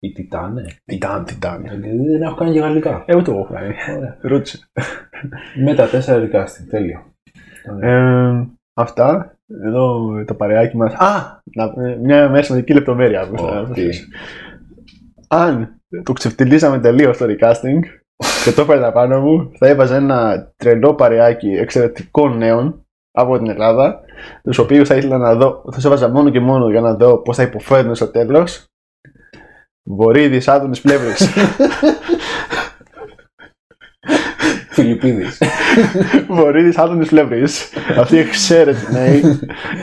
Ή 0.01 0.12
Τιτάνε. 0.12 0.66
Titane, 0.85 1.25
Titane. 1.25 1.62
Δεν 1.81 2.23
έχω 2.23 2.35
κάνει 2.35 2.53
και 2.53 2.59
γαλλικά. 2.61 3.05
Εγώ 3.07 3.23
το 3.23 3.33
έχω 3.33 3.49
κάνει. 3.53 3.75
Ωραία. 3.97 4.19
Ρώτησε. 4.21 4.59
με 5.64 5.75
τα 5.75 5.89
τέσσερα 5.89 6.25
recasting. 6.27 6.66
Τέλειο. 6.71 7.05
Ε, 7.81 8.47
αυτά. 8.83 9.37
Εδώ 9.64 9.99
το 10.26 10.35
παρεάκι 10.35 10.76
μας. 10.76 10.93
Α! 10.95 11.41
Να, 11.55 11.72
μια 12.03 12.29
μέσα 12.29 12.43
σημαντική 12.45 12.72
λεπτομέρεια. 12.72 13.29
που 13.29 13.39
θα- 13.43 13.61
Ω, 13.61 13.72
τι. 13.72 13.87
Αν 15.29 15.81
το 16.03 16.12
ξεφτυλίζαμε 16.12 16.79
τελείως 16.79 17.16
το 17.18 17.24
recasting 17.29 17.81
και 18.45 18.53
το 18.53 18.61
έφερνα 18.62 18.93
πάνω 18.93 19.20
μου, 19.20 19.51
θα 19.59 19.68
έβαζα 19.68 19.97
ένα 19.97 20.51
τρελό 20.57 20.95
παρεάκι 20.95 21.49
εξαιρετικών 21.49 22.37
νέων 22.37 22.87
από 23.11 23.39
την 23.39 23.49
Ελλάδα, 23.51 24.01
τους 24.43 24.59
οποίους 24.59 24.89
θα 24.89 24.95
ήθελα 24.97 25.18
να 25.18 25.35
δω, 25.35 25.62
θα 25.72 25.81
σε 25.81 25.87
έβαζα 25.87 26.09
μόνο 26.09 26.31
και 26.31 26.41
μόνο 26.41 26.70
για 26.70 26.81
να 26.81 26.95
δω 26.95 27.18
πώς 27.18 27.37
θα 27.37 27.43
υποφέρουν 27.43 27.95
στο 27.95 28.11
τέλος. 28.11 28.64
Βορύδης, 29.83 30.49
Άδωνης, 30.49 30.81
Πλεύρης. 30.81 31.29
Φιλιππίδης. 34.83 35.43
Βορύδη, 36.29 36.72
Άδωνη, 36.76 37.07
Πλεύρη. 37.07 37.45
Αυτοί 37.99 38.16
οι 38.16 38.18
εξαίρετοι 38.18 38.93
νέοι. 38.93 39.22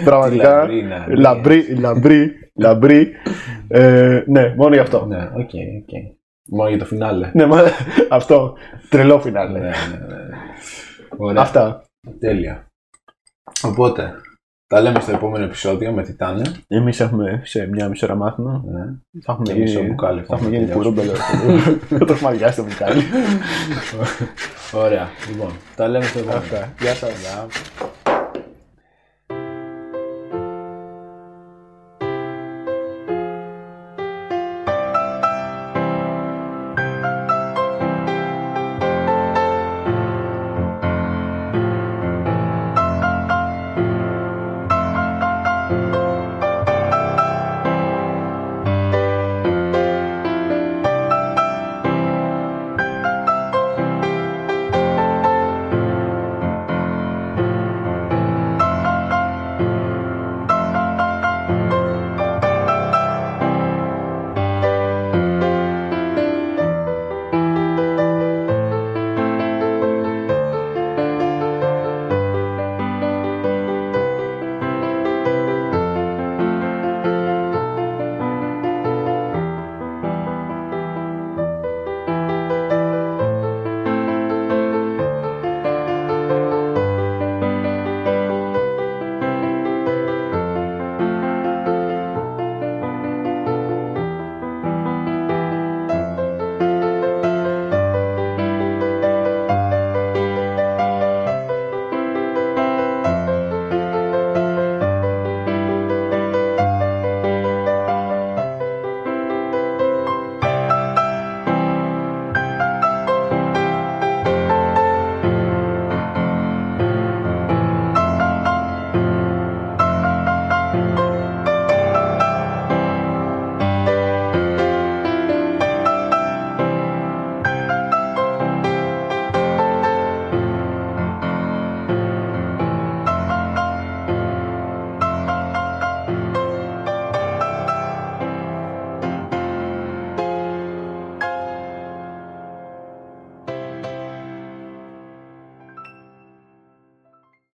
Πραγματικά. 0.04 0.58
Λαμπρή, 0.58 0.84
ναι. 0.84 1.06
Λαμπρή, 1.16 1.78
λαμπρή, 1.80 2.32
λαμπρή. 2.56 3.12
Ε, 3.68 4.24
ναι, 4.28 4.54
μόνο 4.58 4.74
γι' 4.74 4.80
αυτό. 4.80 5.06
Ναι, 5.06 5.18
οκ, 5.18 5.50
οκ. 5.82 5.90
Μόνο 6.50 6.70
για 6.70 6.78
το 6.78 6.86
φινάλε. 6.86 7.30
Ναι, 7.34 7.46
μα, 7.46 7.64
αυτό. 8.10 8.58
Τρελό 8.90 9.20
φινάλε. 9.20 9.60
Ναι, 9.60 9.66
ναι, 9.66 10.06
ναι. 10.08 10.38
Ωραία. 11.18 11.42
Αυτά. 11.42 11.84
Τέλεια. 12.20 12.68
Οπότε, 13.64 14.14
τα 14.68 14.82
λέμε 14.82 15.00
στο 15.00 15.12
επόμενο 15.12 15.44
επεισόδιο 15.44 15.92
με 15.92 16.04
Titane. 16.04 16.52
Εμείς 16.68 17.00
έχουμε 17.00 17.42
σε 17.44 17.68
μια 17.68 17.90
μισή 17.90 18.06
ώρα 18.06 18.16
μάθημα. 18.16 18.64
Ναι. 18.66 18.82
Θα 19.24 19.32
έχουμε 19.32 19.54
Και 19.54 19.60
μισό 19.60 19.80
γίνει, 19.80 19.90
μπουκάλι 19.90 20.22
θα 20.22 20.36
έχουμε 20.36 20.50
γίνει 20.50 20.66
τελειώσουμε. 20.66 20.96
κουρούμπελο. 20.96 21.16
Θα 21.90 22.06
το 22.06 22.14
έχουμε 22.14 22.30
αδειάσει 22.30 22.56
το 22.58 22.64
μπουκάλι. 22.64 23.02
Ωραία. 24.86 25.08
Λοιπόν, 25.32 25.52
τα 25.76 25.88
λέμε 25.88 26.06
στο 26.06 26.20
επόμενο. 26.20 26.40
Αυτά. 26.40 26.74
Γεια 26.80 26.94
σας. 26.96 27.12
Γεια. 27.22 27.46